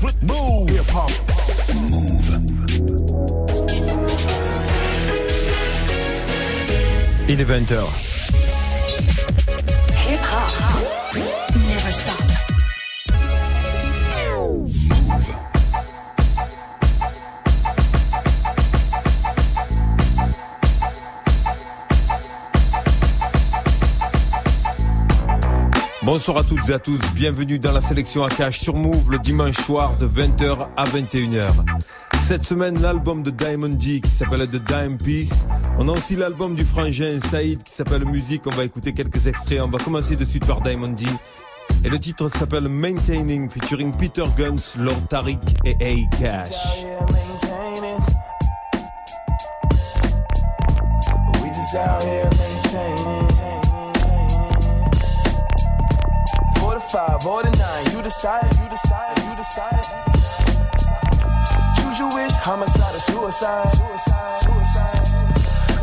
Move. 0.00 0.12
Move. 1.90 2.40
Il 7.28 7.40
est 7.40 7.44
20h. 7.44 8.17
Bonsoir 26.10 26.38
à 26.38 26.42
toutes 26.42 26.70
et 26.70 26.72
à 26.72 26.78
tous, 26.78 26.98
bienvenue 27.14 27.58
dans 27.58 27.70
la 27.70 27.82
sélection 27.82 28.24
AKH 28.24 28.60
sur 28.60 28.74
Move 28.74 29.10
le 29.10 29.18
dimanche 29.18 29.56
soir 29.56 29.94
de 29.98 30.08
20h 30.08 30.68
à 30.74 30.84
21h. 30.86 31.50
Cette 32.22 32.44
semaine, 32.44 32.80
l'album 32.80 33.22
de 33.22 33.30
Diamond 33.30 33.68
D 33.68 34.00
qui 34.00 34.10
s'appelle 34.10 34.48
The 34.48 34.56
Dime 34.56 34.96
Piece. 34.96 35.46
On 35.78 35.86
a 35.86 35.92
aussi 35.92 36.16
l'album 36.16 36.54
du 36.54 36.64
frangin 36.64 37.20
Saïd 37.20 37.62
qui 37.62 37.74
s'appelle 37.74 38.06
Musique. 38.06 38.46
On 38.46 38.56
va 38.56 38.64
écouter 38.64 38.94
quelques 38.94 39.26
extraits. 39.26 39.60
On 39.60 39.68
va 39.68 39.78
commencer 39.78 40.16
de 40.16 40.24
suite 40.24 40.46
par 40.46 40.62
Diamond 40.62 40.88
D. 40.88 41.04
Et 41.84 41.90
le 41.90 41.98
titre 41.98 42.28
s'appelle 42.28 42.70
Maintaining 42.70 43.50
featuring 43.50 43.94
Peter 43.94 44.24
Guns, 44.34 44.78
Lord 44.78 45.08
Tariq 45.10 45.40
et 45.66 45.76
A 45.82 46.16
Cash. 46.16 46.54
We 51.42 51.50
just 51.54 51.76
out 51.76 52.02
here 52.02 53.17
five, 56.88 57.24
or 57.26 57.42
to 57.42 57.50
nine, 57.50 57.84
you 57.92 58.02
decide, 58.02 58.48
you 58.62 58.68
decide, 58.68 59.18
you 59.28 59.36
decide. 59.36 59.84
Choose 61.76 61.98
your 61.98 62.08
wish, 62.14 62.32
homicide 62.40 62.94
or 62.94 62.98
suicide. 62.98 63.70
Suicide, 63.70 64.36
suicide. 64.36 65.08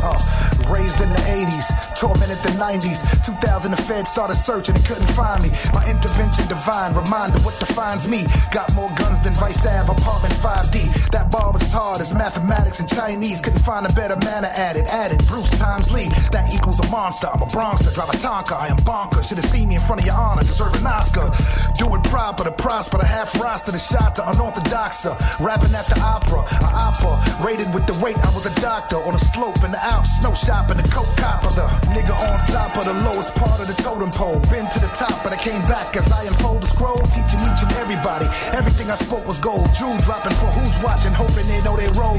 Uh, 0.02 0.72
raised 0.72 1.00
in 1.00 1.08
the 1.08 1.22
80s, 1.30 1.95
tormented 1.96 2.38
the 2.44 2.52
90s. 2.60 3.00
2000, 3.24 3.70
the 3.70 3.76
Fed 3.76 4.06
started 4.06 4.36
searching 4.36 4.74
and 4.76 4.84
couldn't 4.84 5.08
find 5.16 5.42
me. 5.42 5.50
My 5.72 5.82
intervention 5.88 6.46
divine, 6.48 6.92
reminder 6.92 7.38
what 7.40 7.56
defines 7.58 8.08
me. 8.08 8.26
Got 8.52 8.72
more 8.74 8.92
guns 8.96 9.20
than 9.20 9.32
Vice 9.34 9.64
Ave, 9.64 9.88
apartment 9.88 10.34
5D. 10.36 11.10
That 11.10 11.30
bar 11.30 11.52
was 11.52 11.62
as 11.62 11.72
hard 11.72 12.00
as 12.00 12.12
mathematics 12.12 12.80
and 12.80 12.88
Chinese. 12.88 13.40
Couldn't 13.40 13.64
find 13.64 13.86
a 13.86 13.92
better 13.92 14.16
manner 14.28 14.52
at 14.54 14.76
it. 14.76 14.86
Added 14.92 15.24
Bruce 15.26 15.58
times 15.58 15.92
Lee. 15.92 16.08
That 16.30 16.52
equals 16.52 16.80
a 16.80 16.90
monster. 16.90 17.28
I'm 17.32 17.42
a 17.42 17.46
bronzer, 17.46 17.92
drive 17.94 18.10
a 18.12 18.18
Tonka. 18.20 18.56
I 18.56 18.68
am 18.68 18.78
bonkers. 18.84 19.28
Should 19.28 19.40
have 19.40 19.48
seen 19.48 19.68
me 19.68 19.76
in 19.76 19.80
front 19.80 20.02
of 20.02 20.06
your 20.06 20.16
honor, 20.16 20.42
deserve 20.42 20.74
an 20.76 20.86
Oscar. 20.86 21.32
Do 21.80 21.88
it 21.96 22.04
proper 22.04 22.44
to 22.44 22.52
prosper. 22.52 22.98
The 22.98 23.06
half 23.06 23.40
roster, 23.40 23.72
the 23.72 23.78
shot 23.78 24.16
to 24.16 24.28
unorthodoxer. 24.28 25.16
Uh, 25.16 25.16
rapping 25.40 25.74
at 25.74 25.86
the 25.86 25.98
opera, 26.04 26.44
a 26.60 26.70
opera. 26.72 27.16
Rated 27.44 27.72
with 27.72 27.86
the 27.86 27.96
weight, 28.04 28.16
I 28.16 28.30
was 28.36 28.44
a 28.44 28.54
doctor. 28.60 28.96
On 28.96 29.14
a 29.14 29.18
slope 29.18 29.62
in 29.64 29.72
the 29.72 29.82
Alps, 29.82 30.20
snow 30.20 30.34
shopping, 30.34 30.76
the 30.76 30.88
coke 30.88 31.08
copper. 31.16 31.46
Nigga 31.94 32.14
on 32.14 32.38
top 32.46 32.76
of 32.76 32.84
the 32.84 32.94
lowest 33.04 33.34
part 33.34 33.60
of 33.60 33.66
the 33.66 33.76
totem 33.82 34.10
pole. 34.10 34.40
Been 34.50 34.68
to 34.70 34.78
the 34.80 34.90
top, 34.94 35.22
but 35.22 35.32
I 35.32 35.36
came 35.36 35.62
back 35.66 35.96
as 35.96 36.10
I 36.10 36.24
unfold 36.26 36.62
the 36.62 36.66
scroll. 36.66 37.02
Teaching 37.12 37.40
each 37.46 37.62
and 37.62 37.72
everybody. 37.78 38.26
Everything 38.54 38.90
I 38.90 38.96
spoke 38.96 39.26
was 39.26 39.38
gold. 39.38 39.66
Jewel 39.74 39.96
dropping 39.98 40.34
for 40.38 40.50
who's 40.56 40.78
watching, 40.82 41.12
hoping 41.12 41.46
they 41.48 41.60
know 41.62 41.76
they 41.76 41.90
roll. 41.98 42.18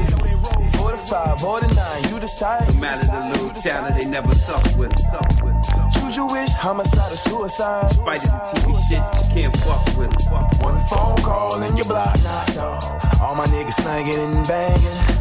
Four 0.78 0.92
to 0.92 0.98
five, 0.98 1.42
or 1.42 1.60
to 1.60 1.66
nine, 1.66 2.02
you 2.10 2.20
decide. 2.20 2.68
No 2.74 2.80
matter 2.80 3.06
the 3.06 3.20
little 3.32 3.52
channel, 3.60 3.90
they 3.98 4.08
never 4.08 4.34
suck 4.34 4.62
with 4.78 4.92
it. 4.92 4.98
Suck 4.98 5.42
with. 5.42 5.56
Choose 5.92 6.16
your 6.16 6.28
wish, 6.28 6.52
homicide 6.54 7.12
or 7.12 7.16
suicide. 7.16 7.90
Spite 7.90 8.24
of 8.24 8.30
the 8.30 8.40
TV 8.60 8.66
shit, 8.88 9.02
you 9.02 9.34
can't 9.34 9.56
fuck 9.64 9.84
with 9.98 10.12
it. 10.12 10.22
Fuck. 10.30 10.62
One 10.62 10.78
phone 10.86 11.16
call 11.18 11.60
and 11.62 11.76
your 11.76 11.86
block 11.86 12.16
knocked 12.22 12.58
off. 12.58 13.22
All 13.22 13.34
my 13.34 13.46
niggas 13.46 13.74
slanging 13.74 14.14
and 14.14 14.46
banging. 14.46 15.17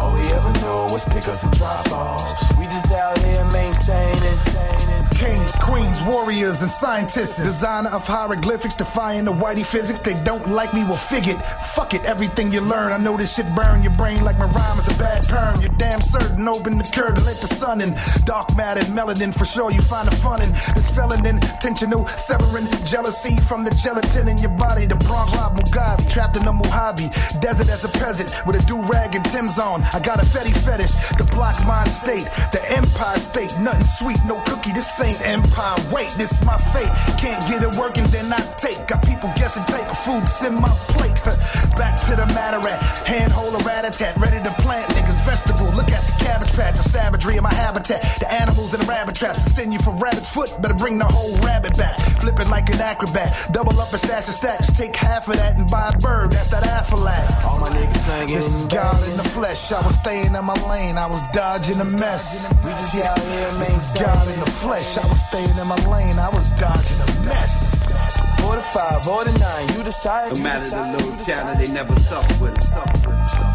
All 0.00 0.12
we 0.12 0.20
ever 0.32 0.50
knew 0.60 0.92
was 0.92 1.04
pick 1.04 1.28
us 1.28 1.44
and 1.44 1.52
drop 1.52 1.92
offs. 1.92 2.58
We 2.58 2.64
just 2.66 2.92
out 2.92 3.18
here 3.18 3.44
maintaining. 3.52 4.93
Kings, 5.18 5.54
queens, 5.56 6.02
warriors, 6.02 6.60
and 6.60 6.70
scientists. 6.70 7.36
Designer 7.36 7.90
of 7.90 8.06
hieroglyphics, 8.06 8.74
defying 8.74 9.24
the 9.24 9.32
whitey 9.32 9.64
physics. 9.64 10.00
They 10.00 10.14
don't 10.24 10.50
like 10.50 10.74
me, 10.74 10.82
well, 10.84 10.96
figured. 10.96 11.36
Fuck 11.74 11.94
it, 11.94 12.04
everything 12.04 12.52
you 12.52 12.60
learn. 12.60 12.92
I 12.92 12.96
know 12.96 13.16
this 13.16 13.36
shit 13.36 13.46
burn 13.54 13.82
your 13.82 13.94
brain 13.94 14.24
like 14.24 14.38
my 14.38 14.46
rhyme 14.46 14.78
is 14.78 14.88
a 14.94 14.98
bad 14.98 15.26
perm. 15.28 15.60
You're 15.60 15.76
damn 15.78 16.00
certain, 16.00 16.46
open 16.48 16.78
the 16.78 16.84
curtain, 16.84 17.22
let 17.24 17.36
the 17.36 17.46
sun 17.46 17.80
in. 17.80 17.94
Dark 18.24 18.56
matter, 18.56 18.80
melanin, 18.92 19.32
for 19.32 19.44
sure 19.44 19.70
you 19.70 19.80
find 19.80 20.08
the 20.08 20.16
fun 20.16 20.42
in. 20.42 20.50
This 20.74 20.90
felon 20.90 21.24
intentional, 21.24 22.06
severing 22.06 22.66
jealousy 22.84 23.36
from 23.36 23.64
the 23.64 23.70
gelatin 23.70 24.28
in 24.28 24.38
your 24.38 24.56
body. 24.58 24.86
The 24.86 24.96
Bronx 24.96 25.36
Rob 25.36 25.56
Mugabe, 25.56 26.10
trapped 26.10 26.36
in 26.36 26.44
the 26.44 26.52
Mojave. 26.52 27.08
Desert 27.40 27.70
as 27.70 27.84
a 27.84 27.92
peasant, 27.98 28.34
with 28.46 28.56
a 28.56 28.66
do 28.66 28.82
rag 28.86 29.14
and 29.14 29.24
Tim's 29.24 29.58
on. 29.58 29.82
I 29.94 30.00
got 30.00 30.18
a 30.18 30.26
fetty 30.26 30.54
fetish, 30.64 30.92
the 31.16 31.24
block 31.30 31.64
mind 31.66 31.88
state, 31.88 32.24
the 32.50 32.60
empire 32.68 33.18
state. 33.18 33.54
Nothing 33.60 33.84
sweet, 33.84 34.18
no 34.26 34.40
cookie, 34.46 34.72
this 34.72 34.90
ain't 35.04 35.20
empire. 35.26 35.76
Wait, 35.92 36.10
this 36.16 36.32
is 36.32 36.44
my 36.44 36.56
fate. 36.56 36.90
Can't 37.20 37.40
get 37.46 37.62
it 37.62 37.76
working, 37.76 38.04
then 38.08 38.32
I 38.32 38.40
take. 38.56 38.86
Got 38.88 39.04
people 39.04 39.30
guessing, 39.36 39.64
take 39.64 39.86
food's 40.04 40.42
in 40.44 40.54
my 40.54 40.72
plate. 40.96 41.14
Back 41.76 42.00
to 42.08 42.16
the 42.16 42.26
matter 42.34 42.60
at 42.68 42.80
hand 43.06 43.32
hold 43.32 43.54
a 43.54 43.64
rat 43.64 43.84
tat, 43.92 44.16
ready 44.16 44.42
to 44.42 44.52
plant 44.62 44.88
niggas 44.92 45.20
vegetable. 45.28 45.70
Look 45.76 45.90
at 45.92 46.00
the 46.00 46.24
cabbage 46.24 46.52
patch 46.56 46.78
of 46.78 46.86
savagery 46.86 47.36
in 47.36 47.42
my 47.42 47.52
habitat. 47.52 48.00
The 48.20 48.32
animals 48.32 48.72
in 48.72 48.80
the 48.80 48.86
rabbit 48.86 49.14
traps. 49.14 49.42
Send 49.42 49.72
you 49.72 49.78
for 49.78 49.92
rabbit's 49.96 50.32
foot, 50.32 50.50
better 50.60 50.74
bring 50.74 50.98
the 50.98 51.04
whole 51.04 51.36
rabbit 51.44 51.76
back. 51.76 52.00
Flip 52.20 52.38
it 52.38 52.48
like 52.48 52.68
an 52.70 52.80
acrobat. 52.80 53.34
Double 53.52 53.78
up 53.80 53.90
and 53.92 54.00
stash 54.00 54.28
a 54.28 54.32
stack. 54.32 54.58
Just 54.60 54.76
take 54.76 54.96
half 54.96 55.28
of 55.28 55.36
that 55.36 55.56
and 55.56 55.68
buy 55.70 55.92
a 55.92 55.98
bird. 55.98 56.32
That's 56.32 56.50
that 56.50 56.66
afterlife. 56.66 57.44
All 57.44 57.58
my 57.58 57.68
niggas 57.68 58.04
slanging 58.06 58.36
This 58.36 58.48
is 58.48 58.68
God 58.68 58.96
in 59.10 59.16
the 59.16 59.28
flesh. 59.28 59.72
I 59.72 59.80
was 59.84 59.96
staying 59.96 60.34
in 60.34 60.44
my 60.44 60.56
lane. 60.68 60.96
I 60.96 61.06
was 61.06 61.22
dodging 61.32 61.80
a 61.80 61.84
mess. 61.84 62.48
We 62.64 62.70
just 62.70 62.96
out 63.04 63.18
here 63.18 63.50
This 63.58 63.74
is 63.74 64.00
God 64.00 64.26
in 64.28 64.38
the 64.40 64.50
flesh. 64.50 64.93
I 64.96 65.06
was 65.08 65.26
staying 65.26 65.58
in 65.58 65.66
my 65.66 65.74
lane. 65.90 66.18
I 66.18 66.28
was 66.28 66.50
dodging 66.54 67.00
a 67.02 67.26
mess. 67.26 67.82
Four 68.40 68.54
to 68.54 68.62
five, 68.62 69.06
or 69.08 69.24
to 69.24 69.32
nine, 69.32 69.66
you 69.74 69.82
decide. 69.82 70.36
No 70.36 70.42
matter 70.42 70.70
the 70.70 71.02
you 71.02 71.24
channel, 71.24 71.56
they 71.56 71.72
never 71.72 71.92
suck 71.94 72.22
with 72.40 72.54
it. 72.54 72.62
Suck. 72.62 72.86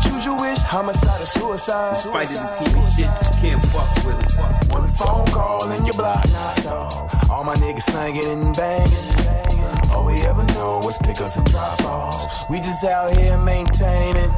Choose 0.03 0.25
your 0.25 0.35
wish, 0.35 0.57
homicide 0.59 1.22
or 1.22 1.25
suicide. 1.25 1.95
Spite 1.95 2.28
of 2.31 2.44
the 2.44 2.49
TV 2.59 2.75
shit, 2.91 3.07
you 3.07 3.31
can't 3.39 3.61
fuck 3.72 3.88
with 4.03 4.19
it. 4.19 4.72
One 4.73 4.88
phone 4.89 5.25
call 5.28 5.69
and 5.72 5.85
your 5.85 5.95
block 5.95 6.25
knocked 6.28 6.67
off. 6.67 7.31
All 7.31 7.45
my 7.45 7.55
niggas 7.55 7.83
slanging 7.83 8.25
and 8.25 8.55
banging. 8.57 9.91
All 9.94 10.05
we 10.05 10.19
ever 10.28 10.44
knew 10.44 10.83
was 10.83 10.97
pick 10.97 11.22
us 11.22 11.38
and 11.38 11.45
drop 11.45 11.79
offs. 11.85 12.49
We 12.49 12.57
just 12.57 12.83
out 12.83 13.16
here 13.16 13.38
maintaining. 13.38 14.31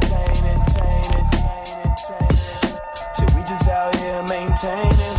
Shit, 3.17 3.33
we 3.33 3.41
just 3.41 3.67
out 3.69 3.95
here 3.95 4.21
maintaining. 4.29 5.10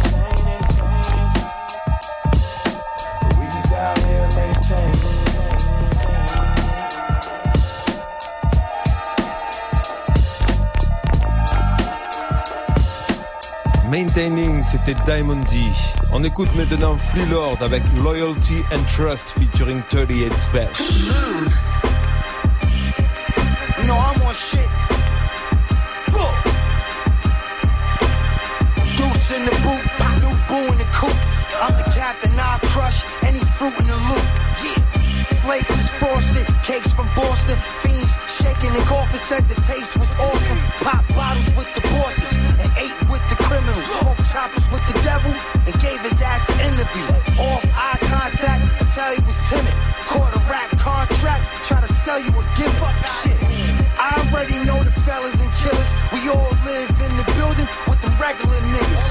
Maintaining. 13.92 14.64
C'était 14.64 14.94
Diamond 15.04 15.40
D. 15.50 15.70
On 16.12 16.24
écoute 16.24 16.48
maintenant 16.56 16.96
Flea 16.96 17.26
Lord 17.26 17.58
avec 17.60 17.82
Loyalty 18.02 18.64
and 18.72 18.82
Trust 18.88 19.28
featuring 19.38 19.82
38 19.90 20.32
Special. 20.32 20.86
You 23.78 23.86
know 23.86 23.96
I'm 23.96 24.22
on 24.22 24.32
shit. 24.32 24.68
Look. 26.12 26.36
Deuce 28.96 29.30
in 29.36 29.44
the 29.44 29.54
boot, 29.62 29.84
new 30.20 30.34
boo 30.48 30.72
in 30.72 30.78
the 30.78 30.86
coop. 30.92 31.16
I'm 31.60 31.76
the 31.76 31.84
captain, 31.94 32.32
I 32.40 32.58
crush 32.62 33.04
any 33.22 33.40
fruit 33.40 33.78
in 33.78 33.86
the 33.86 33.94
loop. 33.94 34.41
Flakes 35.42 35.74
is 35.76 35.90
frosted, 35.90 36.46
cakes 36.62 36.92
from 36.92 37.08
Boston. 37.16 37.58
Fiends 37.82 38.14
shaking 38.30 38.70
and 38.70 38.86
coughing 38.86 39.18
said 39.18 39.48
the 39.48 39.56
taste 39.66 39.96
was 39.98 40.14
awesome. 40.14 40.58
Pop 40.86 41.02
bottles 41.16 41.50
with 41.58 41.66
the 41.74 41.80
bosses 41.90 42.32
and 42.62 42.70
ate 42.78 42.94
with 43.10 43.22
the 43.28 43.34
criminals. 43.42 43.82
Smoked 43.98 44.22
choppers 44.30 44.70
with 44.70 44.86
the 44.86 44.94
devil 45.02 45.34
and 45.66 45.74
gave 45.82 45.98
his 46.00 46.22
ass 46.22 46.48
an 46.48 46.72
interview. 46.72 47.02
Off 47.42 47.64
eye 47.74 47.98
contact 48.06 48.94
tell 48.94 49.12
he 49.12 49.20
was 49.26 49.34
timid. 49.50 49.74
Caught 50.06 50.30
a 50.36 50.38
rap 50.46 50.70
contract, 50.78 51.42
try 51.64 51.80
to 51.80 51.92
sell 51.92 52.20
you 52.22 52.30
a 52.30 52.44
gimmick. 52.54 52.94
Shit. 53.10 53.36
I 53.98 54.22
already 54.22 54.62
know 54.64 54.78
the 54.84 54.92
fellas 55.02 55.40
and 55.40 55.52
killers. 55.58 55.90
We 56.14 56.28
all 56.30 56.54
live 56.62 56.90
in 57.02 57.16
the 57.18 57.26
regular 58.22 58.62
niggas. 58.70 59.04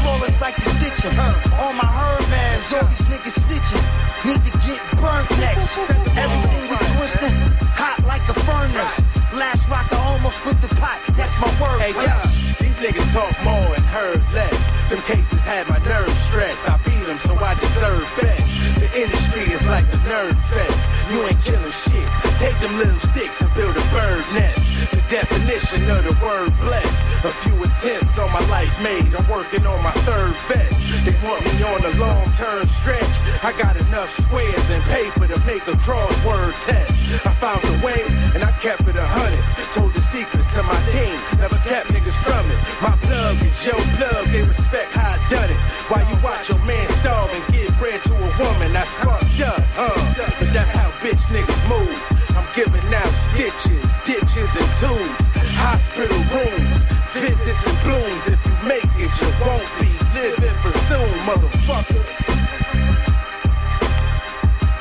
Flawless 0.00 0.40
like 0.40 0.54
the 0.54 0.70
stitching. 0.78 1.18
All 1.58 1.74
my 1.74 1.90
Hermes, 1.90 2.70
all 2.72 2.86
these 2.86 3.06
niggas 3.10 3.34
stitching. 3.34 3.84
Need 4.22 4.42
to 4.46 4.52
get 4.62 4.78
burnt 5.02 5.28
next. 5.42 5.76
Everything 6.14 6.62
we 6.70 6.78
twisting, 6.94 7.36
hot 7.74 7.98
like 8.06 8.22
a 8.30 8.36
furnace. 8.46 9.02
Last 9.34 9.68
rocker 9.68 9.98
almost 9.98 10.38
split 10.38 10.60
the 10.62 10.70
pot. 10.78 11.02
That's 11.18 11.34
my 11.42 11.50
word. 11.58 11.82
Hey, 11.82 11.92
yo, 11.98 12.14
these 12.62 12.78
niggas 12.78 13.10
talk 13.10 13.34
more 13.42 13.74
and 13.74 13.84
heard 13.90 14.22
less. 14.32 14.70
Them 14.88 15.02
cases 15.02 15.42
had 15.42 15.66
my 15.68 15.78
nerves 15.82 16.14
stressed. 16.22 16.70
I 16.70 16.78
beat 16.86 17.04
them, 17.10 17.18
so 17.18 17.34
I 17.34 17.58
deserve 17.58 18.06
best. 18.14 18.46
The 18.78 18.88
industry 18.94 19.50
is 19.50 19.66
like 19.66 19.90
the 19.90 19.98
nerd 20.06 20.38
fest. 20.46 20.80
You 21.10 21.26
ain't 21.26 21.42
killing 21.42 21.74
shit. 21.74 22.08
Take 22.38 22.58
them 22.62 22.76
little 22.78 23.02
sticks 23.10 23.40
and 23.42 23.52
build 23.54 23.76
a 23.76 23.84
bird 23.90 24.24
nest. 24.32 24.62
The 24.94 25.02
definition 25.10 25.90
of 25.90 26.04
the 26.06 26.14
word 26.22 26.54
blessed. 26.62 27.03
A 27.24 27.32
few 27.32 27.56
attempts 27.64 28.18
on 28.18 28.30
my 28.32 28.44
life 28.52 28.74
made. 28.82 29.14
I'm 29.14 29.26
working 29.30 29.66
on 29.66 29.82
my 29.82 29.92
third 30.04 30.36
vest. 30.44 30.76
They 31.06 31.16
want 31.24 31.40
me 31.44 31.56
on 31.64 31.80
a 31.80 31.96
long 31.96 32.24
term 32.32 32.66
stretch. 32.66 33.14
I 33.42 33.54
got 33.56 33.78
enough 33.78 34.12
squares 34.12 34.68
and 34.68 34.82
paper 34.84 35.26
to 35.28 35.38
make 35.46 35.64
a 35.66 35.72
crossword 35.80 36.52
test. 36.60 36.92
I 37.24 37.32
found 37.40 37.64
a 37.64 37.84
way 37.84 38.04
and 38.34 38.44
I 38.44 38.52
kept 38.60 38.82
it 38.88 38.96
a 38.96 39.06
hundred. 39.06 39.40
Told 39.72 39.94
the 39.94 40.02
secrets 40.02 40.52
to 40.52 40.62
my 40.64 40.76
team. 40.92 41.16
Never 41.40 41.56
kept 41.64 41.88
niggas 41.88 42.18
from 42.20 42.44
it. 42.50 42.60
My 42.84 42.92
plug 43.08 43.40
is 43.40 43.56
your 43.64 43.80
plug. 43.96 44.26
They 44.28 44.42
respect 44.42 44.92
how 44.92 45.16
I 45.16 45.28
done 45.30 45.48
it. 45.48 45.56
While 45.88 46.04
you 46.04 46.20
watch 46.22 46.50
your 46.50 46.60
man 46.68 46.86
starve 47.00 47.32
and 47.32 47.44
give 47.54 47.72
bread 47.78 48.04
to 48.04 48.12
a 48.12 48.30
woman, 48.36 48.72
that's 48.76 48.92
fucked 49.00 49.40
up. 49.40 49.64
huh? 49.72 49.96
but 50.38 50.52
that's 50.52 50.72
how 50.72 50.90
bitch 51.00 51.24
niggas 51.32 51.62
move. 51.72 52.24
I'm 52.36 52.44
giving 52.54 52.84
out 52.92 53.12
stitches, 53.32 53.86
ditches, 54.04 54.50
and 54.60 54.70
tubes. 54.76 55.30
Hospital 55.54 56.18
rooms, 56.34 56.73
visits 57.14 57.66
and 57.66 57.78
blooms. 57.82 58.28
If 58.28 58.44
you 58.44 58.68
make 58.68 58.92
it, 58.98 59.12
you 59.20 59.28
won't 59.40 59.70
be 59.80 59.90
living 60.14 60.56
for 60.62 60.72
soon, 60.88 61.10
motherfucker. 61.26 62.04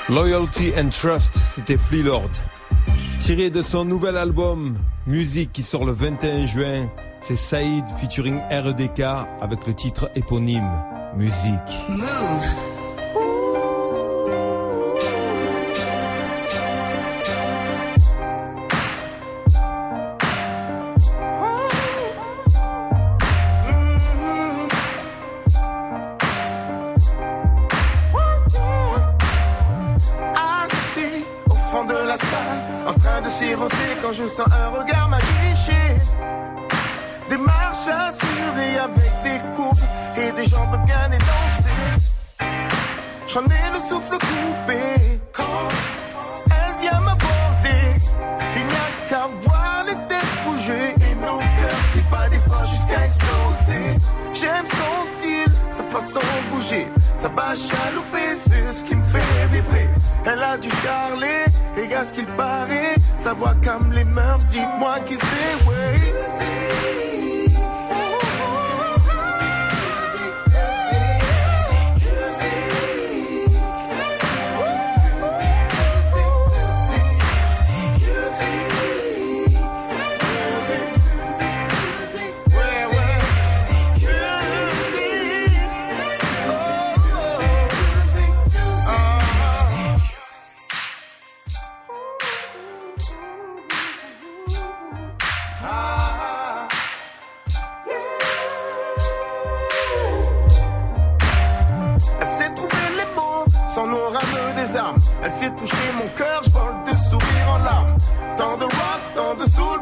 Loyalty 0.10 0.74
and 0.78 0.90
Trust, 0.90 1.36
c'était 1.36 1.78
Flea 1.78 2.04
Lord. 2.04 2.32
Tiré 3.20 3.50
de 3.50 3.62
son 3.62 3.86
nouvel 3.86 4.18
album, 4.18 4.76
Musique, 5.08 5.52
qui 5.54 5.64
sort 5.64 5.86
le 5.86 5.94
21 5.94 6.46
juin, 6.46 6.90
c'est 7.22 7.38
Saïd 7.38 7.86
featuring 7.98 8.42
REDK 8.50 9.00
avec 9.42 9.66
le 9.66 9.74
titre 9.74 10.10
éponyme, 10.16 10.70
Musique. 11.16 11.52
Move. 11.90 12.73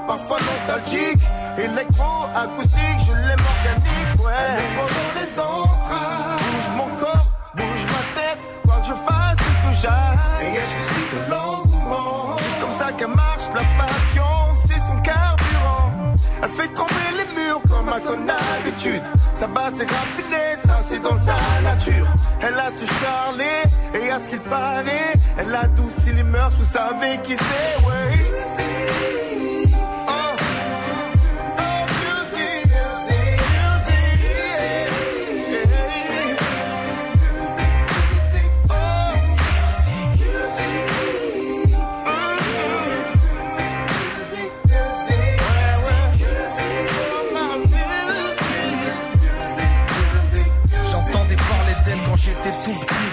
Parfois 0.07 0.37
nostalgique. 0.39 1.19
Électro, 1.57 2.11
acoustique, 2.35 2.99
je 3.07 3.13
l'aime 3.27 3.45
organique, 3.55 4.25
ouais. 4.25 4.33
Elle 4.57 5.21
les 5.21 5.39
entrailles. 5.39 6.37
Bouge 6.39 6.71
mon 6.77 6.89
corps, 6.99 7.27
bouge 7.55 7.85
ma 7.95 8.21
tête, 8.21 8.41
quoi 8.65 8.75
que 8.81 8.87
je 8.87 8.93
fasse, 8.93 9.37
c'est 9.37 9.59
que 9.63 9.73
j'aille. 9.81 10.17
Et 10.43 10.57
elle 10.57 10.67
suscite 10.67 11.29
l'engouement. 11.29 12.35
C'est 12.37 12.61
comme 12.61 12.77
ça 12.79 12.91
qu'elle 12.97 13.15
marche, 13.15 13.47
la 13.53 13.63
passion, 13.83 14.33
c'est 14.67 14.81
son 14.87 14.97
carburant. 15.01 15.91
Elle 16.43 16.49
fait 16.49 16.73
trembler 16.73 17.11
les 17.19 17.41
murs 17.41 17.61
comme 17.69 17.89
à 17.89 17.99
son 17.99 18.19
habitude. 18.27 19.03
Sa 19.35 19.47
basse 19.47 19.79
est 19.79 19.89
raffinée, 19.89 20.55
ça 20.57 20.77
c'est 20.81 20.99
dans 20.99 21.15
sa 21.15 21.35
nature. 21.63 22.07
Elle 22.41 22.59
a 22.59 22.69
ce 22.69 22.85
charlet, 22.85 23.63
et 23.93 24.11
à 24.11 24.19
ce 24.19 24.29
qu'il 24.29 24.39
paraît, 24.39 25.13
elle 25.37 25.55
adoucit 25.55 26.11
les 26.11 26.23
mœurs, 26.23 26.51
vous 26.57 26.65
savez 26.65 27.19
qui 27.23 27.35
c'est, 27.35 27.85
ouais. 27.85 29.30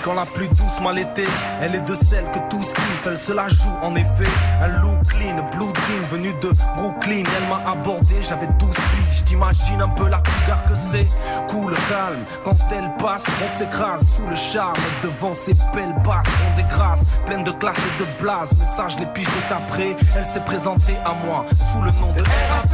Quand 0.08 0.14
la 0.14 0.24
plus 0.24 0.48
douce 0.48 0.80
m'a 0.82 0.92
l'été. 0.92 1.24
Elle 1.60 1.74
est 1.74 1.84
de 1.84 1.94
celles 1.94 2.30
que 2.30 2.38
tous 2.48 2.72
kiffent, 2.72 3.06
elle 3.06 3.18
se 3.18 3.32
la 3.32 3.46
joue 3.48 3.76
en 3.82 3.94
effet. 3.94 4.30
Un 4.62 4.68
look 4.80 5.06
clean, 5.06 5.36
blue 5.52 5.66
jean, 5.66 6.06
venu 6.10 6.32
de 6.40 6.50
Brooklyn. 6.76 7.24
Elle 7.36 7.48
m'a 7.48 7.70
abordé, 7.70 8.14
j'avais 8.22 8.48
12 8.58 8.74
piges. 8.74 9.07
T'imagines 9.28 9.82
un 9.82 9.88
peu 9.90 10.08
la 10.08 10.22
cougar 10.22 10.64
que 10.64 10.74
c'est. 10.74 11.06
Cool, 11.48 11.74
calme, 11.90 12.24
quand 12.44 12.56
elle 12.72 12.90
passe, 12.96 13.24
on 13.44 13.58
s'écrase 13.58 14.00
sous 14.16 14.26
le 14.26 14.34
charme. 14.34 14.72
Devant 15.02 15.34
ses 15.34 15.52
belles 15.74 15.94
basses, 16.02 16.26
on 16.46 16.56
dégrasse, 16.56 17.04
pleine 17.26 17.44
de 17.44 17.50
classe 17.50 17.76
et 17.76 18.02
de 18.02 18.22
blase. 18.22 18.50
Message 18.58 18.98
les 18.98 19.04
piges 19.04 19.28
Capré, 19.50 19.94
elle 20.16 20.24
s'est 20.24 20.40
présentée 20.40 20.96
à 21.04 21.12
moi 21.26 21.44
sous 21.70 21.82
le 21.82 21.90
nom 22.00 22.10
de 22.12 22.20
RAP. 22.20 22.70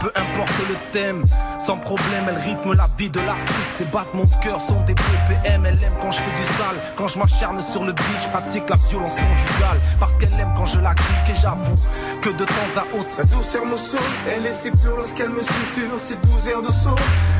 Peu 0.00 0.10
importe 0.16 0.68
le 0.70 0.74
thème, 0.92 1.22
sans 1.58 1.76
problème, 1.76 2.24
elle 2.28 2.50
rythme 2.50 2.72
la 2.72 2.88
vie 2.96 3.10
de 3.10 3.20
l'artiste. 3.20 3.76
Ses 3.76 3.84
battements 3.84 4.24
de 4.24 4.42
cœur 4.42 4.58
sont 4.58 4.80
des 4.84 4.94
BPM. 4.94 5.66
Elle 5.66 5.84
aime 5.84 5.92
quand 6.00 6.12
je 6.12 6.20
fais 6.20 6.30
du 6.30 6.44
sale, 6.44 6.76
quand 6.96 7.08
je 7.08 7.18
m'acharne 7.18 7.60
sur 7.60 7.84
le 7.84 7.92
beat, 7.92 8.06
je 8.22 8.28
pratique 8.30 8.68
la 8.70 8.76
violence 8.76 9.16
conjugale. 9.16 9.78
Parce 9.98 10.16
qu'elle 10.16 10.32
aime 10.40 10.54
quand 10.56 10.64
je 10.64 10.80
la 10.80 10.94
clique 10.94 11.36
et 11.36 11.40
j'avoue 11.40 11.76
que 12.22 12.30
de 12.30 12.44
temps 12.46 12.76
à 12.76 12.96
autre, 12.98 13.08
Sa 13.08 13.24
douceur 13.24 13.66
me 13.66 13.76
saoule, 13.76 14.00
elle 14.34 14.46
est 14.46 14.52
si 14.54 14.70
pure 14.70 14.96
lorsqu'elle 14.96 15.28
me 15.28 15.42
douze 15.90 16.48
airs 16.48 16.62
de 16.62 16.70
saut. 16.70 16.96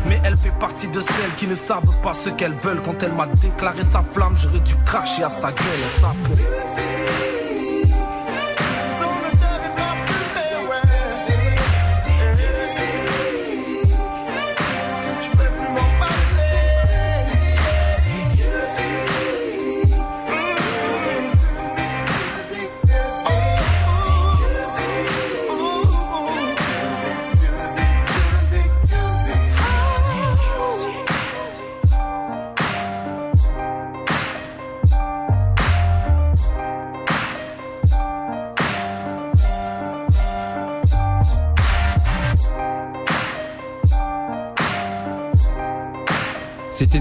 Mais 0.07 0.21
elle 0.25 0.37
fait 0.37 0.57
partie 0.59 0.89
de 0.89 1.01
celles 1.01 1.35
qui 1.39 1.47
ne 1.47 1.55
savent 1.55 2.01
pas 2.03 2.15
ce 2.15 2.31
qu'elles 2.31 2.55
veulent. 2.55 2.83
Quand 2.83 3.03
elle 3.03 3.13
m'a 3.13 3.27
déclaré 3.27 3.83
sa 3.83 4.03
flamme, 4.03 4.37
j'aurais 4.37 4.61
dû 4.61 4.75
cracher 4.85 5.23
à 5.23 5.31
sa 5.31 5.51
gueule. 5.53 7.40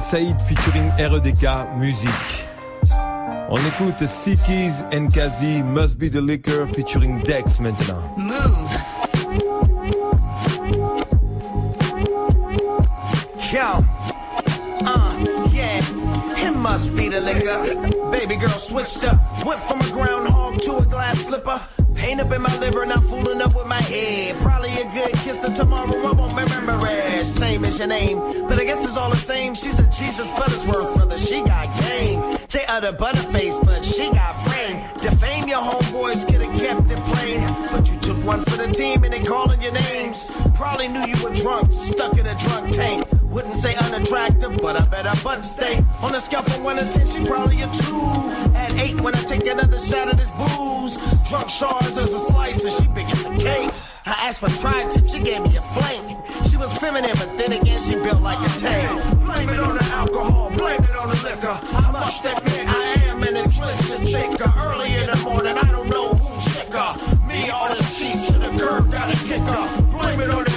Saïd 0.10 0.42
featuring 0.42 0.90
REDK 0.98 1.78
Musique. 1.78 2.10
On 3.48 3.58
écoute 3.58 4.08
Sickies 4.08 4.82
and 4.92 5.08
Kazi, 5.14 5.62
Must 5.62 6.00
Be 6.00 6.10
the 6.10 6.20
Liquor 6.20 6.66
featuring 6.66 7.22
Dex 7.22 7.60
maintenant. 7.60 8.02
Move. 8.18 8.72
Yo, 13.54 13.86
uh, 14.88 15.14
yeah, 15.52 15.78
it 15.78 16.58
must 16.58 16.96
be 16.96 17.10
the 17.10 17.22
liquor. 17.22 18.10
Baby 18.10 18.38
girl 18.38 18.50
switched 18.50 19.04
up, 19.04 19.20
went 19.46 19.60
from 19.60 19.80
a 19.80 19.92
groundhog 19.92 20.60
to 20.62 20.78
a 20.78 20.86
glass 20.86 21.20
slipper. 21.28 21.62
Pain 22.00 22.22
up 22.22 22.32
in 22.32 22.42
my 22.42 22.58
liver, 22.60 22.86
not 22.86 23.04
fooling 23.04 23.42
up 23.42 23.54
with 23.54 23.68
my 23.68 23.82
head. 23.82 24.38
Probably 24.38 24.72
a 24.72 24.86
good 24.94 25.14
kiss 25.16 25.44
of 25.44 25.54
tomorrow, 25.54 25.94
I 26.08 26.12
won't 26.14 26.32
remember 26.34 26.80
it. 26.88 27.26
Same 27.26 27.66
as 27.66 27.78
your 27.78 27.90
name, 27.90 28.20
but 28.48 28.58
I 28.58 28.64
guess 28.64 28.86
it's 28.86 28.96
all 28.96 29.10
the 29.10 29.18
same. 29.18 29.54
She's 29.54 29.80
a 29.80 29.84
Jesus 29.84 30.32
Buttersworth 30.32 30.96
brother, 30.96 31.18
she 31.18 31.42
got 31.42 31.68
game. 31.82 32.22
They 32.48 32.66
utter 32.70 32.94
butterface, 32.94 33.64
but 33.66 33.84
she 33.84 34.10
got 34.12 34.34
frame. 34.48 34.82
Defame 35.02 35.50
your 35.50 35.62
homeboys, 35.62 36.26
could 36.26 36.42
have 36.42 36.58
kept 36.58 36.90
it 36.90 37.00
plain. 37.12 37.42
But 37.70 37.92
you 37.92 38.00
took 38.00 38.26
one 38.26 38.44
for 38.44 38.66
the 38.66 38.72
team 38.72 39.04
and 39.04 39.12
they 39.12 39.24
calling 39.24 39.62
your 39.62 39.74
names. 39.74 40.32
Probably 40.56 40.88
knew 40.88 41.06
you 41.06 41.22
were 41.22 41.36
drunk, 41.36 41.74
stuck 41.74 42.18
in 42.18 42.26
a 42.26 42.36
drunk 42.40 42.72
tank. 42.74 43.19
Wouldn't 43.30 43.56
say 43.56 43.76
unattractive, 43.76 44.58
but 44.58 44.76
I 44.76 44.86
bet 44.88 45.06
I 45.06 45.14
butt 45.24 45.46
stay. 45.46 45.84
On 46.02 46.16
a 46.16 46.20
scale 46.20 46.42
from 46.42 46.64
1 46.64 46.78
to 46.78 46.84
10, 46.84 47.08
she 47.08 47.26
probably 47.26 47.62
a 47.62 47.68
2. 47.68 47.96
At 48.56 48.72
8 48.74 49.02
when 49.02 49.16
I 49.16 49.22
take 49.22 49.46
another 49.46 49.78
shot 49.78 50.12
of 50.12 50.18
this 50.18 50.32
booze. 50.32 50.98
Drunk 51.30 51.50
shards 51.50 51.98
as 51.98 52.12
a 52.12 52.18
slice 52.18 52.66
and 52.66 52.74
she 52.74 52.88
big 52.94 53.06
as 53.12 53.26
a 53.28 53.38
cake. 53.38 53.72
I 54.08 54.28
asked 54.28 54.40
for 54.40 54.50
tri-tip, 54.50 55.06
she 55.06 55.20
gave 55.20 55.44
me 55.44 55.56
a 55.56 55.62
flank. 55.62 56.26
She 56.50 56.58
was 56.58 56.76
feminine, 56.80 57.14
but 57.14 57.38
then 57.38 57.54
again 57.54 57.80
she 57.80 57.94
built 57.94 58.22
like 58.22 58.40
a 58.40 58.50
tank. 58.60 59.20
Blame 59.24 59.50
it 59.50 59.60
on 59.60 59.78
the 59.78 59.86
alcohol, 59.94 60.50
blame 60.50 60.82
it 60.82 60.96
on 60.96 61.10
the 61.10 61.22
liquor. 61.22 61.60
I 61.62 61.92
must 61.92 62.26
admit 62.26 62.66
I 62.68 62.94
am 63.10 63.22
an 63.22 63.38
explicit 63.38 64.00
sicker. 64.00 64.52
Early 64.58 64.96
in 64.96 65.06
the 65.06 65.22
morning, 65.24 65.56
I 65.56 65.70
don't 65.70 65.90
know 65.90 66.14
who's 66.16 66.54
sicker. 66.54 66.90
Me 67.28 67.52
on 67.52 67.78
the 67.78 67.84
sheets 67.84 68.26
to 68.32 68.40
the 68.40 68.50
curb, 68.58 68.92
gotta 68.92 69.14
kick 69.14 69.46
kicker. 69.46 69.64
Blame 69.94 70.20
it 70.22 70.30
on 70.32 70.49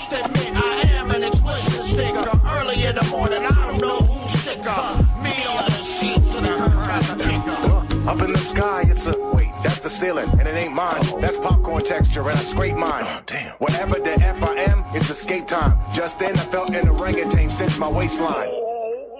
must 0.00 0.12
admit 0.12 0.56
I 0.56 0.82
am 0.94 1.10
an 1.10 1.24
explicit 1.24 1.84
sticker. 1.84 2.40
Early 2.46 2.84
in 2.84 2.94
the 2.94 3.06
morning, 3.10 3.44
I 3.44 3.70
don't 3.70 3.80
know 3.80 3.98
who's 3.98 4.40
sicker. 4.40 4.82
Me 5.22 5.34
on 5.46 5.64
the 5.66 5.80
sheets 5.82 6.34
to 6.34 6.40
the 6.40 6.48
curb, 6.56 7.20
kicker. 7.20 8.08
Up 8.08 8.20
in 8.22 8.32
the 8.32 8.38
sky, 8.38 8.84
it's 8.88 9.06
a 9.06 9.18
wait, 9.34 9.50
that's 9.62 9.80
the 9.80 9.90
ceiling, 9.90 10.28
and 10.38 10.48
it 10.48 10.54
ain't 10.54 10.72
mine. 10.72 11.02
That's 11.20 11.38
popcorn 11.38 11.82
texture, 11.84 12.20
and 12.20 12.30
I 12.30 12.34
scrape 12.36 12.76
mine. 12.76 13.04
Oh, 13.04 13.20
damn. 13.26 13.52
Whatever 13.58 13.98
the 13.98 14.12
F 14.22 14.42
I 14.42 14.54
am, 14.54 14.84
it's 14.94 15.10
escape 15.10 15.46
time. 15.46 15.78
Just 15.92 16.18
then, 16.18 16.32
I 16.32 16.44
felt 16.54 16.74
an 16.74 16.88
orangutan 16.88 17.50
cinch 17.50 17.78
my 17.78 17.88
waistline. 17.88 18.48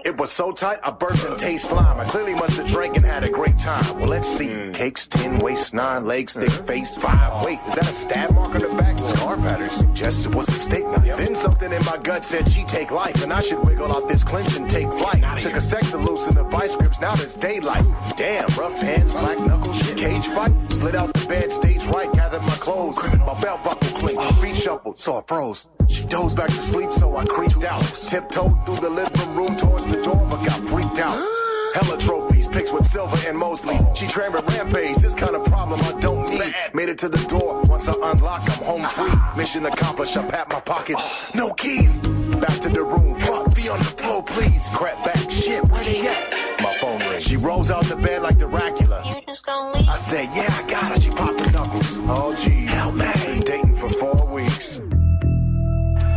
It 0.03 0.19
was 0.19 0.33
so 0.33 0.51
tight, 0.51 0.79
I 0.83 0.91
burst 0.91 1.27
and 1.29 1.39
taste 1.39 1.69
slime. 1.69 2.01
I 2.01 2.05
clearly 2.05 2.35
must 2.35 2.57
have 2.57 2.67
drank 2.67 2.97
and 2.97 3.05
had 3.05 3.23
a 3.23 3.29
great 3.29 3.59
time. 3.59 3.99
Well, 3.99 4.09
let's 4.09 4.29
see. 4.29 4.49
Hmm. 4.49 4.73
Cakes, 4.73 5.07
10, 5.07 5.39
waist 5.41 5.75
9, 5.75 6.07
legs, 6.07 6.35
thick 6.35 6.51
face, 6.67 6.97
5. 6.97 7.45
Wait, 7.45 7.59
is 7.67 7.75
that 7.75 7.89
a 7.89 7.93
stab 7.93 8.35
mark 8.35 8.55
on 8.55 8.63
the 8.63 8.69
back? 8.69 8.99
Scar 9.17 9.37
pattern 9.37 9.71
suggests 9.71 10.25
it 10.27 10.35
was 10.35 10.49
a 10.49 10.53
steak 10.53 10.87
knife. 10.87 11.17
Then 11.19 11.35
something 11.35 11.71
in 11.71 11.85
my 11.85 11.99
gut 12.03 12.25
said 12.25 12.49
she 12.49 12.65
take 12.65 12.91
life, 12.91 13.23
and 13.23 13.33
I 13.33 13.41
should 13.41 13.63
wiggle 13.65 13.93
off 13.93 14.09
this 14.09 14.25
clinch 14.25 14.57
and 14.57 14.69
take 14.69 14.91
flight. 14.93 15.23
Took 15.43 15.57
a 15.57 15.61
sec 15.61 15.83
to 15.89 15.99
loosen 15.99 16.35
the 16.35 16.45
vice 16.45 16.77
grips, 16.77 17.01
now 17.01 17.15
there's 17.15 17.35
daylight. 17.35 17.85
Damn, 18.17 18.49
rough 18.59 18.79
hands, 18.79 19.13
black 19.13 19.39
knuckles, 19.39 19.93
cage 19.95 20.27
fight. 20.29 20.53
Slid 20.71 20.95
out 20.95 21.13
the 21.13 21.20
bed, 21.31 21.53
stage 21.53 21.87
right, 21.87 22.13
gathered 22.13 22.43
my 22.43 22.57
clothes. 22.65 22.99
My 23.21 23.41
belt 23.41 23.63
buckle 23.65 23.89
clicked, 24.01 24.17
my 24.17 24.33
feet 24.43 24.57
shuffled, 24.57 24.99
so 24.99 25.19
I 25.19 25.23
froze. 25.29 25.69
She 25.89 26.05
dozed 26.05 26.37
back 26.37 26.49
to 26.49 26.63
sleep, 26.71 26.93
so 26.93 27.17
I 27.17 27.25
creeped 27.25 27.63
out. 27.63 27.83
Tiptoed 27.83 28.67
through 28.67 28.81
the 28.87 28.91
living 28.91 29.35
room 29.37 29.57
towards 29.57 29.87
the 29.87 30.03
door, 30.03 30.27
but 30.29 30.45
got 30.45 30.61
freaked 30.69 30.99
out. 30.99 31.40
Hella 31.75 31.99
trophies, 31.99 32.49
pics 32.49 32.73
with 32.73 32.85
Silver 32.85 33.17
and 33.29 33.39
Mosley. 33.39 33.79
She 33.95 34.07
trained 34.07 34.35
with 34.35 34.47
Rampage, 34.57 34.97
this 34.97 35.15
kind 35.15 35.37
of 35.37 35.45
problem 35.45 35.81
I 35.83 35.93
don't 36.01 36.29
need. 36.31 36.55
Made 36.75 36.89
it 36.89 36.99
to 36.99 37.09
the 37.09 37.25
door, 37.29 37.63
once 37.63 37.89
I 37.89 37.93
unlock, 37.93 38.43
I'm 38.43 38.65
home 38.65 38.83
free. 38.83 39.13
Mission 39.37 39.65
accomplished, 39.67 40.17
I 40.17 40.27
pat 40.27 40.49
my 40.49 40.61
pockets. 40.61 41.35
No 41.35 41.53
keys. 41.53 42.01
Back 42.01 42.59
to 42.61 42.69
the 42.69 42.83
room, 42.83 43.15
fuck, 43.15 43.55
be 43.55 43.69
on 43.69 43.79
the 43.79 43.85
floor, 43.85 44.23
please. 44.23 44.69
Crap 44.75 45.05
back, 45.05 45.31
shit, 45.31 45.63
where 45.69 45.85
they 45.85 46.07
at? 46.09 46.61
My 46.61 46.75
phone 46.81 46.99
rings. 47.11 47.25
She 47.25 47.37
rolls 47.37 47.71
out 47.71 47.85
the 47.85 47.97
bed 47.97 48.23
like 48.23 48.39
Dracula. 48.39 49.03
You 49.07 49.21
just 49.27 49.47
gonna 49.47 49.79
leave? 49.79 49.89
I 49.89 49.95
said, 49.95 50.29
yeah, 50.35 50.49
I 50.51 50.69
got 50.69 50.93
her. 50.93 51.01
She 51.01 51.11
popped 51.11 51.39
the 51.39 51.51
knuckles. 51.53 51.97
Oh, 52.09 52.35
gee. 52.35 52.67
Hell, 52.67 52.93
man. 52.93 53.15
Been 53.27 53.41
dating 53.41 53.75
for 53.77 53.89
four 53.89 54.27
weeks. 54.27 54.79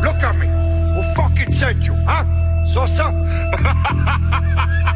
Look 0.02 0.22
at 0.22 0.36
me. 0.38 0.48
Who 0.48 1.14
fucking 1.16 1.52
sent 1.54 1.86
you, 1.86 1.94
huh? 2.08 2.26
Sosa? 2.66 3.12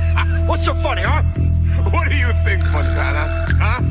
What's 0.48 0.64
so 0.64 0.74
funny, 0.76 1.02
huh? 1.02 1.24
What 1.92 2.10
do 2.10 2.16
you 2.16 2.32
think, 2.46 2.64
Montana? 2.72 3.28
Huh? 3.60 3.82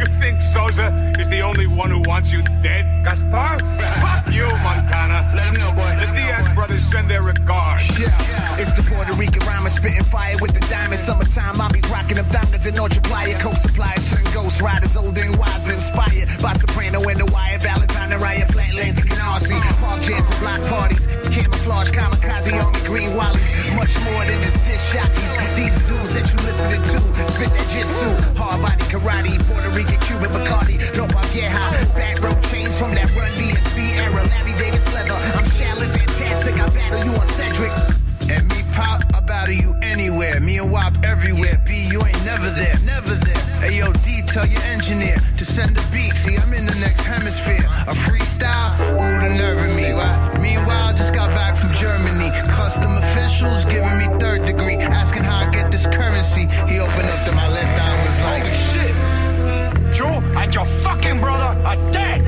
You 0.00 0.06
think 0.16 0.40
Sosa 0.40 1.12
is 1.20 1.28
the 1.28 1.42
only 1.42 1.66
one 1.66 1.90
who 1.90 2.00
wants 2.08 2.32
you 2.32 2.40
dead? 2.64 2.88
Gaspar? 3.04 3.60
Fuck 4.00 4.32
you, 4.32 4.48
Montana. 4.64 5.28
Let 5.36 5.52
him 5.52 5.60
know, 5.60 5.72
boy. 5.76 5.92
The 6.00 6.08
Diaz 6.16 6.48
brothers 6.54 6.88
send 6.88 7.10
their 7.10 7.20
regards. 7.20 7.84
Yeah, 8.00 8.08
it's 8.56 8.72
the 8.72 8.80
Puerto 8.80 9.12
Rican 9.20 9.44
rhyme 9.44 9.68
spitting 9.68 10.04
fire 10.04 10.36
with 10.40 10.54
the 10.56 10.64
diamonds. 10.72 11.04
Summertime, 11.04 11.60
I'll 11.60 11.68
be 11.68 11.84
rocking 11.92 12.16
them 12.16 12.24
diamonds 12.32 12.64
and 12.64 12.78
multiplier. 12.78 13.36
Coke 13.44 13.60
suppliers, 13.60 14.00
certain 14.00 14.32
ghost 14.32 14.62
riders, 14.62 14.96
old 14.96 15.18
and 15.18 15.36
wise, 15.36 15.68
inspired 15.68 16.32
by 16.40 16.56
Soprano 16.56 17.04
and 17.04 17.20
the 17.20 17.28
Wire, 17.28 17.58
Valentine 17.58 18.12
and 18.12 18.22
Raya, 18.22 18.48
Flatlands 18.48 19.04
and 19.04 19.10
Canarsie. 19.10 19.60
Park 19.84 20.00
jams 20.00 20.24
and 20.24 20.40
block 20.40 20.64
parties, 20.72 21.04
camouflage, 21.28 21.90
kamikaze 21.92 22.56
on 22.56 22.72
the 22.72 22.80
green 22.88 23.12
wallies. 23.12 23.44
Much 23.76 23.92
more 24.08 24.24
than 24.24 24.40
just 24.48 24.64
dish 24.64 24.80
shotties. 24.96 25.28
These 25.60 25.76
dudes 25.84 26.16
that 26.16 26.24
you 26.24 26.40
listening 26.48 26.80
to, 26.88 26.98
spit 27.28 27.52
that 27.52 27.68
jitsu, 27.68 28.08
hard 28.40 28.64
body 28.64 28.80
karate, 28.88 29.36
Puerto 29.44 29.68
Rican, 29.76 29.89
Cuban 29.98 30.30
Bacardi. 30.30 30.78
No 30.96 31.06
high. 31.06 31.84
back 31.94 32.20
row 32.20 32.34
chains 32.42 32.78
from 32.78 32.94
that 32.94 33.08
Run 33.14 33.30
DMC 33.38 33.94
era, 33.96 34.22
Larry 34.30 34.54
Davis 34.58 34.84
leather. 34.94 35.14
I'm 35.14 35.46
Shaolin 35.46 35.90
fantastic, 35.90 36.54
I 36.54 36.68
battle 36.68 37.04
you 37.04 37.18
on 37.18 37.26
Cedric. 37.26 37.72
And 38.30 38.46
me 38.48 38.62
pop, 38.74 39.02
I 39.14 39.20
battle 39.20 39.54
you 39.54 39.74
anywhere. 39.82 40.40
Me 40.40 40.58
and 40.58 40.70
WAP 40.70 41.04
everywhere. 41.04 41.60
B, 41.66 41.88
you 41.90 42.04
ain't 42.04 42.24
never 42.24 42.50
there, 42.50 42.76
never 42.84 43.14
there. 43.14 43.42
Hey 43.62 43.78
yo, 43.78 43.92
D, 44.04 44.22
tell 44.26 44.46
your 44.46 44.62
engineer 44.62 45.16
to 45.38 45.44
send 45.44 45.76
a 45.78 45.84
beat. 45.92 46.14
See, 46.14 46.36
I'm 46.36 46.52
in 46.52 46.66
the 46.66 46.76
next 46.80 47.04
hemisphere. 47.04 47.64
A 47.86 47.94
freestyle, 47.94 48.74
ooh, 48.94 49.16
the 49.20 49.30
nerve 49.36 49.58
of 49.58 49.76
me. 49.76 49.92
Meanwhile, 50.40 50.94
just 50.94 51.14
got 51.14 51.30
back 51.30 51.56
from 51.56 51.74
Germany. 51.74 52.30
Custom 52.52 52.96
officials 52.96 53.64
giving 53.64 53.96
me 53.98 54.06
third 54.18 54.46
degree, 54.46 54.76
asking 54.76 55.24
how 55.24 55.46
I 55.46 55.50
get 55.50 55.70
this 55.70 55.86
currency. 55.86 56.46
He 56.68 56.78
opened 56.78 57.08
up 57.08 57.24
to 57.26 57.32
my 57.32 57.48
left 57.48 57.80
eye 57.80 58.06
was 58.06 58.20
like, 58.22 58.44
shit. 58.54 58.79
You 60.00 60.06
and 60.06 60.54
your 60.54 60.64
fucking 60.64 61.20
brother 61.20 61.60
are 61.60 61.76
dead. 61.92 62.24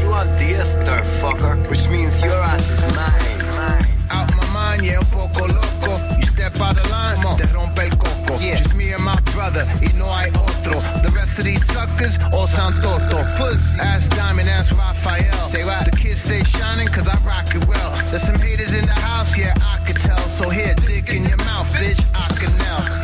You 0.00 0.10
are 0.10 0.24
this 0.40 0.74
dirt 0.82 1.06
fucker, 1.22 1.54
which 1.70 1.86
means 1.86 2.20
your 2.20 2.34
ass 2.42 2.70
is 2.70 2.82
mine. 2.98 3.86
Out 4.10 4.28
my 4.34 4.44
mind, 4.52 4.82
yeah, 4.82 4.98
un 4.98 5.06
poco 5.06 5.46
loco. 5.46 5.92
You 6.18 6.26
step 6.26 6.58
out 6.58 6.80
of 6.80 6.90
line, 6.90 7.38
te 7.38 7.46
rompe 7.54 7.86
el 7.86 7.96
coco. 7.96 8.36
Just 8.36 8.74
me 8.74 8.90
and 8.90 9.04
my 9.04 9.14
brother, 9.30 9.64
y 9.80 9.94
no 9.96 10.10
hay 10.10 10.30
otro. 10.34 10.74
The 11.06 11.12
rest 11.14 11.38
of 11.38 11.44
these 11.44 11.64
suckers, 11.72 12.18
all 12.32 12.48
sound 12.48 12.74
toto. 12.82 13.22
Pussy, 13.38 13.78
ass 13.78 14.08
diamond, 14.08 14.48
ass 14.48 14.72
Raphael. 14.72 15.46
Say 15.46 15.62
what? 15.62 15.84
The 15.84 15.96
kids 15.96 16.22
stay 16.24 16.42
shining, 16.42 16.88
cause 16.88 17.06
I 17.06 17.14
rock 17.24 17.54
it 17.54 17.64
well. 17.68 17.90
There's 18.10 18.22
some 18.22 18.40
haters 18.40 18.74
in 18.74 18.86
the 18.86 18.98
house, 19.06 19.38
yeah, 19.38 19.54
I 19.62 19.78
could 19.86 20.00
tell. 20.02 20.18
So 20.18 20.50
here, 20.50 20.74
dick 20.74 21.14
in 21.14 21.26
your 21.28 21.38
mouth, 21.46 21.70
bitch, 21.78 22.02
I 22.12 22.26
can 22.34 22.50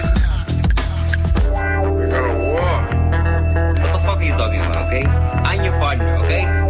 We 0.02 0.07
you 4.28 4.36
talking 4.36 4.60
about, 4.60 4.86
okay? 4.86 5.06
I'm 5.06 5.64
your 5.64 5.72
partner, 5.78 6.16
okay? 6.18 6.67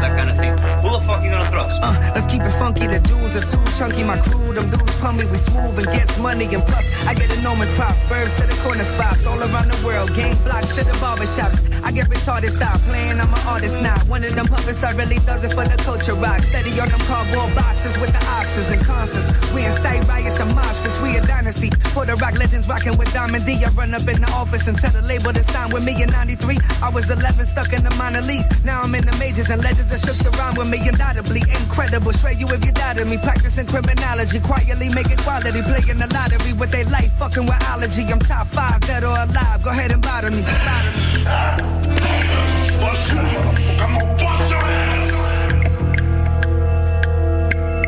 That 0.00 0.12
kind 0.12 0.30
of 0.30 0.36
thing. 0.36 0.52
Who 0.84 0.92
the 0.92 1.00
fuck 1.06 1.24
you 1.24 1.30
gonna 1.30 1.48
trust? 1.50 1.80
Uh, 1.82 1.96
let's 2.14 2.26
keep 2.26 2.42
it 2.42 2.52
funky. 2.60 2.86
The 2.86 3.00
dudes 3.00 3.32
are 3.36 3.46
too 3.48 3.62
chunky. 3.78 4.04
My 4.04 4.18
crew, 4.20 4.52
them 4.52 4.68
dudes 4.68 5.00
pump. 5.00 5.24
We 5.24 5.38
smooth 5.40 5.78
and 5.80 5.88
gets 5.88 6.18
money. 6.18 6.44
And 6.52 6.62
plus, 6.62 6.86
I 7.06 7.14
get 7.14 7.32
enormous 7.38 7.70
props. 7.72 8.04
Birds 8.04 8.32
to 8.40 8.46
the 8.46 8.56
corner 8.62 8.84
spots 8.84 9.26
all 9.26 9.40
around 9.40 9.72
the 9.72 9.80
world. 9.86 10.12
Game 10.14 10.36
blocks 10.44 10.76
to 10.76 10.84
the 10.84 10.92
barbershops. 11.00 11.64
I 11.82 11.92
get 11.92 12.08
retarded 12.12 12.52
style 12.52 12.78
playing. 12.84 13.16
I'm 13.16 13.32
an 13.32 13.42
artist 13.48 13.80
now. 13.80 13.96
One 14.06 14.22
of 14.24 14.34
them 14.34 14.46
puppets, 14.46 14.84
I 14.84 14.92
really 14.92 15.18
does 15.24 15.44
it 15.44 15.52
for 15.56 15.64
the 15.64 15.76
culture 15.80 16.14
rock. 16.14 16.42
Steady 16.42 16.76
on 16.80 16.88
them 16.88 17.00
cardboard 17.08 17.54
boxes 17.54 17.96
with 17.96 18.12
the 18.12 18.22
oxes 18.36 18.70
and 18.70 18.84
concerts. 18.84 19.32
We 19.54 19.64
incite 19.64 20.06
riots 20.08 20.40
and 20.40 20.52
pits. 20.52 21.00
We 21.00 21.16
a 21.16 21.24
dynasty. 21.24 21.70
For 21.96 22.04
the 22.04 22.16
rock 22.16 22.36
legends 22.36 22.68
rocking 22.68 22.96
with 22.98 23.12
Diamond 23.14 23.46
D. 23.46 23.64
I 23.64 23.68
run 23.72 23.94
up 23.94 24.04
in 24.04 24.20
the 24.20 24.30
office 24.36 24.68
and 24.68 24.76
tell 24.76 24.92
the 24.92 25.02
label 25.02 25.32
to 25.32 25.42
sign 25.42 25.70
with 25.70 25.84
me 25.84 25.96
in 26.02 26.10
93. 26.10 26.58
I 26.82 26.90
was 26.90 27.10
11 27.10 27.46
stuck 27.46 27.72
in 27.72 27.82
the 27.82 27.94
minor 27.96 28.20
leagues. 28.22 28.48
Now 28.64 28.82
I'm 28.82 28.94
in 28.94 29.06
the 29.06 29.16
majors 29.16 29.48
and 29.50 29.62
legends 29.62 29.85
that 29.88 30.00
shook 30.00 30.32
around 30.38 30.58
with 30.58 30.70
me 30.70 30.78
undoubtedly 30.88 31.42
incredible. 31.42 32.12
Straight 32.12 32.38
you 32.38 32.46
if 32.48 32.64
you 32.64 32.72
doubted 32.72 33.08
me. 33.08 33.18
Practicing 33.18 33.66
criminology, 33.66 34.40
quietly 34.40 34.88
making 34.90 35.18
quality, 35.18 35.62
playing 35.62 35.98
the 35.98 36.08
lottery 36.12 36.52
with 36.54 36.70
their 36.70 36.84
life, 36.84 37.12
fucking 37.14 37.44
with 37.44 37.62
allergy. 37.70 38.02
I'm 38.04 38.18
top 38.18 38.46
five, 38.46 38.80
dead 38.80 39.04
or 39.04 39.16
alive. 39.16 39.62
Go 39.62 39.70
ahead 39.70 39.92
and 39.92 40.02
bother 40.02 40.30
me. 40.30 40.42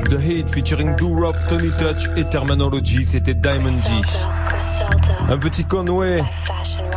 The 0.08 0.18
Hit 0.18 0.50
featuring 0.50 0.96
Do-Rop, 0.96 1.36
Tony 1.50 1.70
Touch 1.70 2.08
et 2.16 2.24
Terminology, 2.24 3.04
c'était 3.04 3.34
Diamond 3.34 3.70
D. 3.70 4.00
Un 5.28 5.36
petit 5.36 5.64
Conway, 5.64 6.24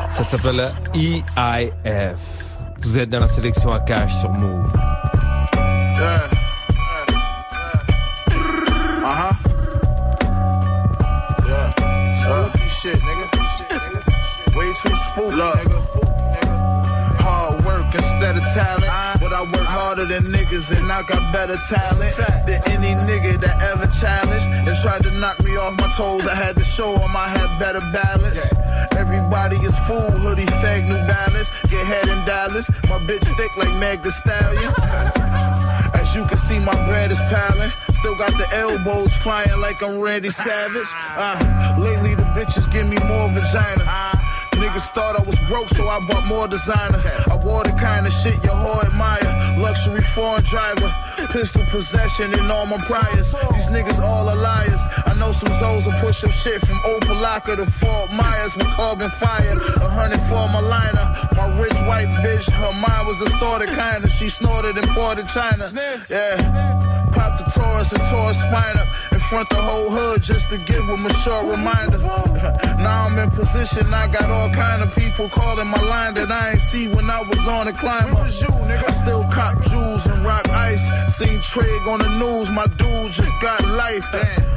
ça 0.10 0.24
s'appelle 0.24 0.74
EIF. 0.94 2.58
Vous 2.80 2.98
êtes 2.98 3.10
dans 3.10 3.20
la 3.20 3.28
sélection 3.28 3.74
à 3.74 3.80
cash 3.80 4.16
sur 4.16 4.32
Move. 4.32 4.91
Than 20.02 20.34
niggas 20.34 20.76
and 20.76 20.92
I 20.92 21.04
got 21.04 21.32
better 21.32 21.56
talent 21.70 22.18
than 22.48 22.60
any 22.74 22.98
nigga 23.06 23.40
that 23.40 23.62
ever 23.62 23.86
challenged 24.02 24.50
and 24.50 24.76
tried 24.82 25.04
to 25.04 25.12
knock 25.22 25.40
me 25.44 25.56
off 25.58 25.78
my 25.78 25.88
toes. 25.96 26.26
I 26.26 26.34
had 26.34 26.58
to 26.58 26.64
show 26.64 26.98
them 26.98 27.16
I 27.16 27.30
had 27.30 27.60
better 27.60 27.80
balance. 27.94 28.52
Everybody 28.98 29.58
is 29.58 29.78
fool, 29.86 30.10
hoodie, 30.10 30.50
fag, 30.58 30.88
new 30.88 30.98
balance. 31.06 31.52
Get 31.70 31.86
head 31.86 32.10
in 32.10 32.26
Dallas. 32.26 32.68
My 32.90 32.98
bitch 33.06 33.24
thick 33.38 33.56
like 33.58 33.74
Meg 33.78 34.02
the 34.02 34.10
Stallion. 34.10 34.74
As 35.94 36.16
you 36.16 36.26
can 36.26 36.38
see, 36.38 36.58
my 36.58 36.74
bread 36.88 37.12
is 37.12 37.20
piling. 37.30 37.70
Still 37.94 38.16
got 38.16 38.32
the 38.42 38.48
elbows 38.58 39.14
flying 39.18 39.60
like 39.62 39.84
I'm 39.84 40.00
Randy 40.00 40.32
Savage. 40.32 40.92
Uh, 41.16 41.76
lately, 41.78 42.16
the 42.16 42.26
bitches 42.34 42.66
give 42.74 42.90
me 42.90 42.98
more 43.06 43.30
vagina. 43.30 43.86
Niggas 44.62 44.94
thought 44.94 45.20
I 45.20 45.24
was 45.24 45.40
broke, 45.50 45.70
so 45.70 45.88
I 45.90 45.98
bought 46.06 46.28
more 46.28 46.48
designer. 46.48 47.02
I 47.26 47.36
wore 47.44 47.64
the 47.64 47.74
kind 47.82 48.06
of 48.06 48.14
shit 48.14 48.38
your 48.44 48.54
whore 48.54 48.86
admire. 48.86 49.58
Luxury 49.58 50.04
foreign 50.04 50.44
driver, 50.44 50.94
pistol 51.34 51.66
possession 51.72 52.32
in 52.32 52.52
all 52.52 52.68
my 52.68 52.78
priors. 52.86 53.34
These 53.58 53.70
niggas 53.74 54.00
all 54.00 54.30
are 54.30 54.36
liars. 54.36 54.84
I 55.08 55.16
know 55.18 55.32
some 55.32 55.50
Zoes 55.50 55.88
will 55.88 56.00
push 56.00 56.22
your 56.22 56.32
shit 56.32 56.62
from 56.62 56.78
Opalaka 56.94 57.56
to 57.58 57.66
Fort 57.66 58.14
Myers 58.14 58.56
with 58.56 58.68
carbon 58.78 59.10
fire. 59.10 59.58
A 59.82 59.90
hundred 59.90 60.22
for 60.30 60.46
my 60.54 60.62
liner. 60.62 61.06
My 61.36 61.60
rich 61.60 61.80
white 61.90 62.14
bitch, 62.22 62.48
her 62.52 62.74
mind 62.80 63.08
was 63.08 63.18
distorted 63.18 63.70
kinda. 63.70 64.08
She 64.10 64.30
snorted 64.30 64.78
and 64.78 64.88
imported 64.88 65.28
China. 65.28 65.66
Yeah. 66.08 66.38
Pop 67.14 67.34
the 67.40 67.50
Taurus 67.50 67.92
and 67.94 68.04
tore 68.12 68.30
a 68.30 68.34
spine 68.34 68.78
up 68.78 68.88
front 69.32 69.50
the 69.50 69.56
whole 69.56 69.90
hood 69.90 70.22
just 70.22 70.50
to 70.50 70.58
give 70.58 70.86
them 70.88 71.06
a 71.06 71.14
short 71.24 71.46
reminder. 71.46 71.98
now 72.84 73.08
I'm 73.08 73.18
in 73.18 73.30
position, 73.30 73.94
I 73.94 74.12
got 74.12 74.30
all 74.30 74.50
kind 74.50 74.84
of 74.84 74.94
people 74.94 75.30
calling 75.30 75.70
my 75.70 75.82
line 75.84 76.16
that 76.16 76.30
I 76.30 76.52
ain't 76.52 76.60
see 76.60 76.90
when 76.90 77.10
I 77.10 77.22
was 77.22 77.48
on 77.48 77.68
the 77.68 77.72
climb 77.72 78.14
up. 78.14 78.28
I 78.28 78.92
still 78.92 79.24
cop 79.32 79.62
jewels 79.64 80.06
and 80.08 80.26
rock 80.26 80.50
ice. 80.50 80.86
Seen 81.16 81.40
Trig 81.44 81.88
on 81.88 82.00
the 82.00 82.10
news, 82.20 82.52
my 82.52 82.68
dude 82.68 83.12
just 83.14 83.32
got 83.42 83.64
life. 83.70 84.06
Damn. 84.12 84.51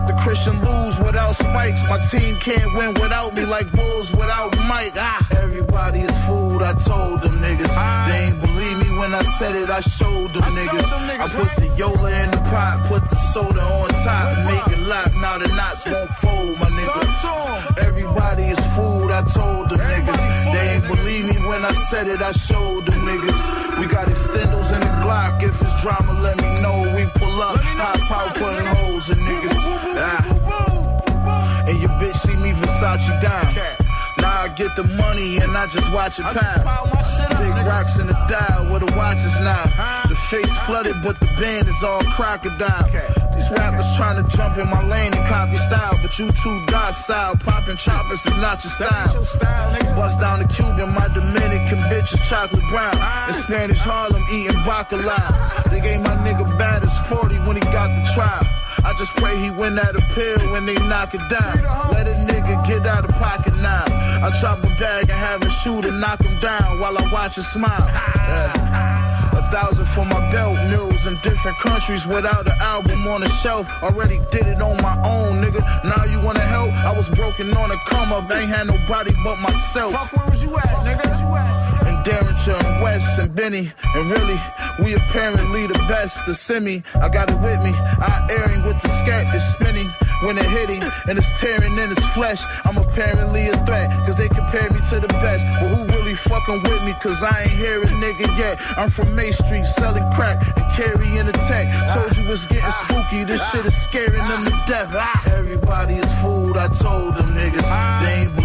The 0.00 0.14
Christian 0.24 0.58
lose 0.64 0.98
without 0.98 1.34
spikes. 1.36 1.82
My 1.88 1.98
team 1.98 2.34
can't 2.36 2.74
win 2.74 2.94
without 2.94 3.34
me 3.34 3.44
like 3.44 3.70
Bulls 3.72 4.10
without 4.10 4.56
Mike. 4.66 4.94
Ah. 4.96 5.28
Everybody 5.42 6.00
is 6.00 6.16
food, 6.26 6.62
I 6.62 6.72
told 6.72 7.20
them 7.20 7.36
niggas. 7.44 7.74
They 8.08 8.18
ain't 8.24 8.40
believe 8.40 8.78
me 8.78 8.98
when 8.98 9.14
I 9.14 9.22
said 9.22 9.54
it, 9.54 9.68
I 9.68 9.80
showed 9.80 10.32
them 10.32 10.42
niggas. 10.42 10.88
I 11.20 11.28
put 11.28 11.56
the 11.56 11.68
Yola 11.76 12.10
in 12.24 12.30
the 12.30 12.38
pot, 12.38 12.84
put 12.86 13.08
the 13.08 13.16
soda 13.16 13.60
on 13.60 13.90
top, 13.90 14.26
make 14.48 14.66
it 14.74 14.82
lock. 14.88 15.12
Now 15.20 15.38
the 15.38 15.48
knots 15.48 15.84
won't 15.86 16.10
fold, 16.10 16.58
my 16.58 16.70
nigga. 16.70 17.86
Everybody 17.86 18.44
is 18.44 18.60
food, 18.74 19.10
I 19.10 19.22
told 19.22 19.68
them 19.70 19.78
niggas. 19.78 20.41
They 20.52 20.74
ain't 20.74 20.86
believe 20.86 21.24
me 21.26 21.36
when 21.48 21.64
I 21.64 21.72
said 21.72 22.08
it, 22.08 22.20
I 22.20 22.32
showed 22.32 22.86
them 22.86 23.00
niggas. 23.08 23.80
We 23.80 23.86
got 23.86 24.06
extendos 24.08 24.72
in 24.74 24.80
the 24.80 24.92
Glock. 25.02 25.42
If 25.42 25.60
it's 25.60 25.82
drama, 25.82 26.12
let 26.20 26.36
me 26.36 26.60
know. 26.60 26.92
We 26.94 27.06
pull 27.18 27.42
up, 27.42 27.58
high 27.60 27.98
power 28.08 28.30
putting 28.36 28.66
holes 28.76 29.10
in 29.10 29.18
niggas. 29.18 29.60
Ah. 29.96 31.64
And 31.68 31.80
your 31.80 31.90
bitch 32.00 32.16
see 32.16 32.36
me 32.36 32.52
Versace 32.52 33.20
down. 33.20 33.54
Now 34.18 34.42
I 34.42 34.48
get 34.48 34.76
the 34.76 34.84
money 34.84 35.38
and 35.38 35.56
I 35.56 35.66
just 35.66 35.92
watch 35.92 36.18
it 36.18 36.24
pass. 36.24 36.62
Big 37.38 37.66
rocks 37.66 37.98
in 37.98 38.06
the 38.06 38.18
dial 38.28 38.70
where 38.70 38.80
the 38.80 38.92
watches 38.96 39.40
now. 39.40 39.64
The 40.08 40.14
face 40.14 40.52
flooded, 40.66 40.96
but 41.02 41.18
the 41.18 41.26
band 41.40 41.66
is 41.68 41.82
all 41.82 42.02
crocodile. 42.16 42.86
These 43.42 43.58
rappers 43.58 43.96
trying 43.96 44.22
to 44.22 44.36
jump 44.36 44.56
in 44.56 44.70
my 44.70 44.86
lane 44.86 45.12
and 45.12 45.26
copy 45.26 45.56
style, 45.56 45.98
but 46.00 46.16
you 46.16 46.30
too 46.30 46.66
docile. 46.66 47.34
Popping 47.38 47.76
choppers 47.76 48.24
is 48.24 48.36
not 48.36 48.62
your 48.62 48.70
style. 48.70 49.14
Bust 49.96 50.20
down 50.20 50.38
the 50.38 50.46
Cuban, 50.46 50.94
my 50.94 51.08
Dominican 51.08 51.78
bitch 51.90 52.14
is 52.14 52.20
chocolate 52.28 52.62
brown. 52.70 52.94
In 53.26 53.34
Spanish 53.34 53.80
Harlem, 53.80 54.22
eating 54.30 54.54
bacalao. 54.62 55.70
They 55.70 55.80
gave 55.80 56.02
my 56.02 56.14
nigga 56.22 56.46
bad 56.56 56.84
as 56.84 57.08
40 57.08 57.34
when 57.42 57.56
he 57.56 57.62
got 57.74 57.90
the 57.90 58.08
trial. 58.14 58.46
I 58.84 58.94
just 58.96 59.16
pray 59.16 59.36
he 59.36 59.50
win 59.50 59.74
that 59.74 59.96
appeal 59.96 60.52
when 60.52 60.64
they 60.64 60.74
knock 60.86 61.12
it 61.12 61.26
down. 61.28 61.58
Let 61.90 62.06
a 62.06 62.14
nigga 62.14 62.64
get 62.68 62.86
out 62.86 63.04
of 63.04 63.10
pocket 63.16 63.56
now. 63.56 63.84
I 64.22 64.30
drop 64.38 64.62
a 64.62 64.70
bag 64.78 65.10
and 65.10 65.18
have 65.18 65.42
a 65.42 65.50
shooter 65.50 65.90
knock 65.90 66.22
him 66.22 66.38
down 66.38 66.78
while 66.78 66.96
I 66.96 67.12
watch 67.12 67.36
him 67.36 67.42
smile. 67.42 67.90
Yeah. 67.90 68.81
Thousand 69.52 69.84
for 69.84 70.06
my 70.06 70.30
belt, 70.30 70.56
murals 70.70 71.06
in 71.06 71.14
different 71.16 71.58
countries 71.58 72.06
without 72.06 72.46
an 72.46 72.58
album 72.58 73.06
on 73.06 73.20
the 73.20 73.28
shelf. 73.28 73.68
Already 73.82 74.18
did 74.30 74.46
it 74.46 74.62
on 74.62 74.80
my 74.80 74.96
own, 75.04 75.44
nigga. 75.44 75.60
Now 75.84 76.04
you 76.10 76.24
wanna 76.24 76.40
help? 76.40 76.72
I 76.72 76.96
was 76.96 77.10
broken 77.10 77.54
on 77.54 77.70
a 77.70 77.76
come 77.84 78.14
up, 78.14 78.34
ain't 78.34 78.48
had 78.48 78.68
nobody 78.68 79.12
but 79.22 79.38
myself. 79.40 79.92
Fuck, 79.92 80.12
where 80.16 80.26
was 80.30 80.42
you 80.42 80.56
at, 80.56 80.72
nigga? 80.88 81.86
And 81.86 82.02
Derringer 82.02 82.66
and 82.66 82.82
West 82.82 83.18
and 83.18 83.34
Benny. 83.34 83.70
And 83.94 84.10
really, 84.10 84.40
we 84.82 84.94
apparently 84.94 85.66
the 85.66 85.78
best. 85.86 86.24
The 86.24 86.32
semi, 86.32 86.82
I 86.94 87.10
got 87.10 87.28
it 87.28 87.36
with 87.36 87.60
me. 87.62 87.72
I 87.76 88.26
airing 88.30 88.64
with 88.64 88.80
the 88.80 88.88
scat 88.88 89.34
is 89.34 89.44
spinning. 89.44 89.90
When 90.22 90.38
it 90.38 90.46
hit 90.46 90.70
him 90.70 90.88
and 91.08 91.18
it's 91.18 91.40
tearing 91.40 91.76
in 91.76 91.88
his 91.88 92.04
flesh, 92.14 92.42
I'm 92.64 92.76
apparently 92.76 93.48
a 93.48 93.56
threat. 93.66 93.90
Cause 94.06 94.16
they 94.16 94.28
compare 94.28 94.70
me 94.70 94.78
to 94.90 95.00
the 95.00 95.08
best. 95.18 95.44
But 95.60 95.68
who 95.74 95.84
really 95.86 96.14
fucking 96.14 96.62
with 96.62 96.84
me? 96.84 96.94
Cause 97.02 97.22
I 97.22 97.42
ain't 97.42 97.50
hear 97.50 97.82
a 97.82 97.86
nigga 97.86 98.26
yet. 98.38 98.60
I'm 98.78 98.88
from 98.88 99.14
May 99.16 99.32
Street 99.32 99.66
selling 99.66 100.04
crack 100.14 100.38
and 100.56 100.66
carrying 100.76 101.26
a 101.26 101.32
tech. 101.50 101.66
Told 101.92 102.16
you 102.16 102.30
it's 102.30 102.46
getting 102.46 102.70
spooky. 102.70 103.24
This 103.24 103.42
shit 103.50 103.66
is 103.66 103.76
scaring 103.76 104.26
them 104.28 104.44
to 104.44 104.64
death. 104.66 104.94
Everybody 105.26 105.94
is 105.94 106.12
food. 106.22 106.56
I 106.56 106.68
told 106.68 107.16
them 107.16 107.34
niggas. 107.34 107.68
They 108.04 108.22
ain't 108.22 108.41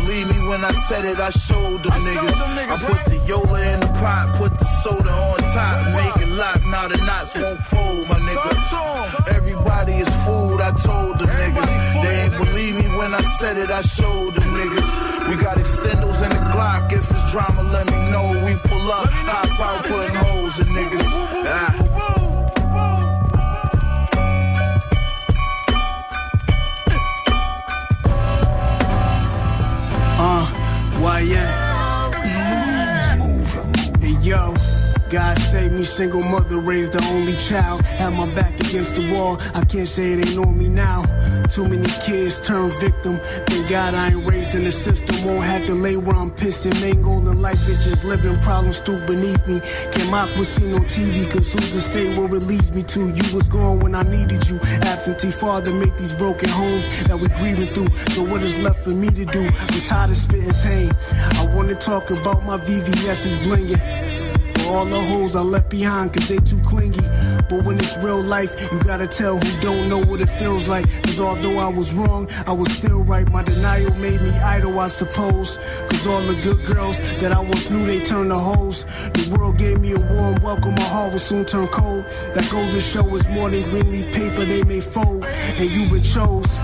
when 0.48 0.64
I 0.64 0.72
said 0.72 1.06
it. 1.06 1.20
I 1.20 1.30
showed 1.30 1.84
them 1.84 1.92
niggas. 1.92 2.42
I 2.72 2.78
put 2.78 3.06
the 3.12 3.18
Yola 3.28 3.62
in 3.74 3.80
the 3.82 3.92
pot, 4.00 4.36
put 4.38 4.58
the 4.58 4.66
soda 4.66 5.12
on 5.12 5.40
top, 5.54 5.76
make 5.94 6.18
it 6.24 6.32
lock. 6.34 6.66
Now 6.66 6.88
the 6.88 6.98
knots 7.06 7.38
won't 7.38 7.60
fold, 7.60 8.08
my 8.08 8.20
nigga. 8.20 9.36
Everybody 9.36 9.94
is 9.94 10.10
food. 10.26 10.62
I 10.62 10.72
told 10.72 11.20
them 11.20 11.28
niggas. 11.28 11.72
They 12.04 12.16
ain't 12.24 12.38
believe 12.38 12.76
me 12.82 12.88
when 12.98 13.14
I 13.14 13.22
said 13.22 13.58
it. 13.58 13.70
I 13.70 13.82
showed 13.82 14.34
them 14.36 14.50
niggas. 14.60 14.90
We 15.30 15.36
got 15.44 15.58
extendos 15.58 16.24
in 16.24 16.30
the 16.30 16.44
Glock. 16.54 16.92
If 16.92 17.10
it's 17.12 17.32
drama, 17.32 17.64
let 17.64 17.86
me 17.86 18.00
know. 18.12 18.28
We 18.46 18.56
pull 18.70 18.92
up, 18.92 19.10
high 19.10 19.50
power 19.58 19.82
putting 19.84 20.16
holes 20.16 20.60
in 20.60 20.68
niggas. 20.68 21.10
Ah. 21.46 21.87
Uh, 31.00 31.20
YN. 31.22 31.52
Hey 34.02 34.16
yo, 34.22 34.54
God 35.12 35.38
save 35.38 35.47
me, 35.78 35.86
single 35.86 36.24
mother 36.24 36.58
raised 36.58 36.94
the 36.94 37.04
only 37.14 37.36
child. 37.36 37.82
Had 37.86 38.14
my 38.14 38.26
back 38.34 38.54
against 38.60 38.96
the 38.96 39.06
wall, 39.14 39.38
I 39.54 39.64
can't 39.66 39.88
say 39.88 40.14
it 40.14 40.28
ain't 40.28 40.40
on 40.40 40.58
me 40.58 40.68
now. 40.68 41.04
Too 41.48 41.68
many 41.70 41.88
kids 42.02 42.42
turn 42.42 42.70
victim. 42.80 43.20
Thank 43.48 43.70
God 43.70 43.94
I 43.94 44.10
ain't 44.10 44.26
raised 44.26 44.56
in 44.56 44.64
the 44.64 44.72
system. 44.72 45.16
Won't 45.26 45.46
have 45.46 45.66
to 45.68 45.74
lay 45.74 45.96
where 45.96 46.16
I'm 46.16 46.32
pissing. 46.32 46.74
Mango 46.82 47.18
and 47.18 47.42
life 47.42 47.58
bitches 47.58 48.04
living 48.04 48.40
problems 48.42 48.78
stoop 48.78 49.06
beneath 49.06 49.46
me. 49.48 49.62
Can 49.92 50.10
mock 50.10 50.30
was 50.36 50.48
seen 50.48 50.74
on 50.74 50.86
TV, 50.86 51.30
cause 51.32 51.54
who's 51.54 51.72
to 51.72 51.82
say 51.82 52.18
where 52.18 52.34
it 52.34 52.44
leads 52.44 52.72
me 52.74 52.84
to? 52.84 53.00
You 53.00 53.26
was 53.36 53.48
gone 53.48 53.80
when 53.80 53.94
I 53.94 54.04
needed 54.04 54.50
you. 54.50 54.60
Absentee 54.82 55.32
father 55.32 55.74
make 55.74 55.96
these 55.98 56.14
broken 56.14 56.50
homes 56.50 56.86
that 57.06 57.18
we 57.18 57.28
grieving 57.40 57.72
through. 57.74 57.92
So 58.16 58.24
what 58.24 58.42
is 58.42 58.58
left 58.60 58.84
for 58.84 58.92
me 58.92 59.10
to 59.10 59.26
do? 59.26 59.44
I'm 59.46 59.82
tired 59.82 60.10
of 60.10 60.18
spitting 60.18 60.54
pain. 60.64 60.92
I 61.38 61.46
wanna 61.56 61.76
talk 61.76 62.10
about 62.10 62.44
my 62.46 62.58
VVS's 62.58 63.36
blinging. 63.46 64.07
All 64.68 64.86
the 64.86 65.00
hoes 65.00 65.34
I 65.36 65.42
left 65.42 65.70
behind 65.70 66.14
cause 66.14 66.28
they 66.28 66.38
too 66.38 66.60
clingy. 66.64 67.00
But 67.50 67.64
when 67.64 67.78
it's 67.78 67.98
real 68.00 68.22
life, 68.22 68.52
you 68.70 68.80
gotta 68.84 69.08
tell 69.08 69.38
who 69.38 69.62
don't 69.62 69.88
know 69.88 70.04
what 70.04 70.20
it 70.20 70.30
feels 70.40 70.68
like. 70.68 70.86
Cause 71.04 71.20
although 71.22 71.58
I 71.58 71.70
was 71.70 71.94
wrong, 71.94 72.28
I 72.46 72.52
was 72.52 72.70
still 72.74 73.04
right. 73.04 73.28
My 73.32 73.44
denial 73.44 73.96
made 73.96 74.22
me 74.22 74.32
idle, 74.44 74.78
I 74.78 74.90
suppose. 74.90 75.58
Cause 75.90 76.06
all 76.06 76.22
the 76.22 76.36
good 76.44 76.66
girls 76.66 77.00
that 77.22 77.32
I 77.32 77.40
once 77.40 77.70
knew, 77.70 77.86
they 77.86 78.04
turned 78.04 78.30
to 78.32 78.36
hoes. 78.36 78.84
The 79.12 79.38
world 79.38 79.58
gave 79.58 79.80
me 79.80 79.94
a 79.94 80.00
warm 80.00 80.42
welcome, 80.42 80.76
my 80.76 80.84
heart 80.84 81.14
will 81.14 81.20
soon 81.20 81.46
turn 81.46 81.68
cold. 81.68 82.04
That 82.34 82.48
goes 82.52 82.74
to 82.74 82.82
show 82.82 83.16
it's 83.16 83.30
more 83.30 83.50
than 83.50 83.64
green 83.70 83.90
leaf 83.90 84.14
paper 84.14 84.44
they 84.44 84.64
may 84.64 84.82
fold. 84.82 85.24
And 85.24 85.72
you 85.72 85.90
been 85.90 86.04
chose. 86.04 86.60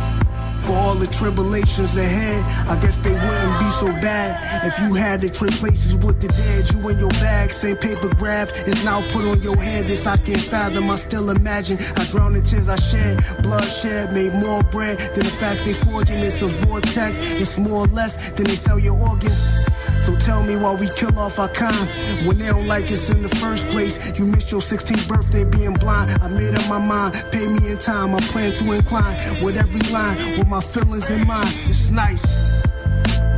For 0.66 0.74
all 0.74 0.96
the 0.96 1.08
tribulations 1.08 1.96
ahead, 1.98 2.44
I 2.70 2.80
guess 2.80 2.98
they 3.00 3.12
wouldn't 3.12 3.60
be 3.60 3.70
so 3.72 3.88
bad. 4.00 4.66
If 4.66 4.80
you 4.80 4.96
had 4.96 5.22
to 5.22 5.30
trade 5.30 5.54
places 5.54 5.98
with 5.98 6.22
the 6.22 6.30
dead, 6.30 6.72
you 6.72 6.90
in 6.90 7.00
your 7.00 7.10
bag, 7.20 7.52
same 7.52 7.76
paper 7.76 8.08
grabbed, 8.16 8.52
is 8.68 8.84
now 8.86 9.02
put 9.12 9.26
on 9.26 9.42
your 9.42 9.58
head. 9.58 9.88
This 9.88 10.08
I 10.08 10.16
can't 10.18 10.40
fathom, 10.40 10.90
I 10.90 10.96
still 10.96 11.30
imagine. 11.30 11.78
I 11.98 12.06
drown 12.06 12.36
in 12.36 12.44
tears 12.44 12.70
I 12.70 12.78
shed, 12.78 13.20
bloodshed, 13.44 14.14
made 14.14 14.34
more 14.36 14.64
bread 14.64 15.00
than 15.00 15.26
the 15.26 15.36
facts 15.42 15.64
they 15.64 15.74
forging. 15.74 16.20
It's 16.20 16.42
a 16.42 16.48
vortex, 16.48 17.18
it's 17.20 17.58
more 17.58 17.86
or 17.86 17.88
less 17.88 18.32
than 18.32 18.46
they 18.46 18.56
sell 18.56 18.80
your 18.80 18.98
organs. 18.98 19.66
So 20.04 20.14
tell 20.18 20.44
me 20.44 20.58
why 20.58 20.76
we 20.76 20.90
kill 20.90 21.18
off 21.18 21.40
our 21.40 21.48
kind 21.48 21.88
when 22.28 22.38
they 22.38 22.48
don't 22.48 22.68
like 22.68 22.92
us 22.92 23.10
in 23.10 23.22
the 23.22 23.30
first 23.38 23.66
place. 23.70 24.20
You 24.20 24.26
missed 24.26 24.52
your 24.52 24.60
16th 24.60 25.08
birthday 25.08 25.46
being 25.46 25.76
blind. 25.76 26.12
I 26.22 26.28
made 26.28 26.54
up 26.54 26.68
my 26.68 26.78
mind, 26.78 27.16
pay 27.32 27.48
me 27.48 27.72
in 27.72 27.78
time. 27.78 28.14
I 28.14 28.20
plan 28.20 28.52
to 28.52 28.72
incline 28.74 29.16
with 29.42 29.56
every 29.56 29.80
line, 29.94 30.18
with 30.38 30.50
my 30.50 30.60
feelings 30.60 31.10
in 31.10 31.26
mind. 31.26 31.48
It's 31.72 31.90
nice. 31.90 32.62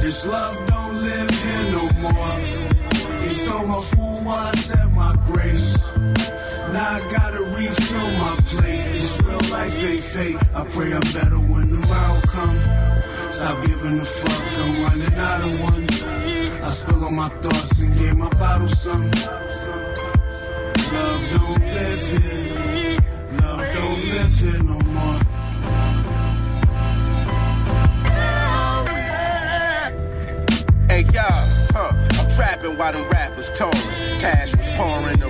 This 0.02 0.26
love 0.26 0.58
don't 0.66 0.96
live 0.96 1.30
here 1.30 1.72
no 1.72 1.84
more. 2.02 2.34
He 3.22 3.30
stole 3.30 3.68
my 3.68 3.82
food 3.94 4.26
while 4.26 4.48
I 4.48 4.56
said 4.56 4.92
my 4.94 5.16
grace. 5.28 5.96
Now 6.74 6.98
I 6.98 7.00
gotta 7.14 7.44
refill 7.44 8.10
my 8.26 8.36
plate. 8.50 8.90
It's 8.98 9.22
real 9.22 9.38
life, 9.52 9.84
ain't 9.86 10.04
fate. 10.04 10.38
I 10.56 10.64
pray 10.74 10.94
I'm 10.94 11.02
better 11.14 11.38
when 11.38 11.70
tomorrow 11.70 12.22
come. 12.26 12.58
Stop 13.30 13.62
giving 13.62 14.00
a 14.00 14.06
fuck, 14.06 14.44
I'm 14.64 14.84
running 14.84 15.14
out 15.14 15.42
of 15.42 15.62
one. 15.62 15.95
I 16.66 16.70
spill 16.70 17.06
on 17.06 17.16
my 17.16 17.30
thoughts 17.30 17.80
and 17.80 17.96
gave 17.96 18.16
my 18.18 18.28
bottle 18.40 18.68
some. 18.68 19.04
Love 19.04 19.12
don't 21.36 21.62
live 21.62 22.02
here. 22.10 22.98
Love 23.40 23.66
don't 23.76 24.02
live 24.14 24.34
here 24.40 24.64
no 24.64 24.80
more. 24.96 25.20
Hey 30.90 31.04
y'all, 31.14 31.46
huh? 31.76 31.92
I'm 32.20 32.30
trapping 32.32 32.76
while 32.80 32.94
them 32.94 33.08
rappers 33.10 33.52
touring. 33.52 33.74
Cash 34.20 34.56
was 34.58 34.70
pouring, 34.72 35.20
the 35.20 35.30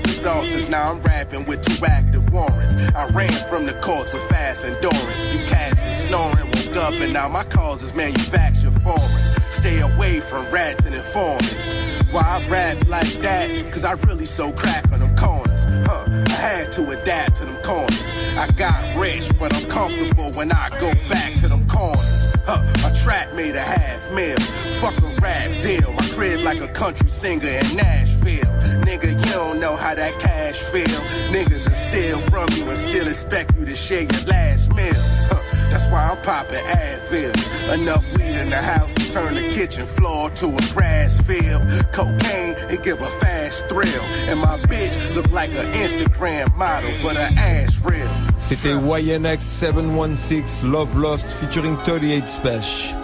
is 0.55 0.69
now 0.69 0.85
I'm 0.85 1.01
rapping 1.01 1.45
with 1.47 1.61
two 1.63 1.85
active 1.85 2.31
warrants. 2.31 2.77
I 2.95 3.07
ran 3.09 3.33
from 3.49 3.65
the 3.65 3.73
courts 3.81 4.13
with 4.13 4.23
fast 4.29 4.63
endurance. 4.63 5.33
You 5.33 5.39
cats 5.47 5.83
was 5.83 5.97
snoring, 5.97 6.45
woke 6.45 6.77
up, 6.77 6.93
and 6.93 7.11
now 7.11 7.27
my 7.27 7.43
cause 7.43 7.83
is 7.83 7.93
manufactured 7.93 8.71
foreign. 8.81 9.24
Stay 9.55 9.79
away 9.79 10.19
from 10.19 10.45
rats 10.51 10.85
and 10.85 10.93
informants. 10.93 11.73
Why 12.11 12.21
I 12.21 12.47
rap 12.49 12.87
like 12.89 13.13
that? 13.23 13.71
Cause 13.71 13.85
I 13.85 13.93
really 14.05 14.25
so 14.25 14.51
crack 14.51 14.91
on 14.91 14.99
them 14.99 15.15
corners. 15.15 15.63
Huh, 15.87 16.05
I 16.27 16.31
had 16.31 16.71
to 16.73 16.89
adapt 16.91 17.37
to 17.37 17.45
them 17.45 17.63
corners. 17.63 18.13
I 18.37 18.51
got 18.57 18.97
rich, 18.97 19.31
but 19.39 19.55
I'm 19.55 19.67
comfortable 19.69 20.31
when 20.33 20.51
I 20.51 20.69
go 20.81 20.91
back 21.09 21.33
to 21.39 21.47
them 21.47 21.65
corners. 21.69 22.35
Huh, 22.45 22.61
my 22.83 22.91
trap 23.01 23.33
made 23.33 23.55
a 23.55 23.61
half 23.61 24.11
mil. 24.13 24.37
Fuck 24.81 24.97
a 24.97 25.21
rap 25.21 25.49
deal. 25.63 25.91
My 25.93 26.07
crib 26.09 26.41
like 26.41 26.59
a 26.59 26.67
country 26.67 27.09
singer 27.09 27.47
in 27.47 27.77
Nashville. 27.77 28.51
Nigga, 28.83 29.09
you 29.09 29.31
don't 29.31 29.61
know 29.61 29.77
how 29.77 29.95
that 29.95 30.19
cash 30.19 30.57
feel. 30.57 30.99
Niggas 31.31 31.63
will 31.65 31.81
steal 31.87 32.19
from 32.19 32.49
you 32.57 32.69
and 32.69 32.77
still 32.77 33.07
expect 33.07 33.57
you 33.57 33.65
to 33.65 33.75
share 33.75 34.01
your 34.01 34.25
last 34.27 34.69
meal. 34.75 34.93
Huh, 35.31 35.41
that's 35.69 35.87
why 35.87 36.09
I'm 36.09 36.21
popping 36.23 36.59
Advil. 36.59 37.73
Enough 37.73 38.05
weed 38.17 38.24
the 38.55 38.61
house 38.61 38.93
turn 39.11 39.35
the 39.35 39.41
kitchen 39.53 39.85
floor 39.85 40.29
to 40.31 40.47
a 40.47 40.73
grass 40.73 41.21
field. 41.21 41.63
Cocaine, 41.91 42.55
it 42.69 42.83
give 42.83 42.99
a 43.01 43.11
fast 43.19 43.67
thrill. 43.67 44.03
And 44.29 44.39
my 44.39 44.57
bitch 44.69 44.95
look 45.15 45.29
like 45.31 45.51
an 45.51 45.67
Instagram 45.83 46.55
model, 46.55 46.89
but 47.03 47.15
her 47.17 47.29
ass 47.37 47.83
real. 47.83 48.09
C'était 48.37 48.73
YNX 48.73 49.41
716 49.41 50.63
Love 50.63 50.97
Lost 50.97 51.27
featuring 51.27 51.77
38 51.77 52.27
Special. 52.27 52.97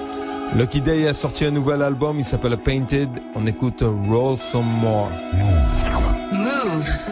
Lucky 0.55 0.81
Day 0.81 1.07
a 1.07 1.13
sorti 1.13 1.45
un 1.45 1.51
nouvel 1.51 1.81
album, 1.81 2.19
il 2.19 2.25
s'appelle 2.25 2.57
Painted. 2.57 3.09
On 3.35 3.45
écoute 3.45 3.81
Roll 3.81 4.37
Some 4.37 4.65
More. 4.65 5.11
Move. 6.31 7.11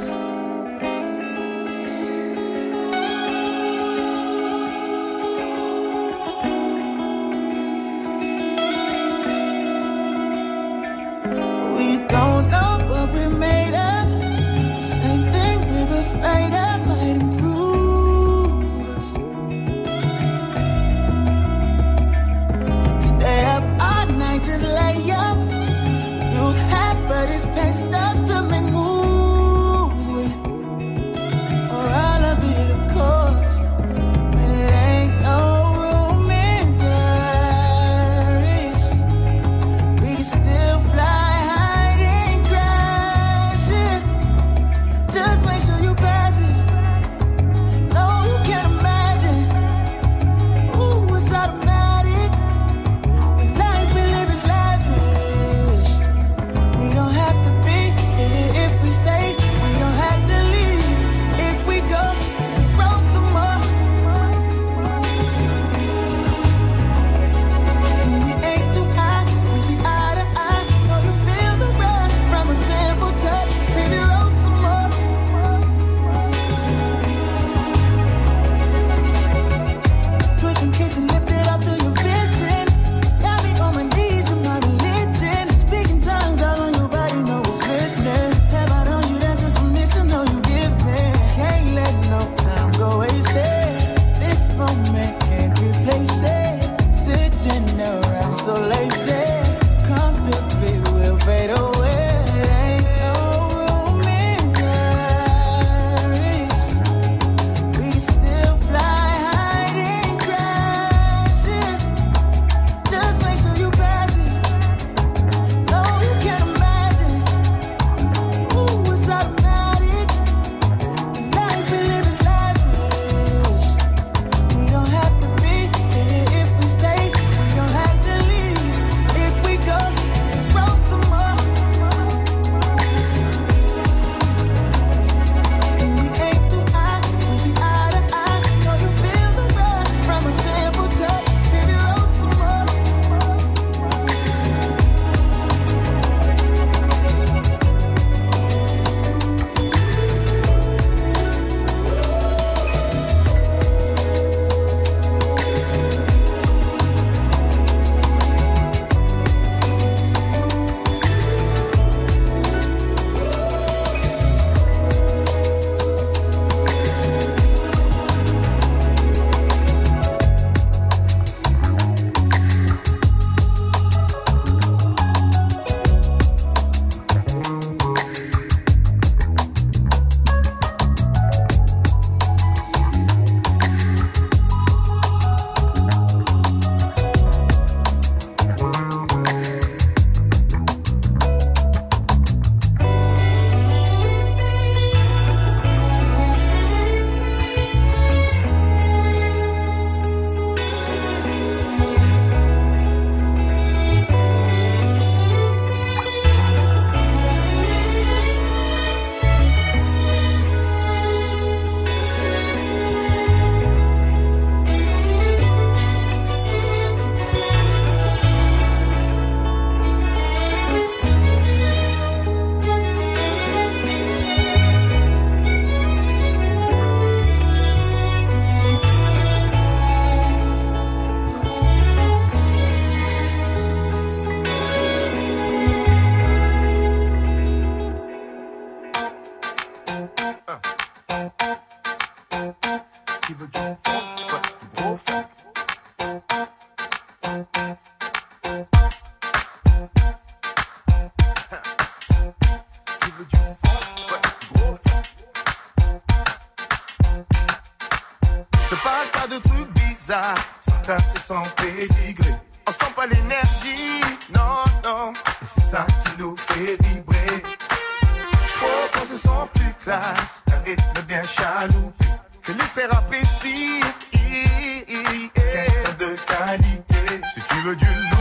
Gül 277.63 277.75
gül 277.75 278.18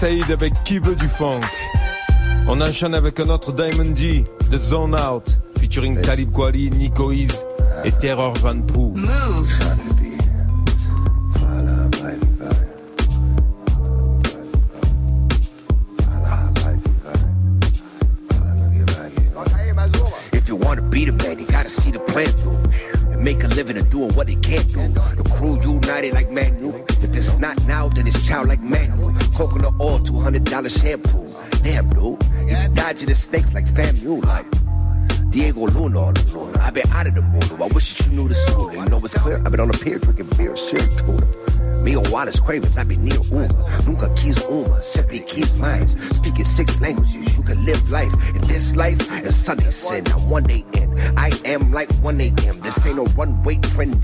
Saïd 0.00 0.30
avec 0.30 0.54
Qui 0.64 0.78
veut 0.78 0.96
du 0.96 1.06
funk. 1.06 1.40
On 2.48 2.58
enchaîne 2.62 2.94
avec 2.94 3.20
un 3.20 3.28
autre 3.28 3.52
Diamond 3.52 3.90
D 3.90 4.24
The 4.50 4.56
Zone 4.56 4.94
Out, 4.98 5.36
featuring 5.58 6.00
Talib 6.00 6.32
Kweli, 6.32 6.70
Nico 6.70 7.12
et 7.12 7.28
Terror 8.00 8.32
Van 8.38 8.62
Poo. 8.62 8.94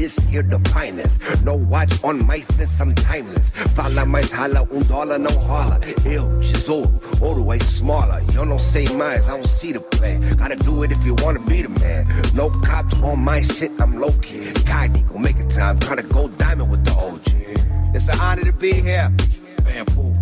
bitch 0.06 0.28
here 0.28 0.42
the 0.42 0.58
finest. 0.70 1.44
No 1.44 1.56
watch 1.56 2.02
on 2.04 2.26
my 2.26 2.38
fist, 2.38 2.80
I'm 2.80 2.94
timeless. 2.94 3.50
Fala 3.74 4.06
mais 4.06 4.30
rala, 4.32 4.66
um 4.70 4.80
dólar 4.82 5.18
não 5.18 5.30
rola. 5.32 5.80
Eu, 6.04 6.38
tesouro, 6.38 7.00
ouro 7.20 7.52
é 7.52 7.56
smaller. 7.58 8.22
Eu 8.34 8.44
não 8.44 8.58
sei 8.58 8.88
mais, 8.96 9.26
I 9.26 9.30
don't 9.30 9.48
see 9.48 9.72
the 9.72 9.80
plan. 9.80 10.20
Gotta 10.36 10.56
do 10.56 10.82
it 10.84 10.92
if 10.92 11.04
you 11.04 11.16
wanna 11.22 11.40
be 11.40 11.62
the 11.62 11.68
man. 11.68 12.06
No 12.34 12.50
cops 12.50 13.00
on 13.02 13.16
my 13.16 13.42
shit, 13.42 13.72
I'm 13.80 13.98
low 13.98 14.12
key. 14.20 14.52
God, 14.64 14.92
Nico, 14.92 15.18
make 15.18 15.38
it 15.38 15.50
time. 15.50 15.78
try 15.78 15.96
to 15.96 16.02
go 16.02 16.28
diamond 16.28 16.70
with 16.70 16.84
the 16.84 16.92
OG. 16.92 17.94
It's 17.94 18.08
an 18.08 18.20
honor 18.20 18.44
to 18.44 18.52
be 18.52 18.72
here. 18.72 19.10
Man, 19.64 19.86
fool. 19.86 20.16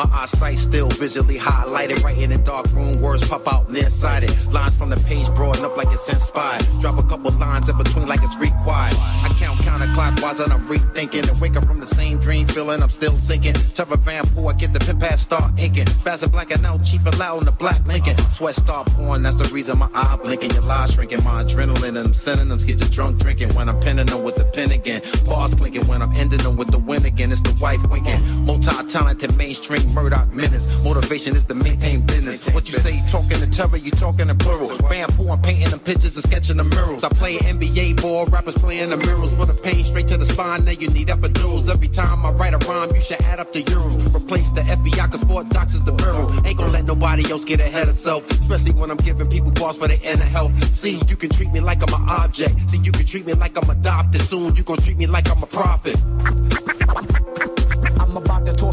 My 0.00 0.08
eyesight 0.22 0.58
still 0.58 0.88
visually 0.88 1.36
highlighted. 1.36 2.02
Right 2.02 2.16
in 2.16 2.30
the 2.30 2.38
dark 2.38 2.72
room, 2.72 3.02
words 3.02 3.28
pop 3.28 3.46
out 3.52 3.68
nearsighted. 3.68 4.30
Lines 4.50 4.74
from 4.74 4.88
the 4.88 4.96
page 4.96 5.28
broaden 5.34 5.62
up 5.62 5.76
like 5.76 5.92
it's 5.92 6.08
inspired. 6.08 6.64
Drop 6.80 6.98
a 6.98 7.02
couple 7.02 7.30
lines 7.32 7.68
in 7.68 7.76
between 7.76 8.08
like 8.08 8.22
it's 8.22 8.38
required. 8.38 8.94
I 8.96 9.28
count 9.38 9.58
counterclockwise 9.58 10.42
and 10.42 10.54
I'm 10.54 10.66
rethinking. 10.66 11.28
And 11.28 11.38
wake 11.38 11.54
up 11.58 11.66
from 11.66 11.80
the 11.80 11.86
same 11.86 12.18
dream, 12.18 12.46
feeling 12.46 12.82
I'm 12.82 12.88
still 12.88 13.12
sinking. 13.12 13.52
Trevor 13.74 13.98
Van 13.98 14.24
Poole, 14.28 14.48
I 14.48 14.54
get 14.54 14.72
the 14.72 14.80
pen 14.80 14.98
pass 14.98 15.20
start 15.20 15.58
inking. 15.58 15.84
Fast 15.84 16.22
and 16.22 16.32
blacking 16.32 16.64
out, 16.64 16.82
chief 16.82 17.04
and 17.04 17.14
in 17.40 17.44
the 17.44 17.52
black 17.52 17.84
Lincoln. 17.84 18.16
Sweat 18.16 18.54
start 18.54 18.86
pouring, 18.92 19.22
that's 19.22 19.36
the 19.36 19.52
reason 19.52 19.76
my 19.76 19.90
eye 19.92 20.16
blinking. 20.22 20.52
Your 20.52 20.62
lies 20.62 20.94
shrinking, 20.94 21.22
my 21.24 21.42
adrenaline 21.42 21.88
and 21.88 21.98
I'm 21.98 22.14
synonyms. 22.14 22.64
Get 22.64 22.80
you 22.80 22.88
drunk 22.88 23.18
drinking 23.18 23.54
when 23.54 23.68
I'm 23.68 23.78
penning 23.80 24.06
them 24.06 24.22
with 24.22 24.36
the 24.36 24.46
pen 24.46 24.70
again. 24.70 25.02
Bars 25.26 25.54
clinking 25.54 25.86
when 25.88 26.00
I'm 26.00 26.12
ending 26.12 26.38
them 26.38 26.56
with 26.56 26.70
the 26.70 26.78
win 26.78 27.04
again. 27.04 27.30
It's 27.32 27.42
the 27.42 27.54
wife 27.60 27.86
winking. 27.90 28.46
Multi 28.46 28.70
talented 28.88 29.36
mainstream 29.36 29.89
Murdoch 29.92 30.32
menace. 30.32 30.84
Motivation 30.84 31.36
is 31.36 31.44
to 31.46 31.54
maintain 31.54 32.02
business. 32.02 32.52
What 32.54 32.68
you 32.68 32.74
say, 32.74 33.00
talking 33.10 33.42
in 33.42 33.50
terror, 33.50 33.76
you 33.76 33.90
talking 33.90 34.28
in 34.28 34.36
plural. 34.38 34.68
Vampoo, 34.88 35.30
I'm 35.30 35.42
painting 35.42 35.70
them 35.70 35.80
pictures 35.80 36.16
and 36.16 36.24
sketching 36.24 36.56
the 36.56 36.64
murals. 36.64 37.04
I 37.04 37.08
play 37.08 37.36
NBA 37.38 38.00
ball, 38.02 38.26
rappers 38.26 38.54
playing 38.54 38.90
the 38.90 38.96
murals. 38.96 39.34
For 39.34 39.46
the 39.46 39.54
pain 39.54 39.84
straight 39.84 40.08
to 40.08 40.16
the 40.16 40.26
spine, 40.26 40.64
now 40.64 40.72
you 40.72 40.88
need 40.90 41.08
epidurals. 41.08 41.68
Every 41.68 41.88
time 41.88 42.24
I 42.24 42.30
write 42.32 42.54
a 42.54 42.58
rhyme, 42.68 42.94
you 42.94 43.00
should 43.00 43.20
add 43.22 43.40
up 43.40 43.52
the 43.52 43.62
euros. 43.62 44.14
Replace 44.14 44.50
the 44.52 44.62
FBI, 44.62 45.10
cause 45.10 45.22
Fort 45.24 45.48
Docs 45.48 45.74
is 45.74 45.82
the 45.82 45.92
bureau. 45.92 46.28
Ain't 46.44 46.58
gonna 46.58 46.72
let 46.72 46.84
nobody 46.84 47.30
else 47.30 47.44
get 47.44 47.60
ahead 47.60 47.88
of 47.88 47.94
self. 47.94 48.28
Especially 48.30 48.72
when 48.72 48.90
I'm 48.90 48.98
giving 48.98 49.28
people 49.28 49.50
balls 49.50 49.78
for 49.78 49.88
their 49.88 49.98
inner 50.02 50.24
health. 50.24 50.56
See, 50.72 51.00
you 51.08 51.16
can 51.16 51.30
treat 51.30 51.52
me 51.52 51.60
like 51.60 51.82
I'm 51.82 52.02
an 52.02 52.08
object. 52.08 52.70
See, 52.70 52.78
you 52.78 52.92
can 52.92 53.04
treat 53.04 53.26
me 53.26 53.34
like 53.34 53.56
I'm 53.56 53.68
adopted. 53.68 54.22
Soon 54.22 54.54
you 54.56 54.62
gon' 54.62 54.78
treat 54.78 54.98
me 54.98 55.06
like 55.06 55.30
I'm 55.30 55.42
a 55.42 55.46
prophet. 55.46 55.96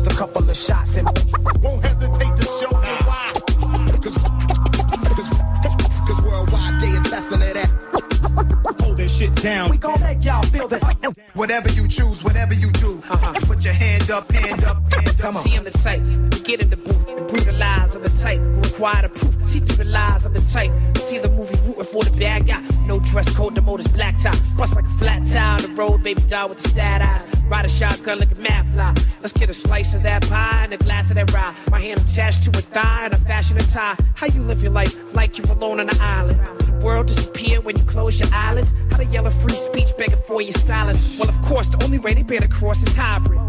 A 0.06 0.10
couple 0.12 0.48
of 0.48 0.56
shots 0.56 0.98
and 0.98 1.08
won't 1.62 1.84
hesitate 1.84 2.36
to 2.36 2.44
show 2.44 2.70
you 2.70 2.98
why. 3.08 3.27
Shit 9.18 9.36
down. 9.36 9.72
We 9.72 9.78
gon' 9.78 10.00
make 10.02 10.24
y'all 10.24 10.44
feel 10.44 10.68
this. 10.68 10.84
Whatever 11.34 11.70
you 11.70 11.88
choose, 11.88 12.24
whatever 12.24 12.54
you 12.54 12.72
do, 12.72 13.02
uh-huh. 13.10 13.34
put 13.46 13.64
your 13.64 13.74
hand 13.74 14.12
up, 14.12 14.32
hand 14.32 14.64
up, 14.64 14.78
hand 14.94 15.08
up. 15.10 15.18
Come 15.18 15.36
on. 15.36 15.42
See, 15.42 15.56
I'm 15.56 15.64
the 15.64 15.72
type 15.72 16.02
to 16.32 16.44
get 16.44 16.62
in 16.62 16.70
the 16.70 16.78
booth 16.78 17.08
and 17.10 17.28
breathe 17.28 17.46
the 17.46 17.54
lies 17.54 17.96
of 17.96 18.04
the 18.04 18.10
type 18.22 18.40
who 18.40 18.62
require 18.62 19.02
the 19.02 19.10
proof. 19.10 19.34
See 19.48 19.60
through 19.60 19.84
the 19.84 19.90
lies. 19.90 20.26
I'm 20.26 20.34
the 20.34 20.42
type. 20.42 20.72
See 20.98 21.18
the 21.18 21.30
movie 21.30 21.56
rooting 21.66 21.84
for 21.84 22.04
the 22.04 22.16
bad 22.20 22.46
guy. 22.46 22.62
No 22.86 23.00
dress 23.00 23.36
code, 23.36 23.56
the 23.56 23.62
motor's 23.62 23.88
black 23.88 24.22
top. 24.22 24.36
Bust 24.56 24.76
like 24.76 24.86
a 24.86 24.90
flat 24.90 25.26
tire 25.26 25.56
on 25.56 25.62
the 25.62 25.74
road, 25.76 26.04
baby 26.04 26.22
doll 26.28 26.50
with 26.50 26.60
the 26.60 26.70
sad 26.70 27.02
eyes. 27.02 27.26
Ride 27.48 27.66
a 27.66 27.70
shotgun 27.70 28.20
like 28.20 28.32
a 28.32 28.36
mad 28.36 28.66
fly. 28.68 28.94
Let's 29.22 29.34
get 29.34 29.50
a 29.50 29.54
slice 29.54 29.96
of 29.96 30.04
that 30.04 30.28
pie 30.30 30.62
and 30.66 30.74
a 30.74 30.78
glass 30.78 31.10
of 31.10 31.16
that 31.16 31.34
rye. 31.34 31.56
My 31.72 31.80
hand 31.80 32.02
attached 32.02 32.44
to 32.44 32.50
a 32.52 32.62
thigh 32.62 33.06
and 33.06 33.14
a 33.14 33.18
fashion 33.18 33.58
attire. 33.58 33.96
How 34.16 34.28
you 34.28 34.42
live 34.42 34.62
your 34.62 34.72
life 34.72 34.94
like 35.16 35.38
you're 35.38 35.52
alone 35.52 35.80
on 35.80 35.90
an 35.90 36.00
island? 36.00 36.40
The 36.60 36.86
world 36.86 37.08
disappear 37.08 37.62
when 37.62 37.78
you 37.78 37.84
close 37.86 38.20
your 38.20 38.30
eyelids. 38.32 38.74
How 38.92 38.98
to 38.98 39.07
yell 39.12 39.26
a 39.28 39.32
free 39.32 39.54
speech 39.54 39.96
begging 39.98 40.18
for 40.28 40.42
your 40.42 40.52
silence? 40.52 41.20
Well, 41.20 41.30
of 41.30 41.42
course, 41.42 41.70
the 41.70 41.84
only 41.84 42.00
way 42.00 42.14
they 42.14 42.24
bear 42.24 42.40
the 42.40 42.48
cross 42.48 42.82
is 42.82 42.96
hybrid. 42.96 43.40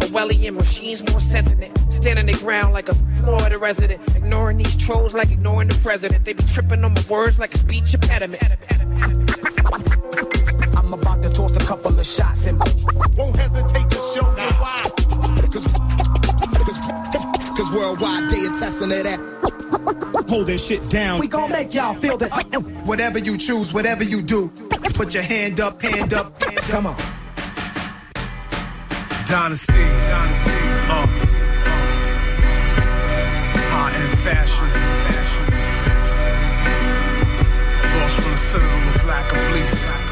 Orwellian 0.00 0.54
machines 0.54 1.02
more 1.10 1.20
sentient. 1.20 1.76
Standing 1.92 2.26
their 2.26 2.36
ground 2.36 2.72
like 2.72 2.88
a 2.88 2.94
Florida 2.94 3.58
resident. 3.58 4.00
Ignoring 4.16 4.58
these 4.58 4.76
trolls 4.76 5.14
like 5.14 5.30
ignoring 5.30 5.68
the 5.68 5.78
president. 5.82 6.24
They 6.24 6.32
be 6.32 6.42
tripping 6.44 6.84
on 6.84 6.94
my 6.94 7.02
words 7.08 7.38
like 7.38 7.54
a 7.54 7.58
speech 7.58 7.94
impediment. 7.94 8.42
I'm 10.76 10.92
about 10.92 11.22
to 11.22 11.30
toss 11.30 11.56
a 11.56 11.60
couple 11.60 11.98
of 11.98 12.06
shots 12.06 12.46
and 12.46 12.58
won't 13.16 13.36
hesitate 13.36 13.90
to 13.90 13.96
show 13.96 14.26
you 14.36 14.52
why. 14.60 14.90
Cause, 15.50 15.66
cause, 16.64 16.80
cause 17.56 17.72
worldwide 17.74 18.30
they 18.30 18.46
attesting 18.46 18.90
to 18.90 19.02
that. 19.02 19.36
Hold 20.28 20.46
that 20.48 20.58
shit 20.58 20.88
down. 20.90 21.20
We 21.20 21.28
gon' 21.28 21.50
make 21.50 21.72
y'all 21.72 21.94
feel 21.94 22.16
this. 22.18 22.32
Whatever 22.84 23.18
you 23.18 23.36
choose, 23.38 23.72
whatever 23.72 24.04
you 24.04 24.22
do, 24.22 24.48
put 24.94 25.14
your 25.14 25.22
hand 25.22 25.60
up, 25.60 25.80
hand 25.80 26.12
up, 26.14 26.42
hand 26.42 26.58
up. 26.58 26.64
Come 26.64 26.86
on. 26.86 26.96
Dynasty, 29.26 29.72
Dynasty, 29.72 30.50
uh, 30.88 31.06
hot 33.72 33.92
in 34.00 34.16
fashion, 34.18 34.70
boss 37.92 38.14
from 38.20 38.32
the 38.32 38.38
citadel 38.38 38.94
of 38.94 39.02
black 39.02 39.32
obelisk. 39.32 39.88
Yeah. 39.88 40.05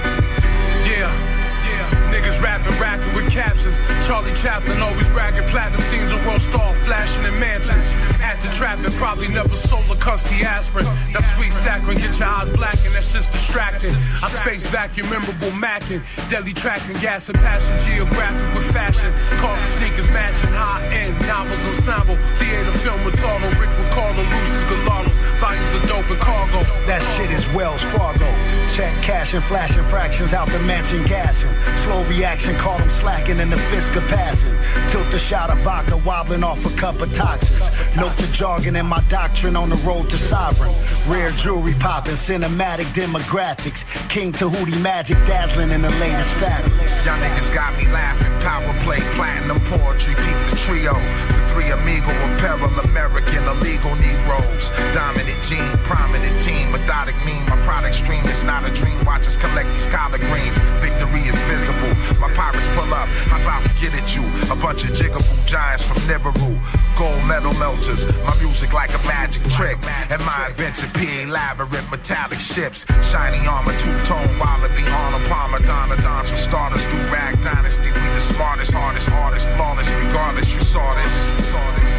Niggas 2.24 2.40
rapping, 2.80 3.14
with 3.14 3.30
captions. 3.30 3.80
Charlie 4.06 4.32
Chaplin 4.32 4.80
always 4.80 5.08
bragging 5.10 5.46
platinum 5.48 5.80
scenes 5.82 6.10
a 6.12 6.16
world 6.26 6.40
star, 6.40 6.74
flashing 6.74 7.24
in 7.24 7.38
mansions. 7.38 7.84
At 8.22 8.40
the 8.40 8.48
trapping, 8.48 8.92
probably 8.92 9.28
never 9.28 9.54
sold 9.56 9.84
a 9.90 9.94
custy 9.96 10.42
aspirin. 10.42 10.86
That 11.12 11.22
sweet 11.36 11.52
saccharin, 11.52 12.00
get 12.00 12.18
your 12.18 12.28
eyes 12.28 12.50
black 12.50 12.78
and 12.86 12.94
that's 12.94 13.12
just 13.12 13.30
distracting. 13.30 13.94
I 14.22 14.28
space 14.28 14.64
vacuum, 14.66 15.10
memorable 15.10 15.50
macking. 15.50 16.00
Deadly 16.30 16.54
tracking, 16.54 16.96
gas 17.00 17.28
and 17.28 17.38
passion, 17.38 17.78
geographic 17.78 18.54
with 18.54 18.72
fashion. 18.72 19.12
Cars 19.38 19.60
sneakers 19.76 20.08
matching, 20.08 20.50
high 20.50 20.86
end. 20.86 21.20
Novels 21.26 21.64
ensemble, 21.66 22.16
theater 22.36 22.72
film 22.72 23.00
retardo. 23.00 23.50
Rick 23.60 23.70
Ricardo, 23.84 24.22
Lucy's 24.22 24.64
Galados. 24.64 25.12
Volumes 25.38 25.74
of 25.74 25.82
dope 25.88 26.08
and 26.08 26.20
cargo. 26.20 26.62
That 26.86 27.02
shit 27.14 27.30
is 27.30 27.46
Wells 27.48 27.82
Fargo. 27.82 28.30
Check 28.68 28.94
cash 29.02 29.34
and 29.34 29.44
flashing 29.44 29.84
fractions 29.84 30.32
out 30.32 30.48
the 30.48 30.58
mansion 30.60 31.04
gassing. 31.04 31.52
Slow 31.76 32.02
reaction, 32.16 32.56
caught 32.56 32.80
him 32.80 32.90
slacking 32.90 33.38
in 33.38 33.50
the 33.50 33.58
fist 33.70 33.92
passing. 33.92 34.56
Tilt 34.88 35.10
the 35.10 35.18
shot 35.18 35.50
of 35.50 35.58
vodka, 35.58 35.96
wobbling 35.96 36.44
off 36.44 36.64
a 36.64 36.76
cup 36.76 37.00
of 37.00 37.12
toxins. 37.12 37.96
Note 37.96 38.16
the 38.16 38.28
jargon 38.32 38.76
in 38.76 38.86
my 38.86 39.02
doctrine 39.08 39.56
on 39.56 39.70
the 39.70 39.76
road 39.76 40.10
to 40.10 40.18
sovereign. 40.18 40.74
Rare 41.08 41.30
jewelry 41.32 41.74
popping, 41.74 42.14
cinematic 42.14 42.86
demographics. 42.94 43.84
King 44.08 44.32
Tahuti 44.32 44.80
magic 44.80 45.18
dazzling 45.26 45.70
in 45.70 45.82
the 45.82 45.90
latest 45.90 46.32
fabric. 46.34 46.72
Y'all 47.04 47.18
niggas 47.18 47.52
got 47.54 47.76
me 47.78 47.86
laughing. 47.92 48.32
Power 48.40 48.74
play, 48.82 49.00
platinum 49.14 49.60
poetry, 49.64 50.14
peep 50.14 50.38
the 50.48 50.56
trio. 50.64 50.94
The 50.94 51.48
three 51.48 51.70
amigo 51.70 52.10
apparel, 52.10 52.78
American 52.80 53.44
illegal 53.44 53.94
Negroes. 53.96 54.70
Dominant 54.92 55.42
gene, 55.42 55.78
prominent 55.84 56.40
team, 56.42 56.72
methodic 56.72 57.16
mean. 57.24 57.44
My 57.46 57.60
product 57.64 57.94
stream 57.94 58.24
is 58.26 58.44
not 58.44 58.68
a 58.68 58.72
dream. 58.72 59.04
Watch 59.04 59.26
us 59.26 59.36
collect 59.36 59.72
these 59.72 59.86
collard 59.86 60.20
greens. 60.20 60.58
Victory 60.80 61.22
is 61.22 61.40
visible. 61.42 61.94
My 62.20 62.30
pirates 62.34 62.68
pull 62.68 62.92
up, 62.94 63.08
how 63.30 63.40
about 63.40 63.62
we 63.64 63.70
get 63.80 63.94
at 63.94 64.14
you? 64.16 64.22
A 64.50 64.56
bunch 64.56 64.84
of 64.84 64.90
jigaboo 64.90 65.46
giants 65.46 65.82
from 65.82 65.98
Nibiru. 66.08 66.58
Gold 66.96 67.24
metal 67.24 67.52
melters, 67.54 68.06
my 68.24 68.36
music 68.38 68.72
like 68.72 68.94
a 68.94 68.98
magic 69.06 69.42
trick. 69.50 69.78
And 70.10 70.20
my 70.24 70.46
invention, 70.48 70.88
PA 70.90 71.30
labyrinth, 71.30 71.90
metallic 71.90 72.38
ships. 72.38 72.86
Shiny 73.02 73.46
armor, 73.46 73.76
two-tone 73.78 74.38
wallaby 74.38 74.82
on 74.88 75.20
a 75.20 75.24
Donna 75.66 75.96
Dons 76.02 76.30
for 76.30 76.36
starters. 76.36 76.84
Do 76.86 76.96
rag 77.10 77.40
dynasty, 77.42 77.90
we 77.90 78.00
the 78.14 78.20
smartest, 78.20 78.72
hardest, 78.72 79.08
artist, 79.10 79.48
flawless, 79.48 79.90
regardless. 79.92 80.52
You 80.54 80.60
saw 80.60 80.94
this. 80.94 81.32
You 81.32 81.42
saw 81.52 81.74
this. 81.76 81.90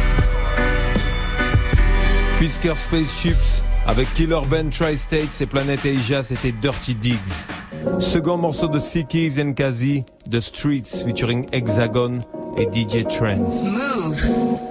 Fisker 2.38 2.76
Spaceships 2.76 3.62
avec 3.86 4.12
Killer 4.14 4.40
Ben 4.48 4.70
Tri-States 4.70 5.40
et 5.40 5.46
Planet 5.46 5.84
Asia, 5.84 6.22
c'était 6.22 6.52
Dirty 6.52 6.94
Digs. 6.94 7.48
Second 8.00 8.38
morceau 8.38 8.68
de 8.68 8.78
Sickies 8.78 9.40
and 9.40 9.54
Kazi, 9.54 10.04
The 10.30 10.40
Streets 10.40 11.02
featuring 11.04 11.46
Hexagon 11.52 12.18
et 12.56 12.66
DJ. 12.66 13.04
Move. 13.36 14.65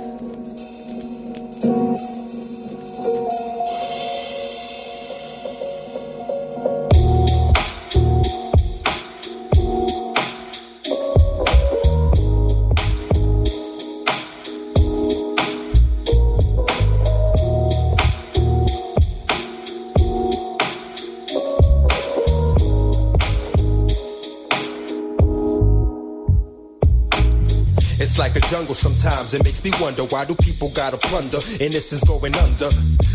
Jungle 28.55 28.73
sometimes. 28.73 29.33
It 29.33 29.43
makes 29.43 29.61
me 29.65 29.71
wonder 29.81 30.03
why 30.05 30.23
do 30.23 30.33
people 30.33 30.69
gotta 30.69 30.95
plunder? 30.95 31.39
Innocence 31.59 32.05
going 32.05 32.33
under. 32.35 32.71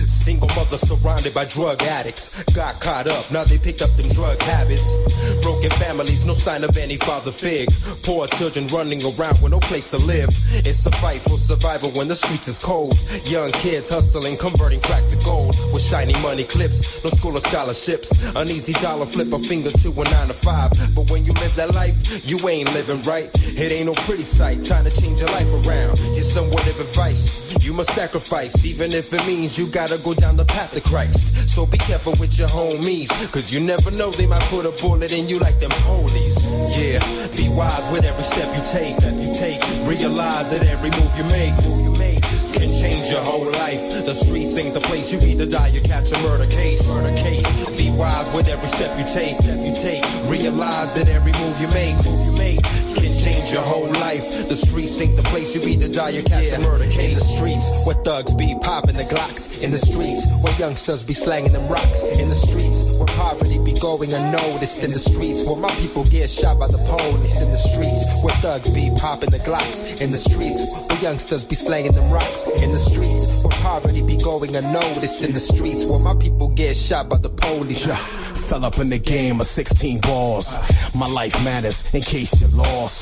Single 0.07 0.49
mother 0.49 0.77
surrounded 0.77 1.33
by 1.33 1.47
drug 1.47 1.83
addicts. 1.83 2.45
Got 2.53 2.79
caught 2.81 3.09
up, 3.09 3.31
now 3.33 3.45
they 3.45 3.57
picked 3.57 3.81
up 3.81 3.89
them 3.97 4.09
drug 4.09 4.39
habits. 4.43 4.97
Broken 5.41 5.71
families, 5.71 6.27
no 6.27 6.35
sign 6.35 6.63
of 6.63 6.77
any 6.77 6.99
father 6.99 7.33
fig. 7.33 7.69
Poor 8.03 8.27
children 8.27 8.67
running 8.69 9.01
around 9.03 9.41
with 9.41 9.53
no 9.53 9.61
place 9.61 9.89
to 9.93 9.99
live. 9.99 10.29
It's 10.69 10.85
a 10.85 10.93
fight 11.01 11.23
for 11.23 11.39
survival 11.39 11.91
when 11.93 12.09
the 12.09 12.17
streets 12.17 12.47
is 12.47 12.59
cold. 12.59 12.99
Young 13.25 13.51
kids 13.53 13.89
hustling, 13.89 14.37
converting 14.37 14.83
crack 14.83 15.07
to 15.09 15.17
gold. 15.25 15.57
With 15.73 15.83
shiny 15.83 16.21
money 16.21 16.45
clips, 16.45 17.03
no 17.03 17.09
school 17.09 17.35
or 17.35 17.41
scholarships. 17.41 18.13
An 18.37 18.49
easy 18.49 18.75
dollar 18.75 19.07
flip 19.07 19.33
a 19.33 19.39
finger 19.39 19.71
to 19.71 19.89
a 20.03 20.05
nine 20.05 20.29
to 20.29 20.35
five. 20.35 20.71
But 20.95 21.11
when 21.11 21.25
you 21.25 21.33
live 21.33 21.57
that 21.57 21.75
life, 21.75 22.29
you 22.29 22.37
ain't 22.47 22.71
living 22.75 23.01
right. 23.05 23.31
It 23.35 23.73
ain't 23.73 23.87
no 23.87 23.95
pretty 24.05 24.25
sight. 24.25 24.67
Trying 24.67 24.85
to 24.85 25.01
change 25.01 25.21
your 25.21 25.30
life 25.33 25.67
around. 25.67 25.99
Here's 26.15 26.31
some 26.31 26.51
word 26.51 26.67
of 26.67 26.81
advice. 26.81 27.29
You 27.65 27.73
must 27.73 27.91
sacrifice, 27.91 28.65
even 28.65 28.93
if 28.93 29.13
it 29.13 29.27
means 29.27 29.59
you 29.59 29.67
gotta 29.67 29.99
go 29.99 30.15
down 30.15 30.37
the 30.37 30.45
path 30.45 30.77
of 30.77 30.85
Christ. 30.85 31.49
So 31.49 31.67
be 31.67 31.79
careful 31.79 32.15
with 32.21 32.39
your 32.39 32.49
homies, 32.49 33.11
cause 33.33 33.53
you 33.53 33.61
never 33.61 33.91
know 33.91 34.11
they 34.11 34.27
might 34.27 34.43
put 34.45 34.67
a 34.67 34.73
bullet 34.83 35.13
in 35.13 35.29
you 35.29 35.39
like 35.39 35.59
them 35.61 35.71
police. 35.83 36.47
Yeah, 36.77 37.01
be 37.37 37.49
wise 37.49 37.91
with 37.93 38.05
every 38.05 38.25
step 38.25 38.49
you 38.57 38.63
take. 38.65 38.93
Step 38.99 39.15
you 39.15 39.33
take. 39.35 39.61
Realize 39.87 40.51
that 40.51 40.65
every 40.67 40.91
move 40.91 41.13
you 41.17 41.25
make, 41.25 41.55
move 41.65 41.85
you 41.85 41.99
make 41.99 42.21
can 42.61 42.71
change 42.71 43.11
your 43.11 43.23
whole 43.23 43.51
life. 43.51 44.05
The 44.05 44.15
streets 44.15 44.57
ain't 44.59 44.75
the 44.75 44.81
place 44.81 45.13
you 45.13 45.21
either 45.21 45.47
die 45.47 45.73
or 45.75 45.81
catch 45.81 46.13
a 46.13 46.19
murder 46.19 46.47
case. 46.47 46.87
Murder 46.95 47.17
case. 47.17 47.49
Be 47.77 47.91
wise 47.91 48.29
with 48.35 48.49
every 48.49 48.69
step 48.69 48.93
you 48.99 49.05
take. 49.05 49.33
Step 49.33 49.59
you 49.65 49.75
take. 49.75 50.05
Realize 50.29 50.95
that 50.95 51.09
every 51.09 51.33
move 51.33 51.59
you 51.61 51.69
make, 51.69 51.97
move 52.05 52.27
you 52.27 52.33
make 52.33 52.90
can 53.11 53.25
change 53.25 53.53
your 53.53 53.63
whole 53.63 53.89
life. 53.89 54.49
The 54.49 54.57
streets 54.57 55.01
ain't 55.01 55.17
the 55.17 55.23
place 55.25 55.55
you 55.55 55.61
be 55.61 55.77
to 55.77 55.89
die 55.89 56.17
or 56.19 56.23
catch 56.23 56.53
a 56.53 56.61
murder 56.61 56.85
case. 56.85 57.11
In 57.11 57.15
the 57.15 57.25
streets, 57.25 57.87
where 57.87 57.97
thugs 58.05 58.33
be 58.35 58.57
popping 58.61 58.97
the 58.97 59.05
Glocks. 59.05 59.63
In 59.63 59.71
the 59.71 59.79
streets, 59.79 60.43
where 60.43 60.55
youngsters 60.55 61.03
be 61.03 61.15
slanging 61.15 61.53
them 61.53 61.67
rocks. 61.69 62.03
In 62.03 62.29
the 62.29 62.35
streets, 62.35 62.99
where 62.99 63.07
poverty 63.07 63.59
be 63.59 63.75
going 63.75 64.13
unnoticed. 64.13 64.83
In 64.83 64.91
the 64.91 64.99
streets, 64.99 65.47
where 65.47 65.59
my 65.59 65.71
people 65.83 66.05
get 66.05 66.31
shot 66.31 66.59
by 66.59 66.69
the 66.69 66.79
police. 66.79 67.41
In 67.41 67.51
the 67.51 67.57
streets, 67.57 68.23
where 68.23 68.35
thugs 68.37 68.71
be 68.71 68.91
popping 68.97 69.31
the 69.31 69.39
Glocks. 69.39 70.01
In 70.01 70.11
the 70.11 70.19
streets, 70.19 70.87
where 70.89 71.01
youngsters 71.01 71.45
be 71.45 71.55
slanging 71.55 71.93
them 71.93 72.11
rocks. 72.11 72.45
In 72.63 72.71
the 72.71 72.79
streets, 72.79 73.45
where 73.45 73.57
poverty 73.59 74.03
be 74.03 74.17
going 74.17 74.55
unnoticed. 74.55 75.23
In 75.23 75.33
the 75.33 75.41
streets, 75.41 75.91
where 75.91 76.01
my 76.01 76.15
people 76.15 76.49
get 76.49 76.77
shot 76.77 77.09
by 77.09 77.19
the 77.19 77.31
police. 77.31 77.87
Yeah, 77.87 77.97
fell 77.97 78.65
up 78.65 78.79
in 78.79 78.91
the 78.91 78.99
game 78.99 79.41
of 79.41 79.47
16 79.47 80.01
balls. 80.01 80.57
My 80.95 81.09
life 81.09 81.35
matters 81.45 81.83
in 81.95 82.03
case 82.03 82.41
you're 82.41 82.51
lost. 82.51 83.00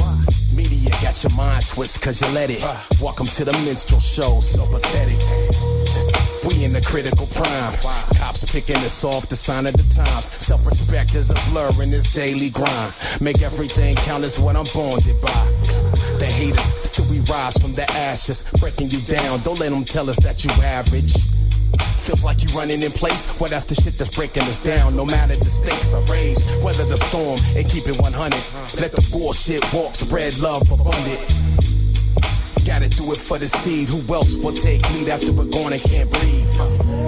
Media 0.55 0.91
got 1.03 1.23
your 1.23 1.33
mind 1.33 1.67
twist 1.67 2.01
cause 2.01 2.21
you 2.21 2.29
let 2.29 2.51
it. 2.51 2.63
Welcome 3.01 3.27
to 3.27 3.45
the 3.45 3.53
minstrel 3.53 4.01
show, 4.01 4.41
so 4.41 4.67
pathetic. 4.67 5.19
We 6.45 6.65
in 6.65 6.73
the 6.73 6.81
critical 6.81 7.27
prime. 7.27 7.75
Cops 8.17 8.51
picking 8.51 8.77
us 8.77 9.05
off 9.05 9.29
the 9.29 9.37
sign 9.37 9.67
of 9.67 9.75
the 9.75 9.95
times. 9.95 10.31
Self 10.45 10.67
respect 10.67 11.15
is 11.15 11.31
a 11.31 11.35
blur 11.51 11.71
in 11.83 11.91
this 11.91 12.13
daily 12.13 12.51
grind. 12.51 12.93
Make 13.21 13.43
everything 13.43 13.97
count 13.97 14.25
as 14.25 14.39
what 14.39 14.57
I'm 14.57 14.67
bonded 14.75 15.21
by. 15.21 15.53
The 16.19 16.27
haters, 16.27 16.73
still 16.83 17.05
we 17.07 17.21
rise 17.21 17.57
from 17.59 17.75
the 17.75 17.89
ashes. 17.93 18.45
Breaking 18.59 18.91
you 18.91 19.01
down, 19.03 19.41
don't 19.41 19.59
let 19.61 19.71
them 19.71 19.85
tell 19.85 20.11
us 20.11 20.19
that 20.21 20.45
you 20.45 20.51
average. 20.63 21.15
Feels 21.99 22.25
like 22.25 22.43
you're 22.43 22.53
running 22.53 22.83
in 22.83 22.91
place. 22.91 23.39
Well, 23.39 23.51
that's 23.51 23.67
the 23.67 23.75
shit 23.75 23.99
that's 23.99 24.15
breaking 24.15 24.45
us 24.45 24.63
down. 24.63 24.97
No 24.97 25.05
matter 25.05 25.37
the 25.37 25.45
stakes 25.45 25.95
or 25.95 26.03
rage, 26.05 26.39
weather 26.63 26.85
the 26.85 26.97
storm 26.97 27.39
and 27.57 27.69
keep 27.69 27.87
it 27.87 28.01
100. 28.01 28.81
Let 28.81 28.93
the 28.93 29.07
bullshit 29.13 29.63
walk, 29.73 29.95
spread 29.95 30.39
love 30.39 30.71
abundant. 30.71 31.21
Gotta 32.65 32.89
do 32.89 33.13
it 33.13 33.19
for 33.19 33.39
the 33.39 33.49
seed. 33.49 33.89
Who 33.89 34.15
else 34.15 34.35
will 34.37 34.53
take 34.53 34.83
lead 34.93 35.09
after 35.09 35.33
we're 35.33 35.47
gone 35.47 35.73
and 35.73 35.83
can't 35.83 36.11
breathe? 36.11 36.47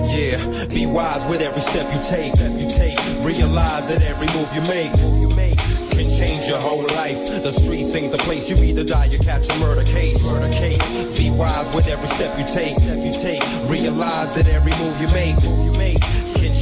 Yeah, 0.09 0.37
be 0.69 0.87
wise 0.87 1.27
with 1.27 1.43
every 1.43 1.61
step 1.61 1.87
you 1.95 2.01
take. 2.03 2.33
You 2.61 2.69
take. 2.71 2.99
Realize 3.25 3.89
that 3.89 4.03
every 4.03 4.27
move 4.29 4.51
you 4.55 4.63
make 4.63 5.50
can 6.01 6.11
change 6.11 6.49
your 6.49 6.59
whole 6.59 6.83
life. 6.83 7.43
The 7.43 7.53
streets 7.53 7.95
ain't 7.95 8.13
the 8.13 8.19
place 8.19 8.49
you 8.49 8.57
either 8.57 8.85
die 8.85 9.09
or 9.13 9.19
catch 9.19 9.49
a 9.51 9.59
murder 9.59 9.85
case. 9.85 10.25
Murder 10.31 10.53
case. 10.53 11.05
Be 11.19 11.31
wise 11.31 11.73
with 11.75 11.89
every 11.89 12.07
step 12.07 12.39
you 12.39 12.45
take. 12.47 12.73
Step 12.73 13.05
you 13.05 13.13
take. 13.13 13.43
Realize 13.69 14.35
that 14.35 14.47
every 14.49 14.73
move 14.73 15.01
you 15.01 15.09
make, 15.09 15.35
move 15.43 15.67
you 15.67 15.79
make 15.79 16.10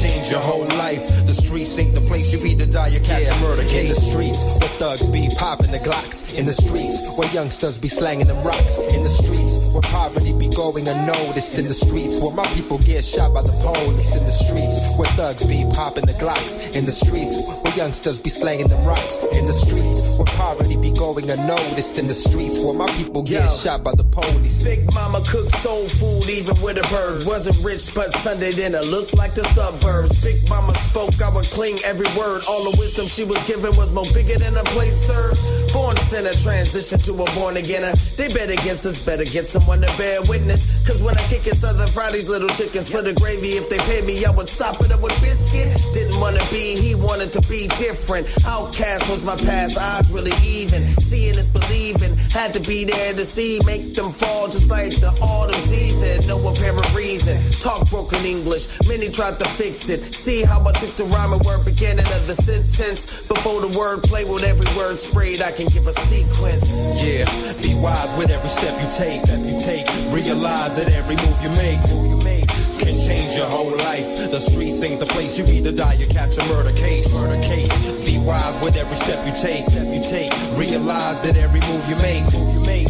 change 0.01 0.31
your 0.31 0.41
whole 0.41 0.67
life. 0.79 1.03
The 1.27 1.35
streets 1.35 1.79
ain't 1.79 1.95
the 1.95 2.01
place 2.01 2.33
you 2.33 2.41
either 2.45 2.67
die 2.67 2.95
or 2.95 3.01
catch 3.01 3.29
a 3.29 3.37
murder 3.41 3.63
case. 3.63 3.83
In 3.83 3.95
the 3.95 4.01
streets, 4.11 4.43
where 4.61 4.71
thugs 4.79 5.09
be 5.09 5.29
popping 5.37 5.71
the 5.71 5.79
Glocks. 5.79 6.39
In 6.39 6.47
the 6.47 6.53
streets, 6.53 7.19
where 7.19 7.31
youngsters 7.33 7.79
be 7.79 7.89
slanging 7.89 8.27
them 8.27 8.43
rocks. 8.45 8.79
In 8.79 9.03
the 9.03 9.09
streets, 9.09 9.75
where 9.75 9.83
poverty 9.83 10.33
be 10.33 10.49
going 10.49 10.87
unnoticed. 10.89 11.59
In 11.59 11.65
the 11.65 11.75
streets, 11.75 12.23
where 12.23 12.35
my 12.35 12.47
people 12.55 12.79
get 12.79 13.05
shot 13.05 13.35
by 13.35 13.43
the 13.43 13.53
police. 13.63 14.15
In 14.15 14.25
the 14.25 14.31
streets, 14.31 14.97
where 14.97 15.11
thugs 15.19 15.45
be 15.45 15.65
popping 15.75 16.07
the 16.07 16.15
Glocks. 16.15 16.75
In 16.77 16.85
the 16.85 16.93
streets, 16.93 17.63
where 17.63 17.75
youngsters 17.75 18.21
be 18.21 18.31
slanging 18.31 18.69
them 18.69 18.85
rocks. 18.87 19.19
In 19.33 19.47
the 19.47 19.53
streets, 19.53 20.19
where 20.19 20.27
poverty 20.39 20.77
be 20.77 20.93
going 20.93 21.31
unnoticed. 21.31 21.99
In 21.99 22.07
the 22.07 22.15
streets, 22.15 22.59
where 22.65 22.77
my 22.77 22.91
people 22.93 23.23
get 23.23 23.45
Yo. 23.45 23.57
shot 23.57 23.83
by 23.83 23.93
the 23.95 24.05
police. 24.05 24.63
Big 24.63 24.93
mama 24.95 25.21
cooked 25.27 25.53
soul 25.53 25.87
food 25.87 26.29
even 26.31 26.61
with 26.63 26.79
a 26.79 26.87
bird. 26.89 27.27
Wasn't 27.27 27.57
rich, 27.65 27.95
but 27.95 28.13
Sunday 28.13 28.53
dinner 28.53 28.83
looked 28.83 29.15
like 29.15 29.35
the 29.35 29.45
suburbs. 29.89 30.23
Big 30.23 30.49
mama 30.49 30.75
spoke, 30.75 31.21
I 31.23 31.31
would 31.31 31.45
cling 31.47 31.79
every 31.85 32.09
word. 32.19 32.43
All 32.49 32.71
the 32.71 32.77
wisdom 32.79 33.07
she 33.07 33.25
was 33.25 33.43
given 33.45 33.75
was 33.77 33.93
more 33.93 34.07
bigger 34.13 34.39
than 34.39 34.57
a 34.57 34.65
plate 34.65 34.97
served. 34.97 35.41
Born 35.73 35.97
sinner, 35.97 36.33
transition 36.33 36.99
to 37.01 37.13
a 37.13 37.27
born 37.35 37.57
againer. 37.57 37.93
They 38.17 38.29
bet 38.29 38.51
against 38.51 38.85
us, 38.87 38.99
better 38.99 39.25
get 39.25 39.47
someone 39.47 39.81
to 39.83 39.91
bear 39.99 40.23
witness. 40.23 40.87
Cause 40.87 41.03
when 41.03 41.17
I 41.17 41.23
kick 41.29 41.47
it, 41.47 41.57
Southern 41.57 41.89
Fridays, 41.89 42.29
little 42.29 42.49
chickens 42.49 42.91
for 42.91 43.03
the 43.03 43.13
gravy. 43.15 43.57
If 43.61 43.69
they 43.69 43.79
paid 43.79 44.05
me, 44.05 44.25
I 44.25 44.31
would 44.31 44.49
sop 44.49 44.81
it 44.81 44.93
up 44.93 45.03
with 45.03 45.19
biscuit. 45.21 45.69
Didn't 45.93 46.19
wanna 46.21 46.45
be, 46.51 46.77
he 46.77 46.95
wanted 46.95 47.33
to 47.33 47.43
be 47.43 47.69
different. 47.79 48.27
Outcast 48.47 49.09
was 49.09 49.23
my 49.25 49.37
past, 49.37 49.77
eyes 49.77 50.11
really 50.11 50.37
even. 50.45 50.85
Seeing 51.01 51.37
is 51.37 51.49
believing, 51.49 52.17
had 52.33 52.53
to 52.55 52.61
be 52.61 52.85
there 52.85 53.13
to 53.15 53.25
see, 53.25 53.61
make 53.65 53.95
them 53.95 54.11
fall 54.11 54.49
just 54.49 54.71
like 54.71 54.93
the 55.01 55.13
autumn 55.21 55.61
season. 55.61 56.27
No 56.27 56.37
apparent 56.49 56.93
reason. 56.95 57.37
Talk 57.61 57.89
broken 57.91 58.25
English, 58.25 58.67
many 58.87 59.09
tried 59.09 59.39
to 59.39 59.49
fix 59.49 59.78
it. 59.89 60.03
See 60.15 60.43
how 60.43 60.61
I 60.67 60.73
took 60.73 60.95
the 60.97 61.05
rhyme 61.05 61.33
and 61.33 61.43
word 61.45 61.65
beginning 61.65 62.07
of 62.07 62.27
the 62.27 62.35
sentence. 62.35 63.29
Before 63.29 63.61
the 63.61 63.79
word 63.79 64.03
play 64.03 64.25
with 64.25 64.43
every 64.43 64.67
word 64.77 64.99
sprayed, 64.99 65.41
I 65.41 65.53
can 65.53 65.69
give 65.69 65.87
a 65.87 65.93
sequence. 65.93 66.87
Yeah, 66.99 67.27
be 67.63 67.79
wise 67.79 68.11
with 68.19 68.31
every 68.31 68.51
step 68.51 68.75
you 68.83 68.89
take. 68.91 69.19
Step 69.25 69.41
you 69.47 69.59
take. 69.61 69.87
Realize 70.13 70.77
that 70.77 70.91
every 70.91 71.17
move 71.17 71.39
you 71.43 71.51
make, 71.51 71.79
move 71.91 72.11
you 72.11 72.19
make 72.25 72.49
can 72.89 72.97
change 72.97 73.28
your 73.39 73.47
whole 73.47 73.71
life. 73.71 74.31
The 74.33 74.41
streets 74.41 74.83
ain't 74.83 74.99
the 74.99 75.07
place 75.07 75.39
you 75.39 75.47
either 75.47 75.71
die 75.71 75.97
or 76.03 76.07
catch 76.07 76.37
a 76.39 76.45
murder 76.47 76.73
case. 76.73 77.15
Murder 77.15 77.41
case. 77.41 77.73
Be 78.05 78.19
wise 78.19 78.61
with 78.61 78.77
every 78.77 78.97
step 78.97 79.25
you 79.25 79.33
take. 79.33 79.61
Step 79.61 79.87
you 79.95 80.03
take. 80.03 80.33
Realize 80.59 81.23
that 81.23 81.37
every 81.37 81.61
move 81.61 81.89
you 81.89 81.97
make, 82.03 82.25
move 82.35 82.53
you 82.53 82.61
make 82.67 82.89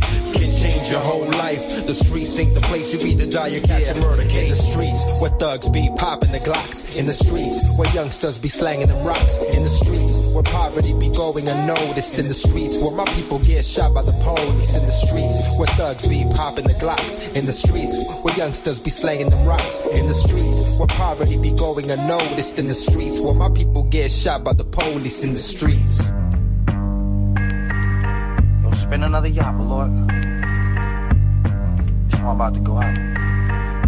can 0.48 0.50
change 0.52 0.90
your 0.90 1.00
whole 1.00 1.26
life. 1.26 1.86
The 1.86 1.94
streets 1.94 2.38
ain't 2.38 2.54
the 2.54 2.60
place 2.62 2.94
you 2.94 3.00
either 3.00 3.26
die 3.26 3.56
or 3.56 3.60
catch 3.60 3.88
a 3.88 4.00
murder 4.00 4.22
case. 4.28 4.44
In 4.44 4.50
the 4.50 4.62
streets 4.70 5.20
where 5.20 5.30
thugs 5.30 5.68
be 5.68 5.90
popping 5.96 6.32
the 6.32 6.38
Glocks. 6.38 6.96
In 6.96 7.06
the 7.06 7.12
streets 7.12 7.78
where 7.78 7.90
youngsters 7.92 8.38
be 8.38 8.48
slanging 8.48 8.88
them 8.88 9.04
rocks. 9.04 9.38
In 9.38 9.62
the 9.62 9.68
streets 9.68 10.34
where 10.34 10.44
poverty 10.44 10.94
be 10.94 11.10
going 11.10 11.48
unnoticed. 11.48 12.18
In 12.18 12.26
the 12.26 12.34
streets 12.34 12.82
where 12.82 12.94
my 12.94 13.04
people 13.16 13.38
get 13.40 13.64
shot 13.64 13.94
by 13.94 14.02
the 14.02 14.16
police. 14.24 14.76
In 14.76 14.84
the 14.84 14.96
streets 15.04 15.56
where 15.58 15.68
thugs 15.78 16.06
be 16.06 16.24
popping 16.34 16.64
the 16.64 16.74
Glocks. 16.74 17.34
In 17.36 17.44
the 17.44 17.52
streets 17.52 18.22
where 18.22 18.34
youngsters 18.36 18.80
be 18.80 18.90
slanging 18.90 19.30
them 19.30 19.44
rocks. 19.44 19.78
In 19.92 20.06
the 20.06 20.14
streets 20.14 20.37
where 20.78 20.86
poverty 20.88 21.36
be 21.38 21.52
going 21.52 21.90
unnoticed. 21.90 22.58
In 22.58 22.66
the 22.66 22.74
streets 22.74 23.20
where 23.20 23.34
my 23.34 23.50
people 23.50 23.82
get 23.84 24.10
shot 24.10 24.44
by 24.44 24.52
the 24.52 24.64
police. 24.64 25.24
In 25.24 25.32
the 25.32 25.38
streets. 25.38 26.10
Yo, 28.62 28.70
spin 28.72 29.02
another 29.02 29.28
yacht, 29.28 29.58
Lord. 29.58 29.90
This 32.10 32.20
one 32.20 32.36
about 32.36 32.54
to 32.54 32.60
go 32.60 32.78
out. 32.78 32.94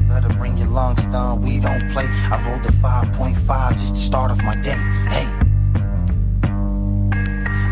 Better 0.09 0.34
bring 0.34 0.57
your 0.59 0.68
lungs 0.68 1.05
down, 1.07 1.42
we 1.42 1.59
don't 1.59 1.88
play. 1.92 2.09
I 2.09 2.42
rolled 2.46 2.64
the 2.64 2.72
5.5 2.72 3.72
just 3.72 3.94
to 3.94 4.01
start 4.01 4.30
off 4.30 4.42
my 4.42 4.57
day. 4.57 4.76
Hey. 5.09 5.26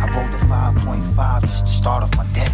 I 0.00 0.06
rolled 0.14 0.32
the 0.32 0.38
5.5 0.46 1.40
just 1.42 1.66
to 1.66 1.72
start 1.72 2.04
off 2.04 2.16
my 2.16 2.26
day. 2.32 2.48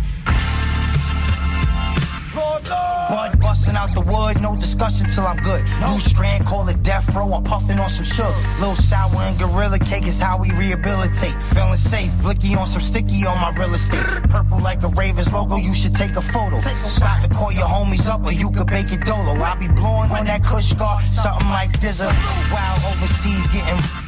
Bud 2.34 3.38
busting 3.40 3.76
out 3.76 3.94
the 3.94 4.00
wood, 4.00 4.40
no 4.40 4.56
discussion 4.56 5.08
till 5.08 5.24
I'm 5.24 5.36
good. 5.38 5.62
New 5.80 6.00
strand, 6.00 6.46
call 6.46 6.68
it 6.68 6.82
death 6.82 7.14
row. 7.14 7.32
I'm 7.32 7.44
puffing 7.44 7.78
on 7.78 7.88
some 7.88 8.04
sugar. 8.04 8.34
Little 8.58 8.74
sour 8.74 9.16
and 9.22 9.38
gorilla 9.38 9.78
cake 9.78 10.06
is 10.06 10.18
how 10.18 10.38
we 10.38 10.50
rehabilitate. 10.52 11.34
Feeling 11.54 11.76
safe, 11.76 12.10
blicky 12.22 12.54
on 12.56 12.66
some 12.66 12.82
sticky 12.82 13.26
on 13.26 13.40
my 13.40 13.50
real 13.56 13.74
estate. 13.74 14.00
Purple 14.28 14.60
like 14.60 14.82
a 14.82 14.88
Ravens 14.88 15.32
logo, 15.32 15.56
you 15.56 15.74
should 15.74 15.94
take 15.94 16.16
a 16.16 16.22
photo. 16.22 16.58
Stop 16.58 17.22
and 17.24 17.34
call 17.34 17.52
your 17.52 17.66
homies 17.66 18.08
up, 18.08 18.24
or 18.24 18.32
you 18.32 18.50
could 18.50 18.66
bake 18.66 18.92
it 18.92 19.04
dolo. 19.04 19.34
I'll 19.38 19.56
be 19.56 19.68
blowing 19.68 20.10
on 20.10 20.26
that 20.26 20.42
Kush 20.42 20.72
guard, 20.72 21.02
something 21.04 21.48
like 21.48 21.80
this. 21.80 22.00
While 22.00 22.92
overseas 22.92 23.46
getting. 23.48 24.03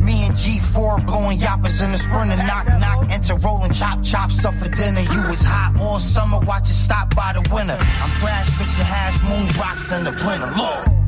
Me 0.00 0.24
and 0.24 0.34
G4 0.34 1.06
blowing 1.06 1.38
yappers 1.38 1.82
in 1.82 1.90
the 1.90 1.98
sprinter, 1.98 2.36
knock 2.36 2.66
knock, 2.78 3.10
enter 3.10 3.34
rolling 3.36 3.72
chop 3.72 4.02
chops 4.02 4.44
up 4.44 4.54
for 4.54 4.68
dinner. 4.68 5.00
You 5.00 5.22
was 5.28 5.42
hot 5.42 5.80
all 5.80 5.98
summer, 5.98 6.38
watch 6.40 6.70
it 6.70 6.74
stop 6.74 7.14
by 7.14 7.32
the 7.32 7.40
winter. 7.52 7.76
I'm 7.78 8.20
brass 8.20 8.48
mixing 8.58 8.84
hash 8.84 9.22
moon 9.22 9.48
rocks 9.58 9.90
in 9.90 10.04
the 10.04 10.12
winter. 10.24 11.03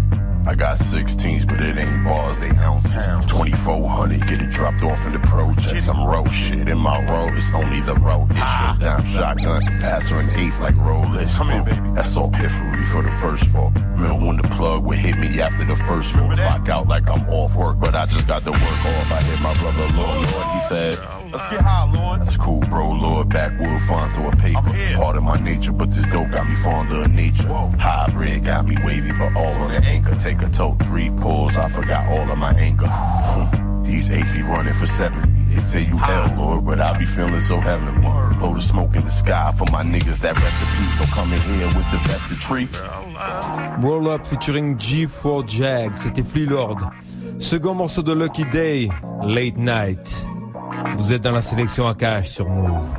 I 0.47 0.55
got 0.55 0.77
16s, 0.77 1.45
but 1.45 1.61
it 1.61 1.77
ain't 1.77 2.05
bars, 2.07 2.39
they 2.39 2.51
ounces. 2.51 3.05
2400, 3.27 4.29
get 4.29 4.41
it 4.41 4.51
dropped 4.51 4.81
off 4.85 5.05
in 5.05 5.13
the 5.13 5.19
projects. 5.19 5.89
I'm 5.89 6.07
road 6.07 6.31
shit 6.31 6.69
in 6.69 6.79
my 6.79 7.05
road, 7.05 7.35
it's 7.35 7.53
only 7.53 7.81
the 7.81 7.97
road. 7.97 8.29
It's 8.31 8.57
shut 8.57 8.79
down 8.79 9.05
shotgun, 9.05 9.63
passer 9.81 10.21
an 10.21 10.31
eighth 10.31 10.61
like 10.61 10.77
Rolex. 10.77 11.37
Come 11.37 11.51
in, 11.51 11.65
baby. 11.65 11.81
That's 11.95 12.17
all 12.17 12.31
piffery 12.31 12.83
for 12.93 13.03
the 13.03 13.11
first 13.23 13.45
fall. 13.47 13.71
Remember 13.71 14.27
when 14.27 14.37
the 14.37 14.49
plug 14.53 14.85
would 14.85 14.99
hit 14.99 15.19
me 15.19 15.41
after 15.41 15.65
the 15.65 15.75
first 15.75 16.13
fall? 16.13 16.31
Clock 16.37 16.69
out 16.69 16.87
like 16.87 17.09
I'm 17.09 17.29
off 17.29 17.55
work, 17.57 17.81
but 17.81 17.97
I 17.97 18.07
just 18.07 18.29
got 18.29 18.45
the 18.45 18.53
work 18.53 18.63
off. 18.63 19.13
I 19.13 19.23
hit 19.23 19.41
my 19.41 19.55
brother, 19.59 19.89
Lord, 19.97 20.31
Lord, 20.31 20.47
he 20.55 20.61
said. 20.61 21.26
Let's 21.33 21.47
get 21.47 21.61
high, 21.61 21.91
Lord. 21.93 22.21
That's 22.21 22.37
cool, 22.37 22.61
bro. 22.61 22.91
Lord, 22.93 23.29
backwood, 23.29 23.81
fun 23.83 24.11
through 24.11 24.29
a 24.29 24.37
paper. 24.37 24.97
Part 24.97 25.17
of 25.17 25.23
my 25.23 25.39
nature, 25.41 25.73
but 25.73 25.91
this 25.91 26.05
dope 26.05 26.31
got 26.31 26.49
me 26.49 26.55
fonder 26.57 27.03
of 27.03 27.11
nature. 27.11 27.49
Hybrid 27.49 28.45
got 28.45 28.67
me 28.67 28.77
wavy, 28.85 29.13
but 29.13 29.35
all 29.37 29.55
on 29.55 29.71
the 29.73 29.83
anchor. 29.85 30.15
Take 30.17 30.43
a 30.43 30.49
tote, 30.49 30.79
three 30.87 31.11
pulls. 31.11 31.57
I 31.57 31.69
forgot 31.69 32.07
all 32.09 32.31
of 32.31 32.39
my 32.39 32.53
anger. 32.53 32.87
These 33.85 34.11
eights 34.11 34.33
be 34.33 34.43
running 34.43 34.75
for 34.75 34.87
70. 34.87 35.29
They 35.47 35.61
say 35.61 35.81
you 35.87 35.97
hell, 35.97 36.29
ah. 36.33 36.35
Lord, 36.37 36.67
but 36.67 36.81
I 36.81 36.99
be 36.99 37.07
feeling 37.07 37.41
so 37.41 37.59
heavenly. 37.59 38.03
Blow 38.39 38.55
the 38.55 38.61
smoke 38.61 38.97
in 38.97 39.05
the 39.05 39.11
sky 39.11 39.53
for 39.57 39.65
my 39.71 39.83
niggas 39.85 40.19
that 40.21 40.35
rest 40.35 40.61
in 40.61 40.69
peace. 40.77 40.99
So 40.99 41.05
come 41.15 41.33
in 41.33 41.41
here 41.43 41.67
with 41.69 41.91
the 41.93 41.99
best 42.09 42.31
of 42.31 42.39
tree. 42.41 42.69
Roll 43.81 44.11
Up 44.11 44.27
featuring 44.27 44.77
G4 44.77 45.47
Jag, 45.47 45.99
c'était 45.99 46.23
Flee 46.23 46.47
Lord. 46.47 46.79
Second 47.39 47.75
morceau 47.75 48.03
de 48.03 48.13
Lucky 48.13 48.45
Daye, 48.45 48.91
Late 49.23 49.57
Night. 49.57 50.27
Vous 50.97 51.13
êtes 51.13 51.23
dans 51.23 51.33
la 51.33 51.43
sélection 51.43 51.89
à 51.89 51.95
cash 51.95 52.29
sur 52.29 52.49
Move. 52.49 52.99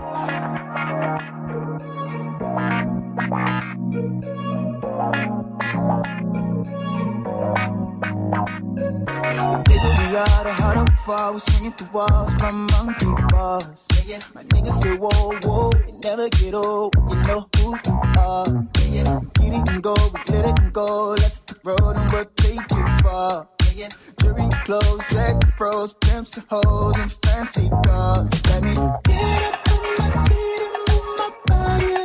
far, 11.08 11.34
we 11.34 11.40
swinging 11.40 11.72
through 11.72 11.90
walls 11.94 12.34
from 12.36 12.68
monkey 12.74 13.14
bars. 13.30 13.88
Yeah, 13.94 14.02
yeah. 14.08 14.20
My 14.36 14.44
niggas 14.44 14.78
say, 14.82 14.94
whoa, 14.96 15.32
whoa, 15.44 15.70
it 15.88 16.04
never 16.04 16.28
get 16.30 16.54
old. 16.54 16.94
You 17.10 17.16
know 17.28 17.48
who 17.56 17.78
you 17.88 18.02
are. 18.20 18.46
Yeah, 18.92 19.04
yeah. 19.04 19.20
Get 19.40 19.54
it 19.54 19.70
and 19.70 19.82
go, 19.82 19.96
we 20.14 20.38
it 20.38 20.60
and 20.60 20.74
go. 20.74 21.12
Let's 21.12 21.40
hit 21.40 21.48
the 21.48 21.60
road 21.64 21.96
and 21.96 22.12
we'll 22.12 22.26
take 22.36 22.72
you 22.72 22.88
far. 23.02 23.48
Yeah. 23.78 23.90
Jury 24.20 24.50
clothes, 24.66 25.04
drag 25.12 25.52
froze, 25.52 25.94
pimps 25.94 26.40
hoes, 26.50 26.98
and 26.98 27.12
fancy 27.12 27.70
cars. 27.86 28.28
Let 28.50 28.64
me 28.64 28.74
get 28.74 29.54
up 29.54 29.68
in 29.70 29.96
my 30.00 30.08
seat 30.08 30.62
and 30.66 30.74
move 30.90 31.06
my 31.20 31.32
body 31.46 31.97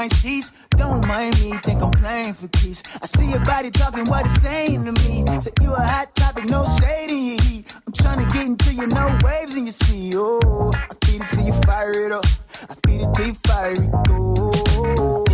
my 0.00 0.08
sheets. 0.08 0.50
Don't 0.70 1.06
mind 1.06 1.38
me, 1.40 1.52
think 1.58 1.82
I'm 1.82 1.90
playing 1.90 2.32
for 2.32 2.48
keys. 2.48 2.82
I 3.02 3.06
see 3.06 3.28
your 3.28 3.40
body 3.40 3.70
talking 3.70 4.06
what 4.06 4.24
it's 4.24 4.40
saying 4.40 4.82
to 4.86 4.92
me. 4.92 5.24
Say 5.40 5.50
you 5.60 5.74
a 5.74 5.82
hot 5.94 6.14
topic, 6.14 6.48
no 6.48 6.64
shade 6.80 7.10
in 7.10 7.24
your 7.24 7.42
heat. 7.42 7.74
I'm 7.86 7.92
trying 7.92 8.26
to 8.26 8.34
get 8.34 8.46
into 8.46 8.74
your 8.74 8.86
no 8.86 9.18
waves 9.22 9.56
in 9.56 9.64
your 9.64 9.72
sea. 9.72 10.12
Oh, 10.14 10.70
I 10.74 10.94
feed 11.04 11.20
it 11.20 11.28
till 11.32 11.44
you 11.44 11.52
fire 11.68 11.90
it 11.90 12.12
up. 12.12 12.24
I 12.70 12.74
feed 12.86 13.02
it 13.02 13.14
till 13.14 13.26
you 13.26 13.34
fire 13.34 13.72
it 13.72 13.90
go. 14.06 15.29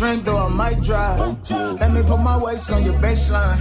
Drink 0.00 0.24
though 0.24 0.38
I 0.38 0.48
might 0.48 0.82
drive. 0.82 1.20
Let 1.50 1.92
me 1.92 2.02
put 2.02 2.20
my 2.20 2.38
waist 2.38 2.72
on 2.72 2.82
your 2.84 2.94
baseline. 2.94 3.60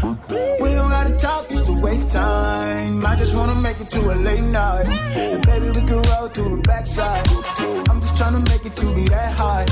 We 0.62 0.70
don't 0.78 0.90
gotta 0.90 1.14
talk 1.18 1.50
just 1.50 1.66
to 1.66 1.74
waste 1.82 2.12
time. 2.12 3.06
I 3.06 3.18
just 3.18 3.36
wanna 3.36 3.56
make 3.56 3.82
it 3.82 3.90
to 3.96 4.00
a 4.14 4.16
late 4.16 4.48
night. 4.60 4.88
And 5.34 5.46
baby, 5.46 5.68
we 5.68 5.82
can 5.90 6.02
roll 6.10 6.30
through 6.30 6.52
the 6.56 6.62
backside. 6.72 7.28
I'm 7.90 8.00
just 8.00 8.16
tryna 8.16 8.42
make 8.52 8.66
it 8.66 8.76
to 8.78 8.96
be 8.96 9.04
that 9.10 9.38
high. 9.38 9.66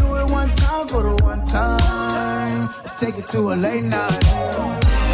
Do 0.00 0.06
it 0.20 0.30
one 0.30 0.50
time 0.54 0.88
for 0.88 1.02
the 1.02 1.14
one 1.22 1.42
time. 1.44 2.68
Let's 2.78 2.98
take 2.98 3.18
it 3.18 3.26
to 3.34 3.52
a 3.52 3.54
late 3.66 3.84
night. 3.84 5.07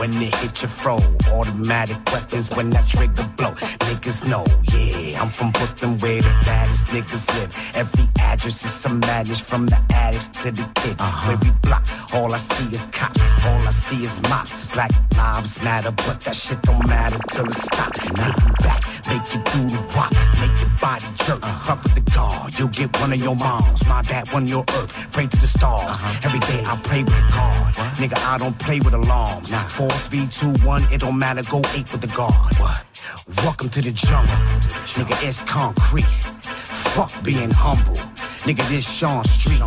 When 0.00 0.10
they 0.12 0.32
hit 0.40 0.62
your 0.62 0.72
fro. 0.72 0.96
Automatic 1.30 2.00
weapons 2.10 2.48
when 2.56 2.70
that 2.70 2.88
trigger 2.88 3.28
blow. 3.36 3.52
Niggas 3.86 4.28
know, 4.30 4.44
yeah, 4.72 5.20
I'm 5.20 5.28
from 5.28 5.52
Brooklyn 5.52 5.98
where 6.00 6.22
the 6.22 6.32
baddest 6.48 6.86
niggas 6.86 7.28
live. 7.36 7.52
Every 7.76 8.08
address 8.24 8.64
is 8.64 8.72
some 8.72 8.98
madness 9.00 9.40
from 9.40 9.66
the 9.66 9.78
addicts 9.92 10.28
to 10.42 10.50
the 10.50 10.64
kids. 10.80 10.96
Uh-huh. 10.98 11.28
Where 11.28 11.38
we 11.44 11.50
block, 11.62 11.84
all 12.14 12.32
I 12.32 12.38
see 12.38 12.74
is 12.74 12.86
cops, 12.86 13.20
all 13.44 13.60
I 13.60 13.70
see 13.70 14.02
is 14.02 14.20
mops. 14.22 14.74
Black 14.74 14.90
lives 15.16 15.62
matter, 15.62 15.90
but 15.92 16.18
that 16.24 16.34
shit 16.34 16.62
don't 16.62 16.88
matter 16.88 17.20
till 17.28 17.44
it 17.44 17.52
stop. 17.54 17.92
Take 17.92 18.40
'em 18.40 18.54
back, 18.64 18.80
make 19.10 19.26
you 19.34 19.40
do 19.50 19.60
the 19.74 19.82
rock, 19.98 20.14
make 20.38 20.54
your 20.62 20.70
body 20.78 21.10
jerk. 21.26 21.42
Fuck 21.66 21.82
with 21.82 21.94
the 21.98 22.04
guard, 22.14 22.54
you'll 22.58 22.70
get 22.70 22.88
one 23.02 23.12
of 23.12 23.20
your 23.20 23.34
moms. 23.34 23.82
My 23.88 24.02
bad, 24.02 24.30
one 24.30 24.44
of 24.44 24.48
your 24.48 24.64
earth. 24.78 24.94
Pray 25.12 25.26
to 25.26 25.36
the 25.36 25.50
stars. 25.50 25.98
Every 26.24 26.40
day 26.46 26.62
I 26.64 26.78
pray 26.86 27.02
with 27.02 27.14
the 27.14 27.26
God. 27.34 27.74
Nigga, 27.98 28.18
I 28.30 28.38
don't 28.38 28.58
play 28.58 28.78
with 28.78 28.94
alarms. 28.94 29.50
Four, 29.74 29.90
three, 29.90 30.26
two, 30.30 30.54
one, 30.64 30.82
it 30.94 31.00
don't 31.00 31.18
matter. 31.18 31.42
Go 31.50 31.58
eight 31.74 31.90
with 31.90 32.00
the 32.00 32.12
guard. 32.14 32.54
What? 32.62 32.84
Welcome 33.44 33.68
to 33.70 33.80
the 33.82 33.92
jungle. 33.92 34.40
Nigga, 34.94 35.16
it's 35.26 35.42
concrete. 35.42 36.14
Fuck 36.94 37.10
being 37.24 37.50
humble. 37.50 37.98
Nigga, 38.46 38.66
this 38.70 38.88
Sean 38.88 39.24
Street. 39.24 39.60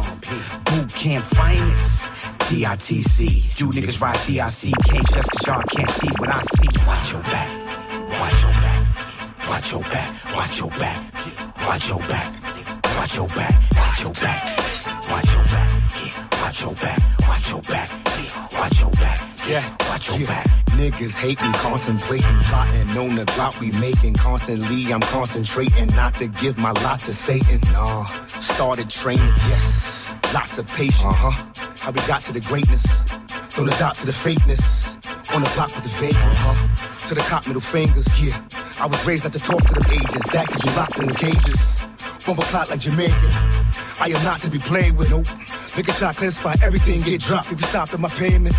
Boot 0.66 0.90
camp 0.96 1.26
finest. 1.26 2.10
DITC. 2.48 3.60
You 3.60 3.68
niggas 3.70 4.02
ride 4.02 4.20
DICK 4.26 4.74
just 5.14 5.32
cause 5.32 5.48
y'all 5.48 5.64
can't 5.64 5.90
see 5.90 6.10
what 6.20 6.30
I 6.30 6.42
see. 6.42 6.88
Watch 6.88 7.12
your 7.12 7.22
back. 7.24 7.63
Watch 9.64 9.72
your 9.72 9.82
back. 9.84 10.36
Watch 10.36 10.60
your 10.60 10.70
back. 10.72 11.00
Watch 11.66 11.90
your 11.90 12.00
back. 12.00 12.34
Watch 12.98 13.16
your 13.16 13.28
back. 13.28 13.54
Watch 13.72 14.04
your 14.04 14.12
back. 14.12 14.44
Watch 15.08 15.32
your 15.32 15.32
back. 15.32 15.32
Watch 15.32 15.32
your 15.32 15.44
back. 15.48 15.70
Yeah. 16.04 16.28
Watch 16.44 16.62
your 16.62 16.74
back. 16.74 17.00
Watch 17.22 17.50
your 17.50 17.62
back. 17.62 17.90
Yeah. 18.20 18.60
Watch 18.60 18.82
your 18.82 18.92
back. 18.92 19.20
Yeah. 19.48 19.76
Watch 19.90 20.10
your 20.10 20.28
back. 20.28 20.46
Niggas 20.76 21.18
hating, 21.18 21.54
contemplating, 21.54 22.40
plotting 22.44 22.90
on 22.98 23.16
the 23.16 23.26
plot 23.26 23.58
we 23.62 23.72
making. 23.80 24.16
Constantly, 24.16 24.92
I'm 24.92 25.00
concentrating 25.00 25.88
not 25.96 26.14
to 26.16 26.28
give 26.28 26.58
my 26.58 26.72
lot 26.84 27.00
to 27.00 27.14
Satan. 27.14 27.62
Nah, 27.72 28.04
started 28.28 28.90
training, 28.90 29.24
yes. 29.48 30.14
Lots 30.34 30.58
of 30.58 30.68
patience, 30.68 31.06
uh 31.06 31.14
huh. 31.16 31.66
How 31.80 31.92
we 31.92 32.06
got 32.06 32.20
to 32.24 32.34
the 32.34 32.42
greatness. 32.42 33.14
From 33.56 33.68
the 33.68 33.76
dot 33.80 33.96
to 33.96 34.06
the 34.06 34.12
fakeness. 34.12 35.03
On 35.34 35.42
the 35.42 35.50
block 35.58 35.74
with 35.74 35.82
the 35.82 35.90
Vegas, 35.98 36.16
uh-huh. 36.18 37.10
To 37.10 37.16
the 37.16 37.22
cop 37.26 37.48
middle 37.48 37.60
fingers, 37.60 38.06
yeah. 38.22 38.38
I 38.78 38.86
was 38.86 39.02
raised 39.02 39.26
not 39.26 39.34
to 39.34 39.42
talk 39.42 39.66
to 39.66 39.74
the 39.74 39.86
agents. 39.90 40.30
That 40.30 40.46
could 40.46 40.62
you 40.62 40.70
locked 40.78 40.98
in 41.02 41.10
the 41.10 41.18
cages. 41.18 41.90
Bump 42.22 42.38
a 42.38 42.46
clock 42.54 42.70
like 42.70 42.80
Jamaican. 42.80 43.34
I 43.98 44.14
am 44.14 44.22
not 44.22 44.46
to 44.46 44.50
be 44.54 44.62
played 44.62 44.94
with, 44.94 45.10
nope. 45.10 45.26
Nigga 45.74 45.90
shot 45.90 46.22
clear 46.22 46.30
spot, 46.30 46.62
everything 46.62 47.02
get 47.02 47.22
dropped 47.22 47.50
if 47.52 47.58
you 47.58 47.66
stop 47.66 47.90
at 47.90 48.00
my 48.00 48.14
payment. 48.14 48.54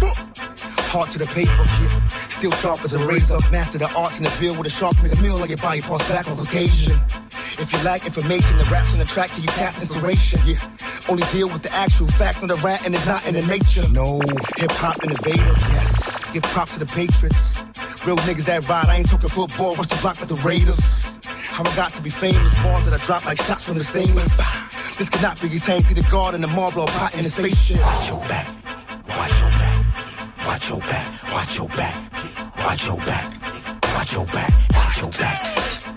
Heart 0.90 1.14
to 1.14 1.18
the 1.22 1.30
paper, 1.30 1.54
yeah. 1.54 1.90
Still 2.26 2.50
sharp 2.58 2.82
as 2.82 2.98
a 2.98 3.06
razor. 3.06 3.38
Master 3.54 3.78
the 3.78 3.86
arts 3.94 4.18
in 4.18 4.24
the 4.26 4.34
field 4.34 4.58
with 4.58 4.66
a 4.66 4.74
shark, 4.74 4.98
make 4.98 5.14
a 5.14 5.22
meal 5.22 5.38
like 5.38 5.54
your 5.54 5.62
body 5.62 5.80
parts 5.80 6.10
back 6.10 6.26
on 6.26 6.38
occasion. 6.42 6.98
If 7.62 7.70
you 7.70 7.78
lack 7.86 8.02
information, 8.02 8.58
the 8.58 8.66
raps 8.66 8.92
on 8.92 8.98
the 8.98 9.06
track, 9.06 9.30
you 9.38 9.46
cast 9.54 9.78
inspiration, 9.78 10.42
yeah. 10.42 10.58
Only 11.06 11.22
deal 11.30 11.46
with 11.54 11.62
the 11.62 11.70
actual 11.70 12.10
facts 12.10 12.42
on 12.42 12.50
the 12.50 12.58
rat 12.66 12.82
and 12.84 12.94
it's 12.94 13.06
not 13.06 13.22
in 13.30 13.38
the 13.38 13.46
nature. 13.46 13.86
No, 13.94 14.18
hip 14.58 14.74
hop 14.74 14.98
innovators, 15.06 15.62
yes. 15.70 16.13
Give 16.34 16.42
props 16.42 16.74
to 16.74 16.80
the 16.80 16.86
Patriots. 16.86 17.62
Real 18.04 18.16
niggas 18.26 18.46
that 18.46 18.68
ride, 18.68 18.88
I 18.88 18.96
ain't 18.96 19.08
talking 19.08 19.28
football, 19.28 19.76
rush 19.76 19.86
the 19.86 19.96
block 20.02 20.18
with 20.18 20.28
the 20.28 20.34
Raiders. 20.42 21.14
How 21.54 21.62
I 21.62 21.70
got 21.76 21.90
to 21.94 22.02
be 22.02 22.10
famous, 22.10 22.58
balls 22.58 22.82
that 22.82 22.92
I 22.92 22.98
drop 23.06 23.24
like 23.24 23.38
shots 23.38 23.68
from 23.68 23.78
the 23.78 23.84
stainless. 23.84 24.34
This 24.98 25.08
could 25.08 25.22
not 25.22 25.40
be 25.40 25.46
retained, 25.46 25.84
see 25.84 25.94
the 25.94 26.02
guard 26.10 26.34
in 26.34 26.40
the 26.40 26.50
marble 26.50 26.90
pot 26.90 27.14
in 27.14 27.22
the 27.22 27.30
spaceship. 27.30 27.78
Watch 27.78 28.10
your 28.10 28.18
back, 28.26 28.50
watch 29.06 29.30
your 29.38 29.50
back, 29.62 29.78
watch 30.42 30.66
your 30.66 30.82
back, 30.82 31.06
watch 31.30 31.54
your 31.54 31.68
back, 31.70 31.94
watch 32.58 32.82
your 32.82 32.98
back, 32.98 33.30
watch 33.94 34.10
your 34.10 34.26
back, 34.26 34.50
watch 34.74 34.98
your 34.98 35.14
back, 35.14 35.38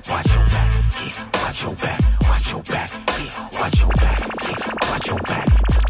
watch 0.06 0.30
your 0.30 0.46
back, 0.46 0.70
watch 1.34 1.66
your 1.66 1.74
back, 1.74 2.00
watch 2.30 2.46
your 2.54 2.62
back, 2.62 2.90
watch 3.58 3.80
your 3.82 3.90
back, 3.90 4.22
watch 4.86 5.08
your 5.10 5.18
back. 5.18 5.87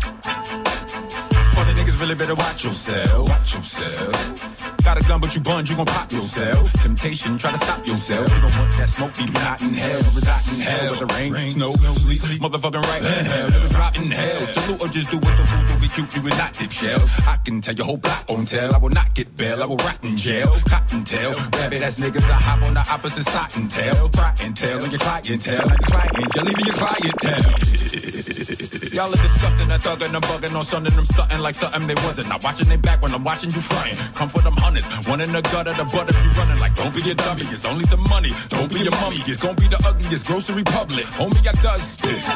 For 1.58 1.66
the 1.66 1.74
niggas 1.74 2.00
really 2.00 2.14
better 2.14 2.36
watch 2.36 2.64
yourself. 2.64 3.30
Watch 3.30 3.56
yourself. 3.56 4.78
Got 4.86 5.02
a 5.02 5.08
gun, 5.10 5.20
but 5.20 5.34
you 5.34 5.42
bun, 5.42 5.66
you 5.66 5.76
gon' 5.76 5.88
pop 5.88 6.12
yourself. 6.12 6.72
Temptation, 6.74 7.36
try 7.36 7.50
to 7.50 7.58
stop 7.58 7.82
yourself. 7.82 8.30
You 8.30 8.42
don't 8.46 8.56
want 8.62 8.72
that 8.78 8.88
smoke, 8.88 9.18
be 9.18 9.26
not 9.34 9.62
in 9.66 9.74
hell. 9.74 9.98
Reside 10.14 10.54
in 10.54 10.60
hell, 10.62 10.92
with 10.94 11.02
the 11.02 11.34
rain, 11.34 11.52
snow, 11.52 11.72
sleep, 11.72 12.42
motherfucking 12.46 12.84
right 12.86 13.02
in 13.02 13.26
hell. 13.26 13.48
It 13.58 13.62
was 13.62 13.76
rot 13.76 13.98
in 13.98 14.12
hell. 14.12 14.38
Salute 14.38 14.86
or 14.86 14.88
just 14.88 15.10
do 15.10 15.18
what 15.18 15.34
the 15.34 15.46
fool 15.50 15.66
do. 15.66 15.82
Be 15.82 15.88
cute, 15.90 16.16
you 16.16 16.22
will 16.22 16.38
not 16.38 16.54
dip 16.54 16.72
shell. 16.72 17.02
I 17.26 17.38
can 17.42 17.60
tell 17.60 17.74
your 17.74 17.88
whole 17.90 17.98
block 17.98 18.30
on 18.30 18.46
tell. 18.46 18.76
I 18.76 18.78
will 18.78 18.94
not 18.94 19.16
get 19.16 19.36
bail. 19.36 19.64
I 19.64 19.66
will 19.66 19.82
rot 19.82 19.98
in 20.04 20.16
jail. 20.16 20.54
Cottontail, 20.70 21.34
rabbit 21.58 21.82
ass 21.82 21.98
niggas. 22.00 22.30
I 22.30 22.38
hop 22.38 22.62
on 22.70 22.76
the 22.76 22.86
opposite 22.86 23.26
side 23.26 23.58
and 23.58 23.72
tell. 23.72 24.10
Try 24.10 24.34
and 24.46 24.56
tell 24.56 24.78
on 24.78 24.92
your 24.92 25.00
clientele. 25.00 25.66
Like 25.66 25.80
a 25.80 25.90
client, 25.90 26.36
you're 26.36 26.46
leaving 26.46 26.66
your 26.70 26.78
clientele. 26.78 27.50
Y'all 28.94 29.10
are 29.10 29.18
disgusting, 29.18 29.72
I 29.72 29.78
thuggin', 29.78 30.14
I'm 30.14 30.22
bugging 30.22 30.56
on 30.56 30.64
something, 30.64 30.94
I'm 30.98 31.06
something 31.06 31.40
like 31.40 31.47
something 31.56 31.88
they 31.88 31.96
wasn't. 32.06 32.30
Not 32.30 32.44
watching 32.44 32.68
they 32.68 32.78
back 32.78 33.02
when 33.02 33.14
I'm 33.14 33.24
watching 33.24 33.52
you 33.52 33.62
frying. 33.62 33.96
Come 34.14 34.30
for 34.30 34.42
them 34.42 34.56
hundreds, 34.58 34.88
one 35.08 35.22
in 35.22 35.32
the 35.32 35.42
gutter, 35.42 35.74
the 35.74 35.86
butt 35.86 36.10
if 36.10 36.18
you 36.24 36.32
running 36.40 36.60
like, 36.60 36.76
don't 36.76 36.94
be 36.94 37.02
a 37.12 37.16
dummy, 37.16 37.44
it's 37.48 37.66
only 37.66 37.86
some 37.86 38.04
money. 38.10 38.30
Don't 38.50 38.72
be 38.74 38.86
a 38.88 38.92
mummy, 39.02 39.18
it's 39.26 39.42
gonna 39.42 39.56
be 39.56 39.68
the 39.68 39.80
ugliest 39.88 40.28
grocery 40.28 40.64
public. 40.64 41.06
Homie, 41.18 41.40
I 41.48 41.54
does 41.62 41.96
this. 41.98 42.28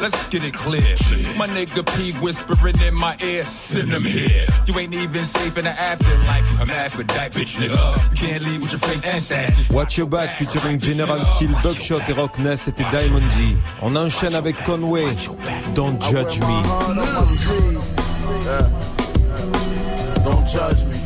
Let's 0.00 0.28
get 0.28 0.44
it 0.44 0.54
clear. 0.54 0.96
My 1.36 1.46
nigga 1.46 1.84
P 1.96 2.12
whispering 2.20 2.76
in 2.86 2.94
my 2.94 3.16
ear, 3.22 3.42
send 3.42 3.90
him 3.90 4.04
here. 4.04 4.46
You 4.66 4.78
ain't 4.78 4.94
even 4.94 5.24
safe 5.24 5.56
in 5.58 5.64
the 5.64 5.70
afterlife. 5.70 6.60
I'm 6.60 6.70
Aphrodite, 6.70 7.32
bitch, 7.38 7.58
nigga. 7.60 7.76
You 8.10 8.28
can't 8.28 8.44
leave 8.44 8.60
with 8.62 8.72
your 8.72 8.80
face 8.80 9.04
and 9.04 9.22
sass. 9.22 9.70
Watch 9.72 9.98
Your 9.98 10.08
Back 10.08 10.36
featuring 10.36 10.78
General 10.78 11.24
Steele, 11.36 11.54
Buckshot 11.62 12.00
et 12.08 12.12
Rockness, 12.12 12.62
c'était 12.62 12.84
Diamond 12.90 13.20
D. 13.20 13.56
On 13.82 13.94
enchaîne 13.96 14.34
avec 14.34 14.56
Conway, 14.64 15.06
Don't 15.74 16.00
Judge 16.10 16.38
Me. 16.40 17.35
Yeah. 17.36 18.68
Don't 20.24 20.46
judge 20.48 20.84
me. 20.86 20.96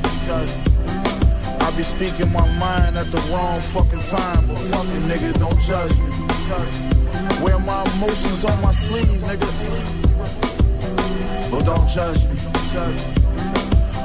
I 1.61 1.72
be 1.76 1.83
speaking 1.83 2.33
my 2.33 2.47
mind 2.59 2.97
at 2.97 3.11
the 3.11 3.18
wrong 3.33 3.61
fucking 3.61 4.01
time, 4.01 4.47
but 4.47 4.59
fucking 4.59 5.03
nigga, 5.11 5.39
don't 5.39 5.59
judge 5.61 5.97
me. 5.99 6.11
Wear 7.43 7.59
my 7.59 7.83
emotions 7.95 8.45
on 8.45 8.62
my 8.62 8.72
sleeve, 8.72 9.20
nigga. 9.28 9.49
But 11.51 11.64
don't 11.64 11.89
judge 11.89 12.24
me. 12.26 12.37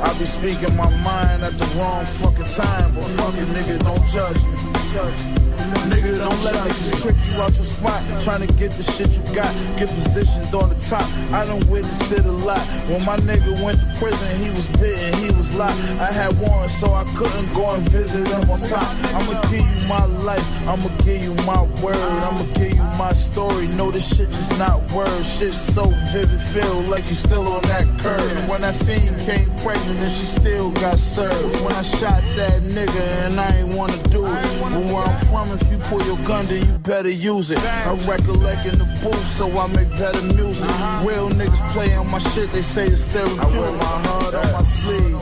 I 0.01 0.15
be 0.17 0.26
speaking 0.26 0.76
my 0.76 0.89
mind 1.03 1.43
at 1.43 1.53
the 1.57 1.65
wrong 1.78 2.05
fucking 2.05 2.45
time, 2.45 2.95
but 2.95 3.03
fucking 3.03 3.49
nigga, 3.53 3.84
don't 3.84 4.05
judge 4.05 4.43
me. 4.43 5.54
Nigga, 5.89 6.17
don't 6.17 6.43
let 6.43 6.55
niggas 6.55 7.01
trick 7.01 7.15
you 7.32 7.41
out 7.41 7.53
your 7.55 7.63
spot. 7.65 8.01
Trying 8.23 8.47
to 8.47 8.53
get 8.53 8.71
the 8.71 8.84
shit 8.84 9.09
you 9.09 9.23
got, 9.36 9.51
get 9.78 9.89
positioned 9.89 10.53
on 10.55 10.69
the 10.69 10.76
top. 10.89 11.05
I 11.32 11.45
done 11.45 11.67
witnessed 11.69 12.11
it 12.11 12.26
a 12.26 12.32
lot. 12.32 12.61
When 12.89 13.03
my 13.05 13.17
nigga 13.17 13.61
went 13.63 13.80
to 13.82 13.88
prison, 13.99 14.43
he 14.43 14.49
was 14.51 14.67
bitten, 14.69 15.13
he 15.19 15.32
was 15.32 15.53
locked. 15.55 15.78
I 15.99 16.11
had 16.11 16.39
warrants, 16.39 16.76
so 16.80 16.93
I 16.93 17.03
couldn't 17.15 17.53
go 17.53 17.76
and 17.76 17.84
visit 17.89 18.28
him 18.28 18.49
on 18.49 18.59
top. 18.61 18.88
I'ma 19.13 19.41
give 19.51 19.65
you 19.65 19.89
my 19.89 20.05
life, 20.26 20.67
I'ma 20.67 20.89
give 21.03 21.21
you 21.21 21.34
my 21.45 21.61
word, 21.84 21.95
I'ma 21.95 22.43
give 22.53 22.73
you 22.76 22.84
my 22.97 23.13
story. 23.13 23.67
No, 23.69 23.91
this 23.91 24.15
shit 24.15 24.30
just 24.30 24.57
not 24.57 24.82
words. 24.91 25.38
Shit 25.38 25.53
so 25.53 25.86
vivid, 26.11 26.41
feel 26.41 26.82
like 26.84 27.07
you 27.07 27.15
still 27.15 27.47
on 27.47 27.61
that 27.63 27.86
curve. 27.99 28.49
When 28.49 28.61
that 28.61 28.76
fiend 28.76 29.19
came 29.21 29.49
pregnant 29.63 29.99
and 29.99 30.11
she 30.11 30.26
still 30.26 30.71
got 30.71 30.97
served. 30.99 31.61
When 31.63 31.73
I 31.73 31.82
shot 31.82 32.21
that 32.38 32.61
nigga 32.61 33.05
and 33.26 33.39
I 33.39 33.49
ain't 33.57 33.76
wanna 33.76 33.97
do 34.09 34.26
it. 34.26 34.45
But 34.61 34.86
where 34.91 35.03
I'm 35.03 35.26
from, 35.28 35.51
if 35.66 35.72
you 35.72 35.78
pull 35.89 36.01
your 36.05 36.18
gun, 36.28 36.45
then 36.45 36.66
you 36.66 36.78
better 36.80 37.09
use 37.09 37.51
it. 37.51 37.59
I 37.59 37.93
recollect 38.07 38.66
in 38.66 38.78
the 38.78 38.86
booth, 39.01 39.26
so 39.38 39.49
I 39.57 39.68
make 39.68 39.89
better 39.89 40.22
music. 40.22 40.70
Uh-huh. 40.70 41.07
Real 41.07 41.30
niggas 41.30 41.72
play 41.74 41.93
on 41.95 42.09
my 42.11 42.20
shit, 42.20 42.51
they 42.51 42.61
say 42.61 42.88
it's 42.88 43.05
therapeutic. 43.05 43.41
I 43.41 43.59
wear 43.59 43.72
my 43.72 43.97
heart 44.05 44.36
on 44.36 44.51
my 44.53 44.63
sleeve. 44.63 45.18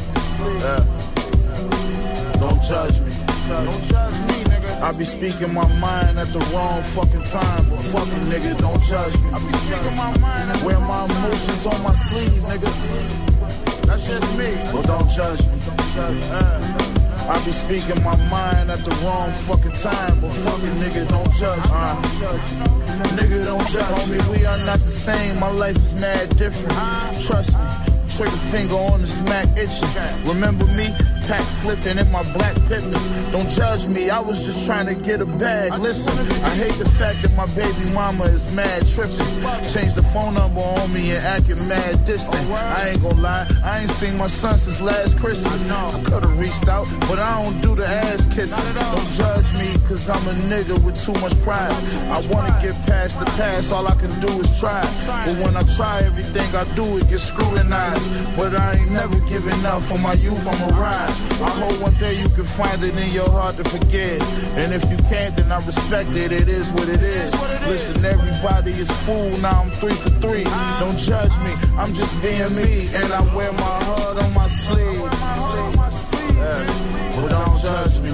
Yeah. 0.63 0.83
Don't 2.39 2.61
judge 2.63 2.99
me. 3.01 3.11
Don't 3.47 3.83
judge 3.83 4.19
me, 4.27 4.37
nigga. 4.51 4.81
I 4.81 4.91
be 4.91 5.05
speaking 5.05 5.53
my 5.53 5.67
mind 5.79 6.19
at 6.19 6.27
the 6.27 6.39
wrong 6.51 6.81
fucking 6.81 7.23
time, 7.23 7.69
but 7.69 7.81
fucking 7.93 8.25
nigga, 8.31 8.59
don't 8.59 8.81
judge 8.81 9.15
me. 9.21 9.29
I 9.31 9.39
be 9.39 9.53
speaking 9.57 9.95
my 9.95 10.17
mind. 10.17 10.63
Wear 10.65 10.79
my 10.79 11.05
emotions 11.05 11.65
on 11.65 11.83
my 11.83 11.93
sleeve, 11.93 12.41
nigga. 12.43 12.71
That's 13.85 14.07
just 14.07 14.37
me. 14.37 14.49
Well, 14.73 14.83
don't 14.83 15.09
judge 15.09 15.39
me. 15.39 15.53
Yeah. 15.95 16.62
I 17.33 17.45
be 17.45 17.51
speaking 17.51 18.03
my 18.03 18.15
mind 18.29 18.69
at 18.69 18.85
the 18.85 18.91
wrong 19.03 19.33
fucking 19.33 19.71
time, 19.71 20.19
but 20.21 20.31
fucking 20.31 20.75
nigga 20.81 21.09
don't 21.09 21.31
judge. 21.33 21.59
Uh, 21.65 21.99
nigga 23.17 23.43
don't 23.45 23.67
judge 23.69 23.85
Homie, 23.85 24.21
we 24.31 24.45
are 24.45 24.57
not 24.67 24.79
the 24.79 24.91
same. 24.91 25.39
My 25.39 25.49
life 25.49 25.75
is 25.75 25.95
mad 25.95 26.37
different. 26.37 26.77
Trust 27.25 27.57
me. 27.57 27.65
Trigger 28.15 28.37
finger 28.53 28.75
on 28.75 29.01
the 29.01 29.07
smack 29.07 29.47
itching. 29.57 30.29
Remember 30.29 30.67
me? 30.77 30.93
Pack 31.27 31.41
flipping 31.63 31.97
in 31.97 32.11
my 32.11 32.21
black 32.33 32.55
pippins. 32.67 33.07
Don't 33.31 33.49
judge 33.49 33.87
me, 33.87 34.09
I 34.09 34.19
was 34.19 34.43
just 34.43 34.65
trying 34.65 34.87
to 34.87 34.95
get 34.95 35.21
a 35.21 35.25
bag. 35.25 35.79
Listen, 35.79 36.13
I 36.43 36.49
hate 36.49 36.73
the 36.73 36.89
fact 36.89 37.21
that 37.21 37.33
my 37.35 37.45
baby 37.55 37.93
mama 37.93 38.25
is 38.25 38.53
mad 38.53 38.85
tripping. 38.89 39.15
Changed 39.71 39.95
the 39.95 40.03
phone 40.13 40.33
number 40.33 40.59
on 40.59 40.93
me 40.93 41.11
and 41.11 41.23
acting 41.25 41.65
mad 41.67 42.03
distant. 42.05 42.45
I 42.51 42.89
ain't 42.89 43.01
gonna 43.01 43.21
lie, 43.21 43.47
I 43.63 43.79
ain't 43.79 43.89
seen 43.89 44.17
my 44.17 44.27
son 44.27 44.59
since 44.59 44.81
last 44.81 45.17
Christmas. 45.17 45.63
I 45.71 46.03
could've 46.03 46.37
reached 46.39 46.67
out, 46.67 46.87
but 47.07 47.19
I 47.19 47.41
don't 47.41 47.61
do 47.61 47.75
the 47.75 47.87
ass 47.87 48.25
kissing. 48.27 48.73
Don't 48.75 49.09
judge 49.11 49.49
me, 49.53 49.79
cause 49.87 50.09
I'm 50.09 50.27
a 50.27 50.33
nigga 50.51 50.77
with 50.83 51.01
too 51.01 51.17
much 51.21 51.39
pride. 51.41 51.71
I 52.11 52.19
wanna 52.29 52.57
get 52.61 52.75
past 52.85 53.19
the 53.19 53.25
past, 53.37 53.71
all 53.71 53.87
I 53.87 53.95
can 53.95 54.11
do 54.19 54.27
is 54.41 54.59
try. 54.59 54.81
But 55.25 55.37
when 55.37 55.55
I 55.55 55.63
try 55.75 56.01
everything 56.01 56.49
I 56.53 56.65
do, 56.75 56.97
it 56.97 57.09
gets 57.09 57.23
scrutinized. 57.23 58.35
But 58.35 58.55
I 58.55 58.75
ain't 58.75 58.91
never 58.91 59.17
giving 59.21 59.65
up 59.65 59.81
for 59.83 59.97
my 59.97 60.13
youth, 60.13 60.45
I'm 60.45 60.69
a 60.69 60.73
ride. 60.79 61.12
I 61.43 61.49
hope 61.59 61.81
one 61.81 61.93
day 61.95 62.13
you 62.19 62.29
can 62.29 62.45
find 62.45 62.81
it 62.83 62.95
in 62.97 63.13
your 63.13 63.29
heart 63.29 63.57
to 63.57 63.63
forget. 63.63 64.21
And 64.55 64.73
if 64.73 64.83
you 64.91 64.97
can't, 65.09 65.35
then 65.35 65.51
I 65.51 65.57
respect 65.65 66.09
it, 66.11 66.31
it 66.31 66.47
is 66.47 66.71
what 66.71 66.87
it 66.89 67.01
is. 67.01 67.31
Listen, 67.67 68.03
everybody 68.05 68.71
is 68.71 68.89
fool, 69.05 69.37
now 69.39 69.61
I'm 69.61 69.71
three 69.71 69.93
for 69.93 70.11
three. 70.21 70.45
Don't 70.79 70.97
judge 70.97 71.35
me, 71.45 71.53
I'm 71.77 71.93
just 71.93 72.21
being 72.21 72.55
me. 72.55 72.87
And 72.95 73.11
I 73.11 73.21
wear 73.35 73.51
my 73.53 73.77
heart 73.87 74.17
on 74.23 74.33
my 74.33 74.47
sleeve. 74.47 75.01
Yeah. 76.37 76.65
But 77.15 77.29
don't 77.29 77.57
judge 77.61 77.99
me. 78.01 78.11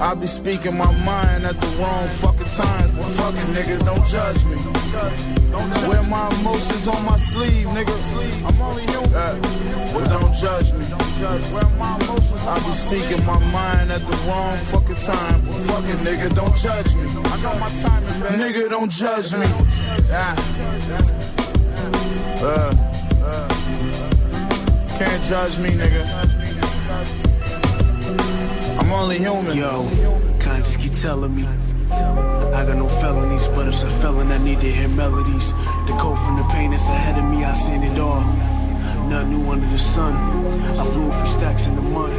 I 0.00 0.14
be 0.14 0.28
speaking 0.28 0.76
my 0.76 0.92
mind 1.04 1.44
at 1.44 1.60
the 1.60 1.66
wrong 1.78 2.06
fucking 2.22 2.46
times, 2.46 2.92
but 2.92 3.04
fucking 3.18 3.52
nigga, 3.52 3.84
don't 3.84 4.06
judge 4.06 4.44
me. 4.44 4.56
Wear 5.88 6.02
my 6.04 6.28
emotions 6.40 6.86
on 6.86 7.04
my 7.04 7.16
sleeve, 7.16 7.66
nigga. 7.66 7.94
I'm 8.46 8.60
only 8.60 8.82
human, 8.82 9.40
but 9.92 10.08
don't 10.08 10.34
judge 10.34 10.72
me. 10.72 10.84
I 11.20 12.54
be 12.64 12.72
speaking 12.74 13.26
my 13.26 13.38
mind 13.50 13.90
at 13.90 14.00
the 14.06 14.16
wrong 14.28 14.56
fucking 14.56 14.94
time, 14.96 15.42
fucking 15.42 15.98
nigga, 16.06 16.32
don't 16.32 16.54
judge 16.56 16.94
me. 16.94 17.02
I 17.02 17.42
know 17.42 17.58
my 17.58 17.68
time 17.82 18.02
is 18.04 18.20
bad. 18.20 18.38
Nigga, 18.38 18.68
don't 18.70 18.90
judge 18.90 19.32
me. 19.32 19.46
Yeah. 20.08 20.36
Uh, 22.40 22.72
Can't 24.96 25.22
judge 25.24 25.58
me, 25.58 25.70
nigga. 25.70 26.04
I'm 28.78 28.92
only 28.92 29.18
human. 29.18 29.56
Yo, 29.56 29.88
conscience 30.38 30.76
keep 30.76 30.94
telling 30.94 31.34
me. 31.34 31.44
I 31.90 32.64
got 32.64 32.76
no 32.76 32.88
felonies, 32.88 33.48
but 33.48 33.66
it's 33.66 33.82
a 33.82 33.90
felon. 34.00 34.30
I 34.30 34.38
need 34.38 34.60
to 34.60 34.70
hear 34.70 34.88
melodies. 34.88 35.50
The 35.86 35.96
code 35.98 36.18
from 36.20 36.36
the 36.36 36.44
pain 36.50 36.70
that's 36.70 36.88
ahead 36.88 37.18
of 37.18 37.28
me, 37.28 37.44
I 37.44 37.54
seen 37.54 37.82
it 37.82 37.98
all. 37.98 38.22
Nothing 39.08 39.30
new 39.30 39.50
under 39.50 39.66
the 39.66 39.78
sun. 39.78 40.14
I 40.78 40.84
blew 40.92 41.10
few 41.10 41.26
stacks 41.26 41.66
in 41.66 41.74
the 41.76 41.82
mud. 41.82 42.12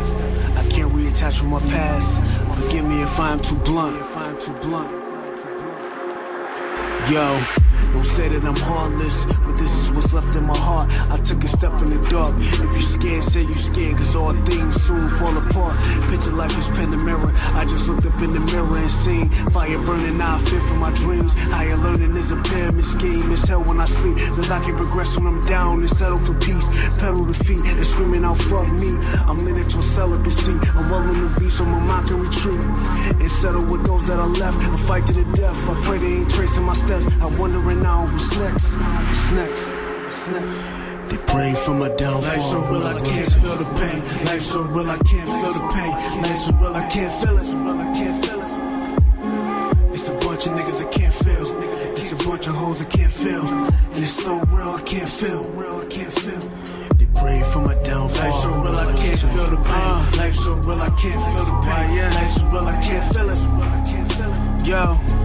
I 0.57 0.67
can't 0.69 0.91
reattach 0.91 1.39
from 1.39 1.49
my 1.49 1.59
past. 1.61 2.19
Forgive 2.59 2.85
me 2.85 3.01
if 3.03 3.19
I'm 3.19 3.39
too 3.39 3.57
blunt. 3.57 3.95
If 3.95 4.17
I'm 4.17 4.39
too 4.39 4.53
blunt. 4.55 4.91
Yo. 7.11 7.68
Don't 7.93 8.05
say 8.05 8.29
that 8.29 8.43
I'm 8.43 8.55
heartless, 8.55 9.25
but 9.25 9.55
this 9.55 9.83
is 9.83 9.91
what's 9.91 10.13
left 10.13 10.35
in 10.35 10.45
my 10.45 10.57
heart. 10.57 10.89
I 11.09 11.17
took 11.17 11.43
a 11.43 11.47
step 11.47 11.73
in 11.81 11.89
the 11.89 12.01
dark. 12.09 12.35
If 12.37 12.71
you 12.77 12.81
scared, 12.81 13.23
say 13.23 13.41
you 13.41 13.53
scared, 13.53 13.97
cause 13.97 14.15
all 14.15 14.33
things 14.45 14.81
soon 14.81 15.07
fall 15.17 15.35
apart. 15.37 15.75
Picture 16.09 16.31
life 16.31 16.55
is 16.57 16.69
mirror. 17.03 17.31
I 17.55 17.65
just 17.65 17.87
looked 17.87 18.05
up 18.05 18.21
in 18.21 18.33
the 18.33 18.39
mirror 18.39 18.77
and 18.77 18.91
seen 18.91 19.29
fire 19.51 19.79
burning. 19.85 20.17
Now 20.17 20.35
I 20.35 20.39
fear 20.39 20.61
for 20.61 20.75
my 20.75 20.91
dreams. 20.93 21.33
Higher 21.49 21.77
learning 21.77 22.15
is 22.15 22.31
a 22.31 22.37
pyramid 22.37 22.85
scheme. 22.85 23.31
It's 23.31 23.47
hell 23.47 23.63
when 23.63 23.79
I 23.79 23.85
sleep, 23.85 24.17
cause 24.17 24.51
I 24.51 24.59
can 24.63 24.75
progress 24.75 25.17
when 25.17 25.27
I'm 25.27 25.41
down 25.45 25.79
and 25.79 25.89
settle 25.89 26.17
for 26.17 26.33
peace. 26.39 26.67
Pedal 26.99 27.25
the 27.25 27.33
feet 27.33 27.65
and 27.65 27.85
screaming 27.85 28.23
out, 28.23 28.37
fuck 28.49 28.67
me. 28.79 28.97
I'm 29.27 29.39
leaning 29.45 29.67
to 29.67 29.81
celibacy. 29.81 30.57
I'm 30.77 30.91
on 30.93 31.07
the 31.07 31.29
beat 31.39 31.51
so 31.51 31.65
my 31.65 31.79
mind 31.79 32.07
can 32.07 32.19
retreat. 32.21 32.63
And 33.21 33.31
settle 33.31 33.65
with 33.65 33.85
those 33.85 34.07
that 34.07 34.19
are 34.19 34.27
left 34.27 34.61
I 34.61 34.77
fight 34.85 35.07
to 35.07 35.13
the 35.13 35.25
death. 35.35 35.57
I 35.69 35.73
pray 35.83 35.97
they 35.97 36.13
ain't 36.21 36.29
tracing 36.29 36.65
my 36.65 36.73
steps. 36.73 37.05
I 37.21 37.25
wondering 37.39 37.78
now 37.81 38.05
what's 38.05 38.35
next. 38.37 38.77
What's 38.77 39.31
next? 39.31 39.73
What's 39.73 40.27
next? 40.29 40.61
They 41.09 41.17
pray 41.25 41.53
for 41.65 41.73
my 41.73 41.89
downfall. 41.89 42.21
Life 42.21 42.41
so 42.41 42.59
real, 42.69 42.83
I 42.83 42.93
can't 43.01 43.31
feel 43.31 43.55
the 43.57 43.65
pain. 43.79 43.99
Life 44.25 44.41
so 44.41 44.61
real, 44.61 44.89
I 44.89 44.97
can't 44.97 45.29
feel 45.41 45.53
the 45.53 45.65
pain. 45.73 45.91
Life 46.21 46.37
so 46.37 46.53
real, 46.55 46.75
I 46.75 46.87
can't 46.89 47.13
feel 47.21 47.37
it. 47.37 47.47
Real, 47.65 47.79
I 47.79 47.93
can't 47.97 48.25
feel 48.25 48.41
it. 48.41 49.93
It's 49.93 50.07
a 50.07 50.13
bunch 50.13 50.45
of 50.47 50.53
niggas 50.53 50.81
I 50.85 50.89
can't 50.89 51.13
feel. 51.13 51.47
It's 51.97 52.11
a 52.11 52.15
bunch 52.15 52.47
of 52.47 52.53
hoes 52.55 52.81
I 52.81 52.85
can't 52.85 53.11
feel. 53.11 53.45
And 53.45 54.03
it's 54.03 54.23
so 54.23 54.39
real, 54.53 54.69
I 54.69 54.81
can't 54.81 55.09
feel. 55.09 55.43
Real, 55.59 55.77
I 55.79 55.85
can't 55.85 56.13
feel. 56.13 56.43
They 56.99 57.07
pray 57.19 57.41
for 57.51 57.59
my 57.59 57.75
downfall. 57.83 58.23
Life 58.23 58.35
so 58.35 58.49
real, 58.49 58.77
I 58.77 58.93
can't 58.95 59.19
feel 59.19 59.49
the 59.49 59.57
pain. 59.57 59.89
Uh, 59.89 60.11
Life 60.17 60.35
so 60.35 60.55
real, 60.55 60.81
I 60.81 60.89
can't 61.01 61.21
feel 61.33 61.45
the 61.49 61.57
pain. 61.65 62.13
Life 62.13 62.29
so 62.29 62.45
real, 62.47 62.67
I 62.67 62.81
can't 62.81 63.05
feel 63.13 63.29
it. 63.29 63.39
Yo. 64.67 65.18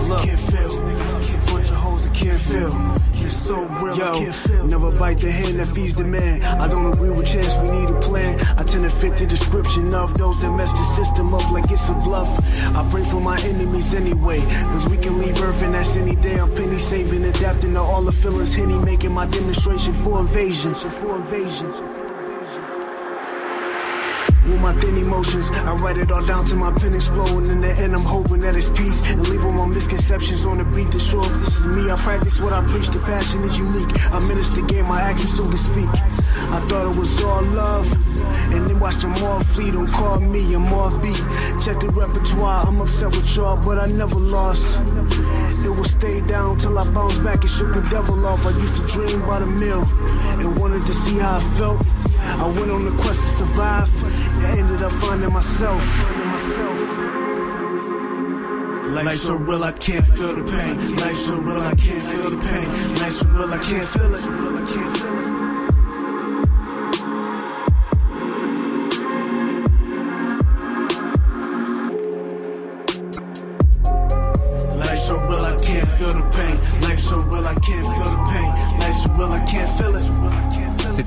Niggas 0.00 0.08
that 0.08 0.28
can't 0.28 0.40
feel. 0.40 1.18
It's 1.18 1.34
a 1.34 1.38
bunch 1.52 1.68
of 1.68 1.76
hoes 1.76 2.08
that 2.08 2.14
can't 2.14 2.40
feel. 2.40 2.72
It's 3.24 3.36
so 3.36 3.64
real, 3.82 3.96
Yo, 3.96 4.12
I 4.12 4.18
can't 4.18 4.34
feel. 4.34 4.66
Never 4.66 4.98
bite 4.98 5.18
the 5.18 5.30
hand 5.30 5.58
that 5.58 5.68
feeds 5.68 5.94
the 5.94 6.04
man. 6.04 6.42
I 6.42 6.66
don't 6.68 6.92
agree 6.92 7.10
with 7.10 7.26
chance, 7.26 7.54
we 7.62 7.78
need 7.78 7.90
a 7.90 8.00
plan. 8.00 8.40
I 8.56 8.64
tend 8.64 8.84
to 8.84 8.90
fit 8.90 9.16
the 9.16 9.26
description 9.26 9.94
of 9.94 10.16
those 10.16 10.40
that 10.42 10.50
mess 10.52 10.70
the 10.70 10.84
system 10.84 11.34
up 11.34 11.48
like 11.50 11.70
it's 11.70 11.88
a 11.88 11.94
bluff. 11.94 12.28
I 12.74 12.88
pray 12.90 13.04
for 13.04 13.20
my 13.20 13.38
enemies 13.40 13.94
anyway, 13.94 14.40
cause 14.40 14.88
we 14.88 14.96
can 14.96 15.18
leave 15.18 15.40
Earth 15.42 15.62
and 15.62 15.74
that's 15.74 15.96
any 15.96 16.16
day. 16.16 16.38
I'm 16.40 16.52
penny 16.54 16.78
saving, 16.78 17.24
adapting 17.24 17.74
to 17.74 17.80
all 17.80 18.02
the 18.02 18.12
feelings. 18.12 18.54
Henny 18.54 18.78
making 18.78 19.12
my 19.12 19.26
demonstration 19.26 19.92
for 19.92 20.20
invasion. 20.20 20.74
For 20.74 21.16
invasion. 21.16 21.99
With 24.50 24.62
my 24.62 24.72
thin 24.80 24.96
emotions, 24.96 25.48
I 25.48 25.76
write 25.76 25.96
it 25.96 26.10
all 26.10 26.26
down 26.26 26.44
to 26.46 26.56
my 26.56 26.72
pen 26.72 26.92
exploding. 26.92 27.50
In 27.50 27.60
the 27.60 27.70
end, 27.70 27.94
I'm 27.94 28.02
hoping 28.02 28.40
that 28.40 28.56
it's 28.56 28.68
peace 28.68 28.98
and 29.12 29.22
leave 29.28 29.44
all 29.44 29.52
my 29.52 29.66
misconceptions 29.66 30.44
on 30.44 30.58
the 30.58 30.64
beat 30.64 30.90
to 30.90 30.98
show 30.98 31.22
if 31.22 31.32
this 31.38 31.60
is 31.60 31.66
me. 31.66 31.88
I 31.88 31.94
practice 31.94 32.40
what 32.40 32.52
I 32.52 32.66
preach, 32.66 32.88
the 32.88 32.98
passion 32.98 33.42
is 33.44 33.56
unique. 33.56 33.88
I 34.10 34.18
minister 34.26 34.62
game, 34.62 34.86
my 34.86 35.00
actions, 35.00 35.36
so 35.36 35.48
to 35.48 35.56
speak. 35.56 35.86
I 36.50 36.58
thought 36.66 36.90
it 36.90 36.98
was 36.98 37.22
all 37.22 37.44
love, 37.54 37.86
and 38.50 38.66
then 38.66 38.80
watched 38.80 39.02
them 39.02 39.14
all 39.22 39.38
flee. 39.54 39.70
Don't 39.70 39.86
call 39.86 40.18
me 40.18 40.42
a 40.52 40.58
more 40.58 40.90
beat. 40.98 41.22
Check 41.62 41.78
the 41.78 41.94
repertoire, 41.94 42.66
I'm 42.66 42.80
upset 42.80 43.14
with 43.14 43.30
y'all, 43.36 43.54
but 43.62 43.78
I 43.78 43.86
never 43.86 44.18
lost. 44.18 44.80
It 45.64 45.70
will 45.70 45.84
stay 45.84 46.26
down 46.26 46.58
till 46.58 46.76
I 46.76 46.90
bounce 46.90 47.18
back 47.18 47.42
and 47.42 47.50
shook 47.50 47.72
the 47.72 47.82
devil 47.82 48.26
off. 48.26 48.44
I 48.44 48.50
used 48.50 48.82
to 48.82 48.88
dream 48.88 49.22
about 49.22 49.42
a 49.42 49.46
meal 49.46 49.86
and 50.42 50.58
wanted 50.58 50.82
to 50.86 50.92
see 50.92 51.18
how 51.20 51.38
I 51.38 51.40
felt. 51.54 52.09
I 52.22 52.46
went 52.56 52.70
on 52.70 52.84
the 52.84 52.92
quest 53.02 53.38
to 53.38 53.44
survive 53.44 53.88
and 54.44 54.58
ended 54.58 54.82
up 54.82 54.92
finding 54.92 55.32
myself. 55.32 55.80
Finding 55.82 56.28
myself. 56.28 57.00
Life 58.90 59.16
so 59.16 59.36
real, 59.36 59.62
I 59.62 59.72
can't 59.72 60.06
feel 60.06 60.34
the 60.34 60.42
pain. 60.42 60.96
Life 60.96 61.16
so 61.16 61.36
real, 61.38 61.60
I 61.60 61.74
can't 61.74 62.02
feel 62.02 62.30
the 62.30 62.38
pain. 62.38 62.68
Life 62.96 63.12
so 63.12 63.28
real, 63.28 63.52
I 63.52 63.58
can't 63.58 63.88
feel 63.88 64.14
it. 64.14 65.29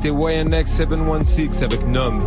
C'était 0.04 0.16
YNX 0.16 0.66
716 0.66 1.64
avec 1.64 1.88
Nom. 1.88 2.18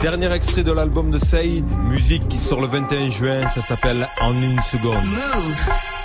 Dernier 0.00 0.32
extrait 0.32 0.64
de 0.64 0.72
l'album 0.72 1.12
de 1.12 1.18
Saïd, 1.18 1.64
musique 1.88 2.26
qui 2.26 2.38
sort 2.38 2.60
le 2.60 2.66
21 2.66 3.08
juin, 3.08 3.46
ça 3.46 3.62
s'appelle 3.62 4.08
En 4.20 4.32
une 4.32 4.60
seconde. 4.62 6.01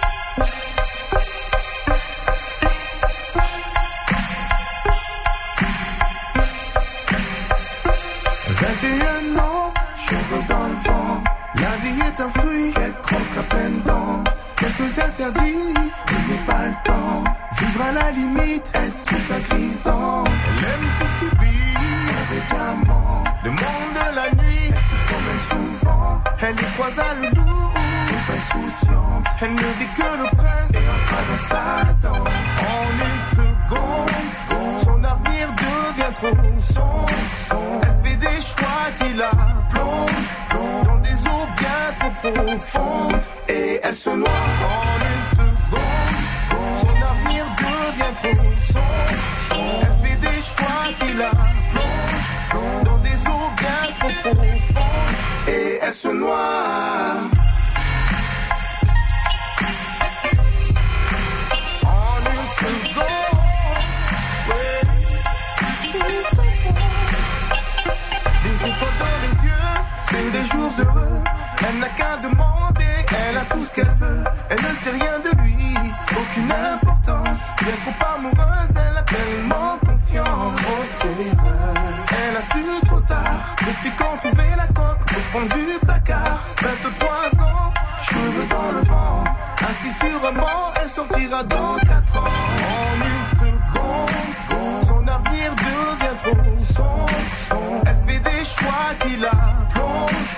Elle 73.11 73.37
a 73.37 73.41
tout 73.41 73.63
ce 73.63 73.73
qu'elle 73.73 73.95
veut. 73.99 74.23
Elle 74.49 74.61
ne 74.61 74.75
sait 74.83 74.91
rien 74.91 75.19
de 75.19 75.41
lui, 75.41 75.73
aucune 76.11 76.51
importance. 76.51 77.39
Bien 77.61 77.75
trop 77.83 77.95
amoureuse, 78.15 78.73
elle 78.75 78.97
a 78.97 79.03
tellement 79.03 79.77
confiance. 79.85 80.59
Oh, 80.67 80.83
c'est 80.91 81.15
l'erreur. 81.17 81.73
Elle 82.11 82.37
a 82.37 82.41
su 82.41 82.85
trop 82.87 83.01
tard, 83.01 83.55
depuis 83.59 83.91
qu'on 83.91 84.17
trouvait 84.17 84.55
la 84.55 84.67
coque 84.67 85.03
au 85.11 85.21
fond 85.31 85.41
du 85.41 85.79
placard? 85.85 86.39
23 86.61 87.45
ans, 87.45 87.73
cheveux 88.03 88.47
dans 88.49 88.71
le 88.71 88.81
vent. 88.87 89.23
Assis 89.69 89.93
sur 89.99 90.27
un 90.27 90.33
banc, 90.33 90.73
elle 90.81 90.89
sortira 90.89 91.43
dans 91.43 91.75
4 91.77 92.17
ans. 92.17 92.31
En 92.73 92.95
une 92.95 93.27
seconde, 93.39 94.85
son 94.85 95.07
avenir 95.07 95.53
devient 95.55 96.17
trop 96.23 96.73
sombre. 96.73 97.83
Elle 97.85 97.95
fait 98.05 98.19
des 98.19 98.45
choix 98.45 98.89
qui 99.01 99.17
la 99.17 99.31
plongent, 99.73 100.35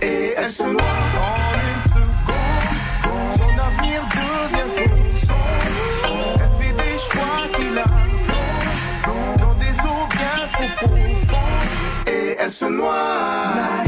Et 0.00 0.34
elle 0.38 0.48
se 0.48 0.62
noie 0.62 0.80
en 0.80 1.36
une 1.52 1.82
seconde. 1.92 3.36
Son 3.36 3.52
avenir 3.58 4.00
devient 4.08 4.70
trop 4.74 4.96
sombre. 5.26 6.36
Elle 6.40 6.52
fait 6.58 6.74
des 6.82 6.96
choix 6.98 7.42
qui 7.54 7.66
la 7.74 7.82
plongent, 7.82 9.36
dans 9.38 9.54
des 9.54 9.74
eaux 9.86 10.06
bien 10.08 10.36
trop 10.52 10.70
profondes. 10.76 12.06
Et 12.06 12.36
elle 12.40 12.50
se 12.50 12.64
noie. 12.64 13.84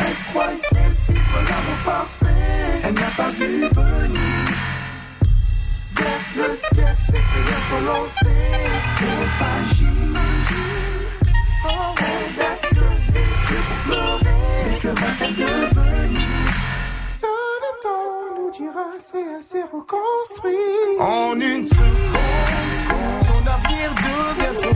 Elle 0.00 0.16
croyait 0.30 0.92
vivre 1.08 1.34
l'amour 1.34 1.80
parfait. 1.84 2.82
Elle 2.82 2.94
n'a 2.94 3.10
pas 3.16 3.30
vu 3.30 3.50
venir 3.60 4.44
vers 5.94 6.22
lancer, 6.36 6.82
trop 8.18 8.25
s'est 19.96 20.40
reconstruite. 20.40 21.00
En 21.00 21.40
une 21.40 21.66
seconde, 21.68 22.16
son 23.26 23.40
avenir 23.46 23.94
devient 23.94 24.56
trop 24.62 24.74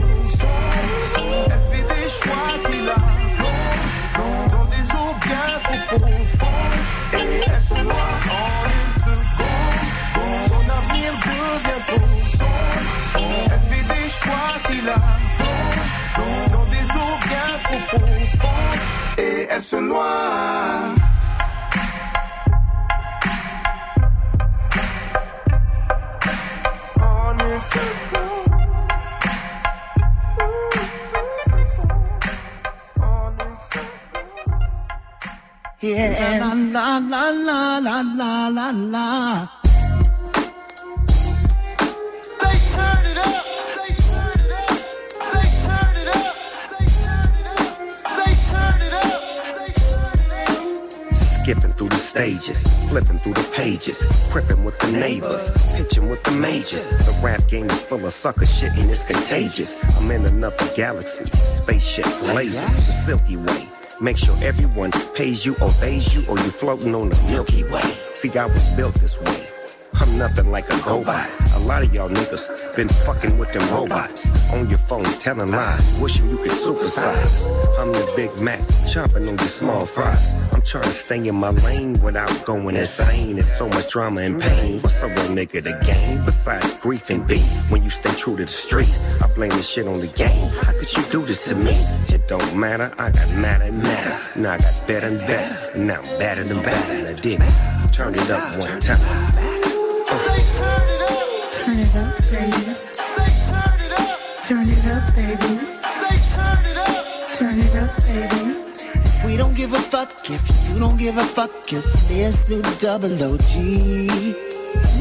sombre. 1.09 1.47
Elle 1.47 1.63
fait 1.71 1.85
des 1.93 2.09
choix 2.09 2.51
qui 2.65 2.77
la 2.81 2.95
plongent 3.37 4.49
dans 4.51 4.65
des 4.65 4.85
eaux 4.91 5.15
bien 5.21 5.47
trop 5.63 5.81
profondes. 5.87 6.77
Et 7.13 7.41
elle 7.47 7.61
se 7.61 7.77
noie 7.83 8.11
en 8.29 8.65
une 8.79 8.93
seconde. 9.03 9.81
Son 10.47 10.63
avenir 10.77 11.11
devient 11.25 11.83
trop 11.87 12.13
sombre. 12.37 13.49
Elle 13.51 13.63
fait 13.69 13.85
des 13.93 14.07
choix 14.09 14.51
qui 14.67 14.77
la 14.81 14.97
plongent 16.15 16.51
dans 16.51 16.65
des 16.65 16.85
eaux 16.99 17.17
bien 17.27 17.49
trop 17.63 17.81
profondes. 17.97 19.17
Et 19.17 19.47
elle 19.49 19.61
se 19.61 19.75
noie. 19.77 20.70
Flipping 52.21 53.17
through 53.17 53.33
the 53.33 53.51
pages, 53.55 54.29
crippin' 54.31 54.63
with 54.63 54.77
the 54.77 54.91
neighbors, 54.91 55.49
pitching 55.75 56.07
with 56.07 56.21
the 56.21 56.31
majors. 56.33 56.85
The 57.07 57.19
rap 57.25 57.47
game 57.47 57.65
is 57.65 57.81
full 57.81 58.05
of 58.05 58.13
sucker 58.13 58.45
shit 58.45 58.73
and 58.77 58.91
it's 58.91 59.07
contagious. 59.07 59.97
I'm 59.97 60.11
in 60.11 60.23
another 60.27 60.63
galaxy, 60.75 61.25
spaceships, 61.25 62.19
lasers, 62.19 62.61
the 62.61 63.17
Silky 63.17 63.37
Way. 63.37 63.67
Make 63.99 64.17
sure 64.17 64.35
everyone 64.43 64.91
pays 65.15 65.43
you, 65.47 65.55
obeys 65.63 66.13
you, 66.13 66.21
or 66.29 66.37
you 66.37 66.51
floating 66.51 66.93
on 66.93 67.09
the 67.09 67.19
Milky 67.31 67.63
Way. 67.63 67.81
See, 68.13 68.29
I 68.37 68.45
was 68.45 68.75
built 68.75 68.93
this 68.95 69.19
way. 69.19 69.47
I'm 69.95 70.15
nothing 70.19 70.51
like 70.51 70.69
a 70.69 70.77
robot. 70.87 71.27
A 71.55 71.59
lot 71.61 71.81
of 71.81 71.91
y'all 71.91 72.07
niggas 72.07 72.60
been 72.75 72.87
fucking 72.87 73.37
with 73.37 73.51
them 73.53 73.67
robots. 73.73 74.53
On 74.53 74.69
your 74.69 74.77
phone 74.77 75.03
telling 75.03 75.51
lies, 75.51 75.99
wishing 76.01 76.29
you 76.29 76.37
could 76.37 76.51
supersize. 76.51 77.49
I'm 77.79 77.91
the 77.91 78.13
Big 78.15 78.31
Mac, 78.41 78.59
chomping 78.91 79.27
on 79.27 79.37
your 79.37 79.39
small 79.39 79.85
fries. 79.85 80.31
I'm 80.53 80.61
trying 80.61 80.83
to 80.83 80.89
stay 80.89 81.27
in 81.27 81.35
my 81.35 81.51
lane 81.51 82.01
without 82.01 82.45
going 82.45 82.75
insane. 82.75 83.37
It's 83.37 83.57
so 83.57 83.67
much 83.69 83.89
drama 83.89 84.21
and 84.21 84.41
pain. 84.41 84.81
What's 84.81 85.01
a 85.03 85.07
real 85.07 85.35
nigga 85.35 85.63
the 85.63 85.77
game? 85.85 86.23
Besides 86.25 86.75
grief 86.75 87.09
and 87.09 87.25
beef, 87.27 87.71
when 87.71 87.83
you 87.83 87.89
stay 87.89 88.13
true 88.17 88.35
to 88.37 88.43
the 88.43 88.47
streets, 88.47 89.21
I 89.21 89.33
blame 89.33 89.51
this 89.51 89.69
shit 89.69 89.87
on 89.87 89.99
the 89.99 90.07
game. 90.07 90.49
How 90.61 90.71
could 90.73 90.91
you 90.93 91.03
do 91.11 91.25
this 91.25 91.43
to 91.49 91.55
me? 91.55 91.75
It 92.13 92.27
don't 92.27 92.55
matter, 92.57 92.93
I 92.97 93.11
got 93.11 93.29
mad 93.37 93.61
and 93.61 93.81
matter. 93.81 94.39
Now 94.39 94.53
I 94.53 94.57
got 94.57 94.87
better 94.87 95.07
and 95.07 95.19
better. 95.19 95.77
Now 95.77 96.01
I'm 96.01 96.19
better 96.19 96.43
than 96.43 96.61
better. 96.63 96.93
And 96.93 97.07
I 97.07 97.21
did 97.21 97.41
turn 97.91 98.15
it 98.15 98.29
up 98.29 98.59
one 98.59 98.79
time. 98.79 98.99
Uh. 100.13 100.40
Turn 101.71 101.79
it 101.79 101.95
up, 101.95 102.17
baby. 102.29 102.75
Say 102.91 103.31
Turn 103.47 103.79
it 103.79 103.91
up, 103.97 104.43
Turn 104.43 104.67
it 104.67 104.87
up, 104.87 105.15
baby. 105.15 105.51
Say 105.87 106.17
Turn 107.39 107.59
it 107.59 107.75
up, 107.77 107.95
baby. 108.03 109.25
We 109.25 109.37
don't 109.37 109.55
give 109.55 109.71
a 109.71 109.79
fuck 109.79 110.11
if 110.29 110.43
you 110.67 110.79
don't 110.79 110.97
give 110.97 111.17
a 111.17 111.23
fuck. 111.23 111.71
It's 111.71 112.09
me 112.09 112.23
and 112.23 112.33
Snoop 112.33 112.65
Double 112.79 113.13
OG. 113.23 113.55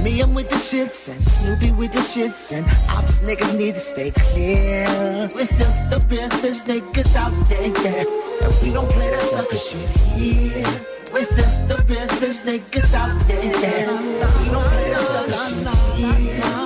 Me, 0.05 0.21
I'm 0.21 0.33
with 0.33 0.49
the 0.49 0.55
shits 0.55 1.09
and 1.11 1.21
Snoopy 1.21 1.73
with 1.73 1.91
the 1.91 1.99
shits 1.99 2.53
and 2.57 2.65
ops 2.89 3.19
niggas 3.19 3.59
need 3.59 3.75
to 3.75 3.81
stay 3.81 4.13
clear. 4.13 4.87
We're 5.35 5.47
still 5.47 5.67
the 5.91 5.99
realest 6.09 6.69
niggas 6.69 7.17
out 7.17 7.35
there, 7.49 7.67
yeah. 7.67 8.47
And 8.47 8.55
we 8.63 8.71
don't 8.73 8.89
play 8.91 9.11
that 9.11 9.23
sucker 9.23 9.57
shit 9.57 9.91
here. 10.15 10.65
We're 11.13 11.25
still 11.25 11.67
the 11.67 11.83
realest 11.89 12.47
niggas 12.47 12.95
out 12.95 13.21
there, 13.27 13.43
yeah. 13.43 13.91
And 13.91 14.07
we 14.39 14.53
don't 14.53 14.65
play 14.67 14.91
that 14.91 15.01
sucker 15.01 15.33
shit 15.33 15.81
here. 15.99 16.60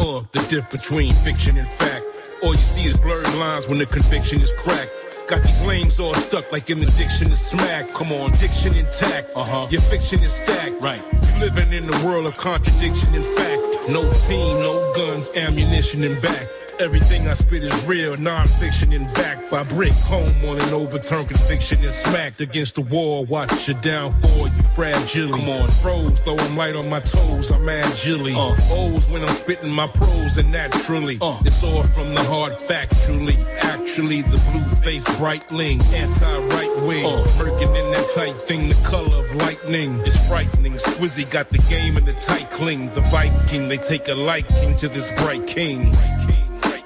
Uh, 0.00 0.22
the 0.32 0.46
diff 0.48 0.70
between 0.70 1.12
fiction 1.12 1.56
and 1.56 1.68
fact. 1.68 2.04
All 2.42 2.52
you 2.52 2.56
see 2.56 2.86
is 2.86 2.98
blurred 3.00 3.34
lines 3.34 3.68
when 3.68 3.78
the 3.78 3.86
conviction 3.86 4.40
is 4.40 4.52
cracked. 4.52 4.90
Got 5.28 5.42
these 5.42 5.62
lames 5.64 5.98
all 5.98 6.14
stuck 6.14 6.50
like 6.52 6.70
in 6.70 6.78
addiction 6.78 6.96
diction 6.98 7.32
of 7.32 7.38
smack. 7.38 7.92
Come 7.94 8.12
on, 8.12 8.30
diction 8.32 8.74
intact. 8.76 9.32
Uh 9.34 9.44
huh. 9.44 9.66
Your 9.70 9.80
fiction 9.80 10.22
is 10.22 10.32
stacked. 10.32 10.80
Right. 10.80 11.02
You 11.12 11.40
living 11.40 11.72
in 11.72 11.86
the 11.86 12.02
world 12.06 12.26
of 12.26 12.34
contradiction 12.34 13.12
and 13.14 13.24
fact. 13.24 13.90
No 13.90 14.08
team, 14.12 14.60
no 14.60 14.92
guns, 14.94 15.30
ammunition 15.34 16.04
and 16.04 16.20
back. 16.22 16.46
Everything 16.80 17.26
I 17.26 17.32
spit 17.32 17.64
is 17.64 17.86
real, 17.86 18.16
non-fiction 18.18 18.92
and 18.92 19.04
backed 19.14 19.50
by 19.50 19.64
brick. 19.64 19.92
Home 19.92 20.32
on 20.44 20.60
an 20.60 20.72
overturned 20.72 21.28
conviction 21.28 21.82
and 21.82 21.92
smacked 21.92 22.40
against 22.40 22.76
the 22.76 22.82
wall. 22.82 23.24
Watch 23.24 23.66
your 23.66 23.80
downfall, 23.80 24.46
you 24.46 24.62
fragile. 24.76 25.32
Come 25.32 25.48
on, 25.48 25.68
froze, 25.68 26.20
though 26.20 26.36
I'm 26.36 26.56
light 26.56 26.76
on 26.76 26.88
my 26.88 27.00
toes, 27.00 27.50
I'm 27.50 27.68
agilely. 27.68 28.32
Uh. 28.32 28.54
O's 28.70 29.08
when 29.08 29.22
I'm 29.22 29.28
spitting 29.28 29.72
my 29.72 29.88
prose 29.88 30.36
and 30.36 30.52
naturally. 30.52 31.18
Uh. 31.20 31.40
It's 31.44 31.64
all 31.64 31.82
from 31.82 32.14
the 32.14 32.22
heart, 32.22 32.52
factually. 32.52 33.44
Actually, 33.62 34.22
the 34.22 34.38
blue 34.52 34.76
face, 34.76 35.18
brightling, 35.18 35.82
anti-right 35.94 36.82
wing. 36.82 37.04
Uh. 37.04 37.24
Merkin 37.38 37.74
in 37.76 37.90
that 37.90 38.08
tight 38.14 38.40
thing, 38.40 38.68
the 38.68 38.86
color 38.88 39.24
of 39.24 39.34
lightning. 39.34 39.98
It's 40.06 40.28
frightening. 40.28 40.74
Swizzy 40.74 41.28
got 41.28 41.48
the 41.48 41.58
game 41.68 41.96
in 41.96 42.04
the 42.04 42.14
tight 42.14 42.48
cling. 42.52 42.92
The 42.94 43.00
Viking, 43.10 43.68
they 43.68 43.78
take 43.78 44.06
a 44.06 44.14
liking 44.14 44.76
to 44.76 44.86
this 44.88 45.10
bright 45.22 45.44
king. 45.46 45.92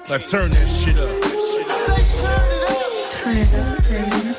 Now 0.09 0.17
turn 0.17 0.51
that 0.51 0.67
shit 0.67 0.97
up. 0.99 1.07
Turn 3.09 3.37
it 3.37 3.53
up, 3.55 3.83
baby. 3.87 4.35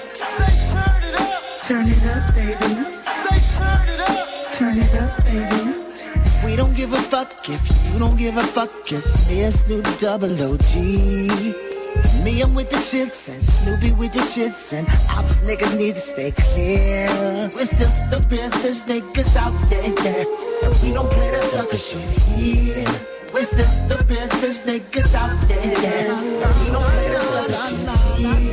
Turn 1.65 1.89
it 1.89 2.05
up, 2.05 2.35
baby. 2.35 2.69
Turn 4.53 4.77
it 4.77 4.95
up, 5.01 5.25
baby. 5.25 6.45
We 6.45 6.55
don't 6.55 6.77
give 6.77 6.93
a 6.93 6.99
fuck 6.99 7.49
if 7.49 7.93
you 7.93 7.99
don't 7.99 8.19
give 8.19 8.37
a 8.37 8.43
fuck. 8.43 8.71
It's 8.93 9.31
me 9.31 9.45
and 9.45 9.55
Snoop 9.55 9.87
Double 9.99 10.29
OG. 10.31 10.77
Me, 12.23 12.43
I'm 12.43 12.55
with 12.55 12.69
the 12.69 12.77
shits 12.77 13.31
and 13.33 13.43
Snoopy 13.43 13.93
with 13.93 14.12
the 14.12 14.21
shits 14.21 14.75
and 14.75 14.87
ops 15.17 15.41
niggas 15.41 15.79
need 15.79 15.95
to 15.95 16.01
stay 16.01 16.31
clear. 16.31 17.09
We're 17.55 17.65
still 17.65 17.89
the 18.11 18.21
realest 18.31 18.87
niggas 18.87 19.35
out 19.37 19.55
there, 19.71 19.83
yeah. 19.83 20.25
And 20.62 20.83
we 20.83 20.93
don't 20.93 21.11
play 21.11 21.31
that 21.31 21.43
sucker 21.43 21.79
shit 21.79 22.03
here. 22.37 23.15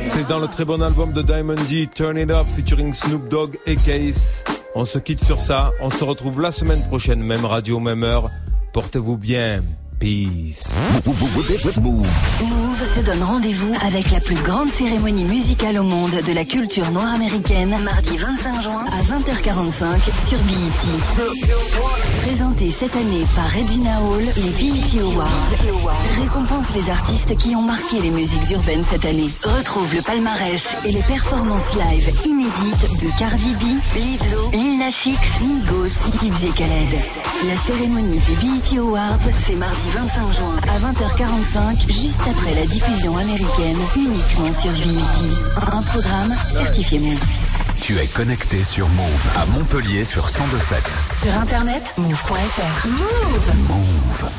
C'est 0.02 0.26
dans 0.28 0.40
le 0.40 0.48
très 0.48 0.64
bon 0.64 0.82
album 0.82 1.12
de 1.12 1.22
Diamond 1.22 1.54
D, 1.54 1.88
Turn 1.94 2.18
It 2.18 2.30
Up, 2.30 2.44
featuring 2.56 2.92
Snoop 2.92 3.28
Dogg 3.28 3.58
et 3.66 3.76
Case. 3.76 4.42
On 4.74 4.84
se 4.84 4.98
quitte 4.98 5.22
sur 5.22 5.38
ça. 5.38 5.72
On 5.80 5.90
se 5.90 6.02
retrouve 6.02 6.40
la 6.40 6.50
semaine 6.50 6.82
prochaine, 6.88 7.22
même 7.22 7.44
radio, 7.44 7.78
même 7.78 8.02
heure. 8.02 8.30
Portez-vous 8.72 9.16
bien. 9.16 9.62
Peace. 10.02 10.66
Move 11.06 12.92
te 12.92 13.00
donne 13.00 13.22
rendez-vous 13.22 13.72
avec 13.86 14.10
la 14.10 14.18
plus 14.18 14.34
grande 14.34 14.68
cérémonie 14.68 15.22
musicale 15.22 15.78
au 15.78 15.84
monde 15.84 16.10
de 16.26 16.32
la 16.32 16.44
culture 16.44 16.90
noire 16.90 17.14
américaine, 17.14 17.72
mardi 17.84 18.16
25 18.16 18.62
juin 18.62 18.84
à 18.90 19.00
20h45 19.00 20.26
sur 20.26 20.38
BET. 20.40 21.32
Présenté 22.26 22.70
cette 22.70 22.96
année 22.96 23.24
par 23.36 23.48
Regina 23.52 24.00
Hall, 24.00 24.24
les 24.36 24.50
BET 24.50 25.02
Awards 25.02 25.94
récompensent 26.20 26.74
les 26.74 26.90
artistes 26.90 27.36
qui 27.36 27.54
ont 27.54 27.62
marqué 27.62 28.00
les 28.00 28.10
musiques 28.10 28.50
urbaines 28.50 28.84
cette 28.84 29.04
année. 29.04 29.30
Retrouve 29.44 29.94
le 29.94 30.02
palmarès 30.02 30.62
et 30.84 30.90
les 30.90 31.02
performances 31.02 31.76
live 31.76 32.10
inédites 32.26 33.04
de 33.04 33.18
Cardi 33.18 33.54
B, 33.54 33.62
Lizzo, 33.94 34.50
Lil 34.50 34.78
Nas 34.78 34.88
X, 35.06 35.16
Migos, 35.42 35.86
DJ 35.86 36.52
Khaled. 36.56 36.98
La 37.46 37.54
cérémonie 37.54 38.18
des 38.18 38.34
BET 38.34 38.80
Awards, 38.80 39.18
c'est 39.46 39.56
mardi 39.56 39.91
25 39.92 40.32
juin 40.32 40.56
à 40.70 40.78
20h45, 40.78 41.92
juste 41.92 42.22
après 42.30 42.54
la 42.54 42.66
diffusion 42.66 43.14
américaine, 43.18 43.76
uniquement 43.94 44.52
sur 44.52 44.70
BET. 44.70 45.70
Un 45.70 45.82
programme 45.82 46.34
certifié 46.54 46.98
Move. 46.98 47.20
Tu 47.78 47.98
es 47.98 48.06
connecté 48.06 48.64
sur 48.64 48.88
Move 48.88 49.26
à 49.36 49.44
Montpellier 49.46 50.04
sur 50.06 50.24
1027. 50.24 50.78
Sur 51.22 51.38
internet, 51.38 51.94
move.fr. 51.98 52.88
Move 52.88 53.68
Move. 53.68 54.30